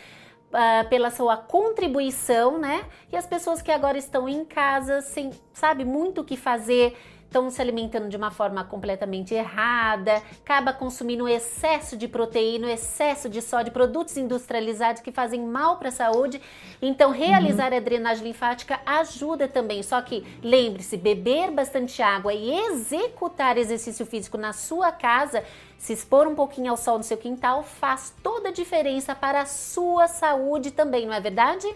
Uh, 0.53 0.87
pela 0.87 1.09
sua 1.09 1.35
contribuição, 1.35 2.59
né? 2.59 2.85
E 3.11 3.17
as 3.17 3.25
pessoas 3.25 3.59
que 3.59 3.71
agora 3.71 3.97
estão 3.97 4.29
em 4.29 4.45
casa, 4.45 5.01
sem, 5.01 5.31
sabe, 5.51 5.83
muito 5.83 6.21
o 6.21 6.23
que 6.23 6.37
fazer, 6.37 6.95
estão 7.33 7.49
se 7.49 7.59
alimentando 7.59 8.07
de 8.07 8.15
uma 8.15 8.29
forma 8.29 8.63
completamente 8.63 9.33
errada, 9.33 10.21
acaba 10.43 10.71
consumindo 10.71 11.27
excesso 11.27 11.97
de 11.97 12.07
proteína, 12.07 12.71
excesso 12.71 13.27
de 13.27 13.41
sódio, 13.41 13.73
produtos 13.73 14.15
industrializados 14.17 15.01
que 15.01 15.11
fazem 15.11 15.41
mal 15.41 15.77
para 15.77 15.89
a 15.89 15.91
saúde. 15.91 16.39
Então, 16.79 17.09
realizar 17.09 17.71
uhum. 17.71 17.77
a 17.77 17.81
drenagem 17.81 18.23
linfática 18.23 18.79
ajuda 18.85 19.47
também. 19.47 19.81
Só 19.81 19.99
que 20.01 20.23
lembre-se, 20.43 20.95
beber 20.95 21.49
bastante 21.49 22.03
água 22.03 22.31
e 22.31 22.53
executar 22.67 23.57
exercício 23.57 24.05
físico 24.05 24.37
na 24.37 24.53
sua 24.53 24.91
casa 24.91 25.43
se 25.79 25.91
expor 25.91 26.27
um 26.27 26.35
pouquinho 26.35 26.71
ao 26.71 26.77
sol 26.77 26.97
no 26.97 27.03
seu 27.03 27.17
quintal 27.17 27.63
faz 27.63 28.13
toda 28.21 28.49
a 28.49 28.53
diferença 28.53 29.13
para 29.13 29.41
a 29.41 29.45
sua 29.45 30.07
saúde 30.07 30.71
também, 30.71 31.05
não 31.05 31.13
é 31.13 31.19
verdade? 31.19 31.67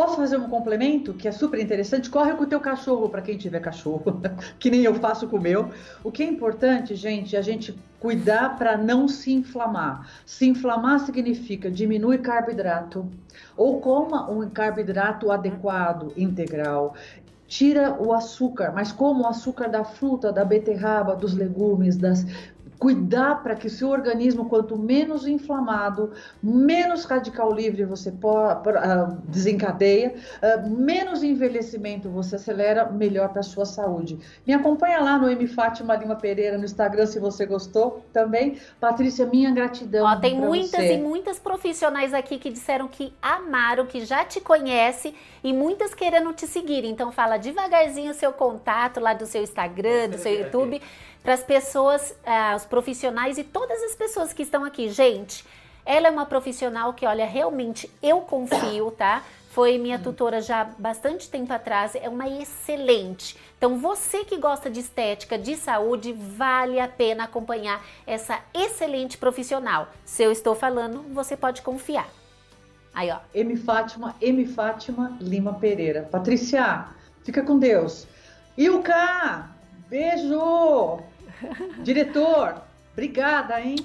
Posso 0.00 0.16
fazer 0.16 0.38
um 0.38 0.48
complemento 0.48 1.12
que 1.12 1.28
é 1.28 1.30
super 1.30 1.60
interessante? 1.60 2.08
Corre 2.08 2.32
com 2.32 2.44
o 2.44 2.46
teu 2.46 2.58
cachorro, 2.58 3.10
para 3.10 3.20
quem 3.20 3.36
tiver 3.36 3.60
cachorro, 3.60 4.18
que 4.58 4.70
nem 4.70 4.80
eu 4.80 4.94
faço 4.94 5.28
com 5.28 5.36
o 5.36 5.40
meu. 5.40 5.68
O 6.02 6.10
que 6.10 6.22
é 6.22 6.26
importante, 6.26 6.94
gente, 6.94 7.36
é 7.36 7.38
a 7.38 7.42
gente 7.42 7.78
cuidar 7.98 8.56
para 8.56 8.78
não 8.78 9.06
se 9.06 9.30
inflamar. 9.30 10.10
Se 10.24 10.48
inflamar 10.48 11.00
significa 11.00 11.70
diminui 11.70 12.16
carboidrato 12.16 13.06
ou 13.54 13.78
coma 13.78 14.30
um 14.30 14.48
carboidrato 14.48 15.30
adequado, 15.30 16.14
integral. 16.16 16.94
Tira 17.46 17.94
o 18.00 18.14
açúcar, 18.14 18.72
mas 18.74 18.90
como 18.92 19.24
o 19.24 19.26
açúcar 19.26 19.68
da 19.68 19.84
fruta, 19.84 20.32
da 20.32 20.46
beterraba, 20.46 21.14
dos 21.14 21.34
legumes, 21.34 21.98
das 21.98 22.24
cuidar 22.80 23.42
para 23.42 23.54
que 23.54 23.66
o 23.66 23.70
seu 23.70 23.90
organismo, 23.90 24.48
quanto 24.48 24.76
menos 24.76 25.26
inflamado, 25.26 26.12
menos 26.42 27.04
radical 27.04 27.52
livre 27.52 27.84
você 27.84 28.10
pode, 28.10 28.70
uh, 28.70 29.18
desencadeia, 29.28 30.14
uh, 30.42 30.70
menos 30.70 31.22
envelhecimento 31.22 32.08
você 32.08 32.36
acelera, 32.36 32.86
melhor 32.90 33.28
para 33.28 33.40
a 33.40 33.42
sua 33.42 33.66
saúde. 33.66 34.18
Me 34.46 34.54
acompanha 34.54 34.98
lá 34.98 35.18
no 35.18 35.28
M. 35.28 35.46
Fátima 35.46 35.94
Lima 35.94 36.16
Pereira 36.16 36.56
no 36.56 36.64
Instagram 36.64 37.04
se 37.04 37.20
você 37.20 37.44
gostou 37.44 38.02
também. 38.14 38.56
Patrícia, 38.80 39.26
minha 39.26 39.50
gratidão. 39.50 40.06
Ó, 40.06 40.16
tem 40.16 40.34
muitas 40.34 40.70
você. 40.70 40.94
e 40.94 40.98
muitas 40.98 41.38
profissionais 41.38 42.14
aqui 42.14 42.38
que 42.38 42.50
disseram 42.50 42.88
que 42.88 43.12
amaram, 43.20 43.84
que 43.84 44.06
já 44.06 44.24
te 44.24 44.40
conhece 44.40 45.14
e 45.44 45.52
muitas 45.52 45.94
querendo 45.94 46.32
te 46.32 46.46
seguir. 46.46 46.86
Então 46.86 47.12
fala 47.12 47.36
devagarzinho 47.36 48.12
o 48.12 48.14
seu 48.14 48.32
contato 48.32 49.00
lá 49.00 49.12
do 49.12 49.26
seu 49.26 49.42
Instagram, 49.42 50.08
do 50.08 50.16
seu 50.16 50.32
YouTube. 50.32 50.80
Para 51.22 51.34
as 51.34 51.42
pessoas, 51.42 52.10
uh, 52.10 52.56
os 52.56 52.64
profissionais 52.64 53.38
e 53.38 53.44
todas 53.44 53.82
as 53.82 53.94
pessoas 53.94 54.32
que 54.32 54.42
estão 54.42 54.64
aqui. 54.64 54.88
Gente, 54.88 55.44
ela 55.84 56.08
é 56.08 56.10
uma 56.10 56.26
profissional 56.26 56.92
que, 56.94 57.06
olha, 57.06 57.26
realmente 57.26 57.90
eu 58.02 58.20
confio, 58.20 58.90
tá? 58.90 59.22
Foi 59.50 59.78
minha 59.78 59.98
tutora 59.98 60.40
já 60.40 60.64
bastante 60.78 61.28
tempo 61.28 61.52
atrás, 61.52 61.96
é 61.96 62.08
uma 62.08 62.28
excelente. 62.28 63.36
Então, 63.58 63.76
você 63.76 64.24
que 64.24 64.36
gosta 64.36 64.70
de 64.70 64.78
estética, 64.78 65.36
de 65.36 65.56
saúde, 65.56 66.12
vale 66.12 66.78
a 66.78 66.86
pena 66.86 67.24
acompanhar 67.24 67.84
essa 68.06 68.38
excelente 68.54 69.18
profissional. 69.18 69.88
Se 70.04 70.22
eu 70.22 70.30
estou 70.30 70.54
falando, 70.54 71.02
você 71.12 71.36
pode 71.36 71.62
confiar. 71.62 72.08
Aí, 72.94 73.10
ó. 73.10 73.18
M. 73.34 73.56
Fátima, 73.56 74.14
M. 74.20 74.46
Fátima 74.46 75.16
Lima 75.20 75.54
Pereira. 75.54 76.08
Patrícia, 76.10 76.86
fica 77.24 77.42
com 77.42 77.58
Deus. 77.58 78.06
Ilka, 78.56 79.50
beijo! 79.88 81.09
Diretor, 81.82 82.62
obrigada, 82.92 83.60
hein? 83.60 83.76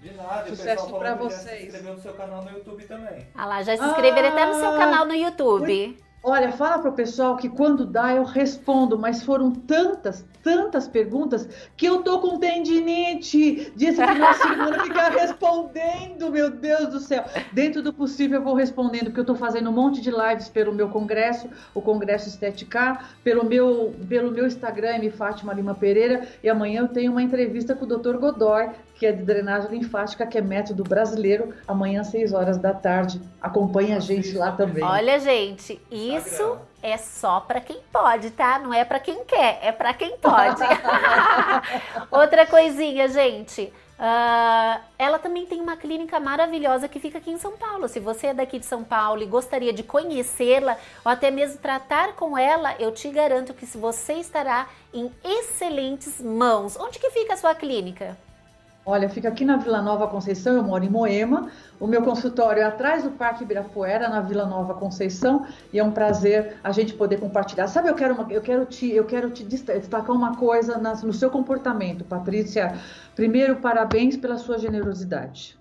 De 0.00 0.14
nada, 0.14 0.48
Sucesso 0.48 0.90
para 0.98 1.14
vocês. 1.14 1.60
Se 1.60 1.66
inscreveu 1.66 1.94
no 1.94 2.00
seu 2.00 2.14
canal 2.14 2.42
no 2.42 2.50
YouTube 2.50 2.84
também. 2.84 3.28
Ah 3.34 3.46
lá, 3.46 3.62
já 3.62 3.76
se 3.76 3.84
inscreveram 3.84 4.28
ah, 4.28 4.32
até 4.32 4.46
no 4.46 4.54
seu 4.54 4.70
canal 4.78 5.04
no 5.04 5.14
YouTube. 5.14 5.98
Olha, 6.22 6.52
fala 6.52 6.78
para 6.78 6.90
o 6.90 6.94
pessoal 6.94 7.34
que 7.34 7.48
quando 7.48 7.86
dá 7.86 8.14
eu 8.14 8.24
respondo, 8.24 8.98
mas 8.98 9.22
foram 9.22 9.50
tantas, 9.52 10.22
tantas 10.42 10.86
perguntas 10.86 11.48
que 11.78 11.86
eu 11.86 12.02
tô 12.02 12.20
com 12.20 12.38
tendinite 12.38 13.72
esse 13.80 13.94
final 13.94 14.32
de 14.32 14.38
semana 14.38 14.84
ficar 14.84 15.12
respondendo, 15.12 16.30
meu 16.30 16.50
Deus 16.50 16.88
do 16.88 17.00
céu. 17.00 17.24
Dentro 17.54 17.82
do 17.82 17.90
possível 17.90 18.40
eu 18.40 18.44
vou 18.44 18.54
respondendo, 18.54 19.04
porque 19.04 19.20
eu 19.20 19.24
tô 19.24 19.34
fazendo 19.34 19.70
um 19.70 19.72
monte 19.72 20.02
de 20.02 20.10
lives 20.10 20.50
pelo 20.50 20.74
meu 20.74 20.90
congresso, 20.90 21.48
o 21.74 21.80
Congresso 21.80 22.28
Estética, 22.28 23.00
pelo 23.24 23.42
meu, 23.42 23.94
pelo 24.06 24.30
meu 24.30 24.46
Instagram, 24.46 24.96
M. 24.96 25.10
Fátima 25.10 25.54
Lima 25.54 25.74
Pereira, 25.74 26.28
e 26.44 26.50
amanhã 26.50 26.82
eu 26.82 26.88
tenho 26.88 27.12
uma 27.12 27.22
entrevista 27.22 27.74
com 27.74 27.86
o 27.86 27.88
Dr. 27.88 28.18
Godoy, 28.18 28.68
que 29.00 29.06
é 29.06 29.12
de 29.12 29.22
drenagem 29.22 29.70
linfática, 29.70 30.26
que 30.26 30.36
é 30.36 30.42
método 30.42 30.84
brasileiro, 30.84 31.54
amanhã 31.66 32.02
às 32.02 32.08
6 32.08 32.34
horas 32.34 32.58
da 32.58 32.74
tarde. 32.74 33.18
Acompanhe 33.40 33.94
a 33.94 33.98
gente 33.98 34.36
lá 34.36 34.52
também. 34.52 34.84
Olha, 34.84 35.18
gente, 35.18 35.80
isso 35.90 36.58
é 36.82 36.98
só 36.98 37.40
para 37.40 37.62
quem 37.62 37.78
pode, 37.90 38.30
tá? 38.32 38.58
Não 38.58 38.74
é 38.74 38.84
para 38.84 39.00
quem 39.00 39.24
quer, 39.24 39.58
é 39.62 39.72
para 39.72 39.94
quem 39.94 40.18
pode. 40.18 40.60
Outra 42.12 42.44
coisinha, 42.44 43.08
gente. 43.08 43.72
Uh, 43.98 44.80
ela 44.98 45.18
também 45.18 45.46
tem 45.46 45.62
uma 45.62 45.78
clínica 45.78 46.20
maravilhosa 46.20 46.86
que 46.86 47.00
fica 47.00 47.16
aqui 47.16 47.30
em 47.30 47.38
São 47.38 47.52
Paulo. 47.56 47.88
Se 47.88 48.00
você 48.00 48.28
é 48.28 48.34
daqui 48.34 48.58
de 48.58 48.66
São 48.66 48.84
Paulo 48.84 49.22
e 49.22 49.26
gostaria 49.26 49.72
de 49.72 49.82
conhecê-la 49.82 50.76
ou 51.02 51.10
até 51.10 51.30
mesmo 51.30 51.56
tratar 51.56 52.12
com 52.16 52.36
ela, 52.36 52.74
eu 52.78 52.92
te 52.92 53.08
garanto 53.08 53.54
que 53.54 53.64
você 53.64 54.14
estará 54.14 54.68
em 54.92 55.10
excelentes 55.24 56.20
mãos. 56.20 56.78
Onde 56.78 56.98
que 56.98 57.10
fica 57.10 57.32
a 57.32 57.36
sua 57.38 57.54
clínica? 57.54 58.18
Olha, 58.84 59.10
fica 59.10 59.28
aqui 59.28 59.44
na 59.44 59.58
Vila 59.58 59.82
Nova 59.82 60.08
Conceição, 60.08 60.56
eu 60.56 60.62
moro 60.62 60.82
em 60.82 60.88
Moema. 60.88 61.50
O 61.78 61.86
meu 61.86 62.02
consultório 62.02 62.62
é 62.62 62.64
atrás 62.64 63.02
do 63.02 63.10
Parque 63.10 63.44
Ibirapuera, 63.44 64.08
na 64.08 64.22
Vila 64.22 64.46
Nova 64.46 64.72
Conceição, 64.72 65.46
e 65.70 65.78
é 65.78 65.84
um 65.84 65.92
prazer 65.92 66.56
a 66.64 66.72
gente 66.72 66.94
poder 66.94 67.20
compartilhar. 67.20 67.68
Sabe, 67.68 67.90
eu 67.90 67.94
quero, 67.94 68.14
uma, 68.14 68.32
eu 68.32 68.40
quero, 68.40 68.64
te, 68.64 68.90
eu 68.90 69.04
quero 69.04 69.30
te 69.30 69.44
destacar 69.44 70.10
uma 70.10 70.34
coisa 70.36 70.78
no 71.02 71.12
seu 71.12 71.30
comportamento, 71.30 72.04
Patrícia. 72.04 72.74
Primeiro, 73.14 73.56
parabéns 73.56 74.16
pela 74.16 74.38
sua 74.38 74.58
generosidade. 74.58 75.58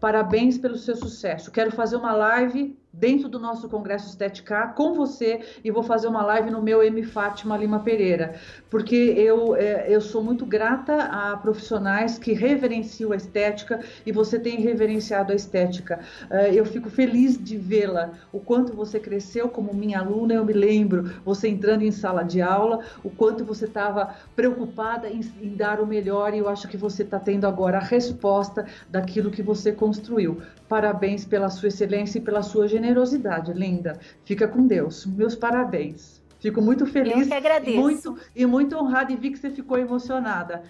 Parabéns 0.00 0.58
pelo 0.58 0.76
seu 0.76 0.96
sucesso. 0.96 1.50
Quero 1.52 1.70
fazer 1.70 1.96
uma 1.96 2.12
live 2.12 2.76
dentro 2.98 3.28
do 3.28 3.38
nosso 3.38 3.68
Congresso 3.68 4.08
Estética 4.08 4.68
com 4.68 4.92
você 4.92 5.40
e 5.62 5.70
vou 5.70 5.82
fazer 5.82 6.08
uma 6.08 6.24
live 6.24 6.50
no 6.50 6.60
meu 6.60 6.82
M. 6.82 7.02
Fátima 7.04 7.56
Lima 7.56 7.80
Pereira, 7.80 8.34
porque 8.68 8.96
eu, 8.96 9.54
é, 9.54 9.86
eu 9.88 10.00
sou 10.00 10.22
muito 10.22 10.44
grata 10.44 11.04
a 11.04 11.36
profissionais 11.36 12.18
que 12.18 12.32
reverenciam 12.32 13.12
a 13.12 13.16
estética 13.16 13.80
e 14.04 14.10
você 14.10 14.38
tem 14.38 14.60
reverenciado 14.60 15.32
a 15.32 15.36
estética. 15.36 16.00
É, 16.28 16.52
eu 16.52 16.64
fico 16.64 16.90
feliz 16.90 17.42
de 17.42 17.56
vê-la, 17.56 18.10
o 18.32 18.40
quanto 18.40 18.74
você 18.74 18.98
cresceu 18.98 19.48
como 19.48 19.72
minha 19.72 20.00
aluna, 20.00 20.34
eu 20.34 20.44
me 20.44 20.52
lembro, 20.52 21.10
você 21.24 21.48
entrando 21.48 21.82
em 21.82 21.92
sala 21.92 22.24
de 22.24 22.42
aula, 22.42 22.80
o 23.04 23.10
quanto 23.10 23.44
você 23.44 23.66
estava 23.66 24.14
preocupada 24.34 25.08
em, 25.08 25.20
em 25.40 25.54
dar 25.54 25.80
o 25.80 25.86
melhor 25.86 26.34
e 26.34 26.38
eu 26.38 26.48
acho 26.48 26.66
que 26.66 26.76
você 26.76 27.02
está 27.04 27.20
tendo 27.20 27.46
agora 27.46 27.78
a 27.78 27.82
resposta 27.82 28.66
daquilo 28.88 29.30
que 29.30 29.42
você 29.42 29.70
construiu. 29.70 30.42
Parabéns 30.68 31.24
pela 31.24 31.48
sua 31.48 31.68
excelência 31.68 32.18
e 32.18 32.20
pela 32.20 32.42
sua 32.42 32.66
generosidade, 32.88 33.52
linda. 33.52 33.98
Fica 34.24 34.48
com 34.48 34.66
Deus. 34.66 35.06
Meus 35.06 35.34
parabéns. 35.34 36.22
Fico 36.40 36.62
muito 36.62 36.86
feliz 36.86 37.22
Eu 37.22 37.26
que 37.26 37.34
agradeço. 37.34 37.76
e 37.76 37.80
muito, 37.80 38.18
e 38.34 38.46
muito 38.46 38.76
honrada 38.76 39.12
e 39.12 39.16
vi 39.16 39.30
que 39.30 39.38
você 39.38 39.50
ficou 39.50 39.76
emocionada. 39.76 40.62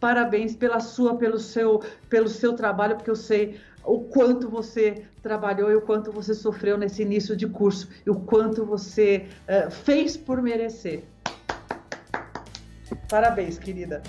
Parabéns 0.00 0.54
pela 0.54 0.78
sua, 0.78 1.16
pelo 1.16 1.38
seu, 1.38 1.82
pelo 2.08 2.28
seu 2.28 2.52
trabalho, 2.52 2.94
porque 2.96 3.10
eu 3.10 3.16
sei 3.16 3.58
o 3.84 4.00
quanto 4.00 4.48
você 4.48 5.04
trabalhou 5.22 5.72
e 5.72 5.74
o 5.74 5.80
quanto 5.80 6.12
você 6.12 6.34
sofreu 6.34 6.78
nesse 6.78 7.02
início 7.02 7.36
de 7.36 7.48
curso 7.48 7.88
e 8.06 8.10
o 8.10 8.14
quanto 8.14 8.64
você 8.64 9.26
uh, 9.48 9.70
fez 9.70 10.16
por 10.16 10.40
merecer. 10.40 11.02
Parabéns, 13.08 13.58
querida. 13.58 14.02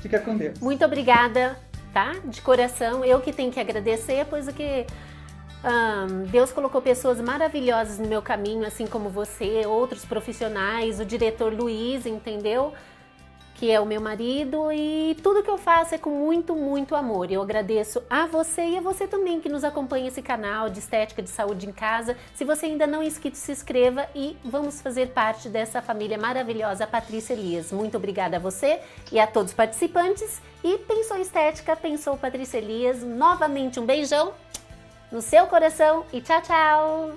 Fica 0.00 0.18
com 0.18 0.36
Deus. 0.36 0.58
Muito 0.58 0.84
obrigada 0.84 1.56
tá? 1.92 2.12
De 2.24 2.40
coração, 2.40 3.04
eu 3.04 3.20
que 3.20 3.32
tenho 3.32 3.52
que 3.52 3.60
agradecer, 3.60 4.24
pois 4.28 4.48
o 4.48 4.52
que 4.52 4.86
um, 5.64 6.24
Deus 6.24 6.52
colocou 6.52 6.80
pessoas 6.80 7.20
maravilhosas 7.20 7.98
no 7.98 8.06
meu 8.06 8.22
caminho, 8.22 8.66
assim 8.66 8.86
como 8.86 9.08
você, 9.10 9.66
outros 9.66 10.04
profissionais, 10.04 11.00
o 11.00 11.04
diretor 11.04 11.52
Luiz, 11.52 12.06
entendeu? 12.06 12.72
que 13.60 13.70
é 13.70 13.78
o 13.78 13.84
meu 13.84 14.00
marido, 14.00 14.72
e 14.72 15.14
tudo 15.22 15.42
que 15.42 15.50
eu 15.50 15.58
faço 15.58 15.94
é 15.94 15.98
com 15.98 16.08
muito, 16.08 16.56
muito 16.56 16.94
amor. 16.94 17.30
Eu 17.30 17.42
agradeço 17.42 18.02
a 18.08 18.24
você 18.24 18.62
e 18.62 18.78
a 18.78 18.80
você 18.80 19.06
também 19.06 19.38
que 19.38 19.50
nos 19.50 19.64
acompanha 19.64 20.08
esse 20.08 20.22
canal 20.22 20.70
de 20.70 20.78
Estética 20.78 21.20
de 21.20 21.28
Saúde 21.28 21.68
em 21.68 21.72
Casa. 21.72 22.16
Se 22.34 22.42
você 22.42 22.64
ainda 22.64 22.86
não 22.86 23.02
é 23.02 23.04
inscrito, 23.04 23.36
se 23.36 23.52
inscreva 23.52 24.08
e 24.14 24.34
vamos 24.42 24.80
fazer 24.80 25.08
parte 25.08 25.50
dessa 25.50 25.82
família 25.82 26.16
maravilhosa 26.16 26.86
Patrícia 26.86 27.34
Elias. 27.34 27.70
Muito 27.70 27.98
obrigada 27.98 28.38
a 28.38 28.40
você 28.40 28.80
e 29.12 29.20
a 29.20 29.26
todos 29.26 29.50
os 29.50 29.56
participantes. 29.56 30.40
E 30.64 30.78
pensou 30.78 31.18
estética, 31.18 31.76
pensou 31.76 32.16
Patrícia 32.16 32.56
Elias. 32.56 33.02
Novamente 33.02 33.78
um 33.78 33.84
beijão 33.84 34.32
no 35.10 35.20
seu 35.20 35.46
coração 35.46 36.04
e 36.12 36.20
tchau, 36.20 36.40
tchau! 36.42 37.12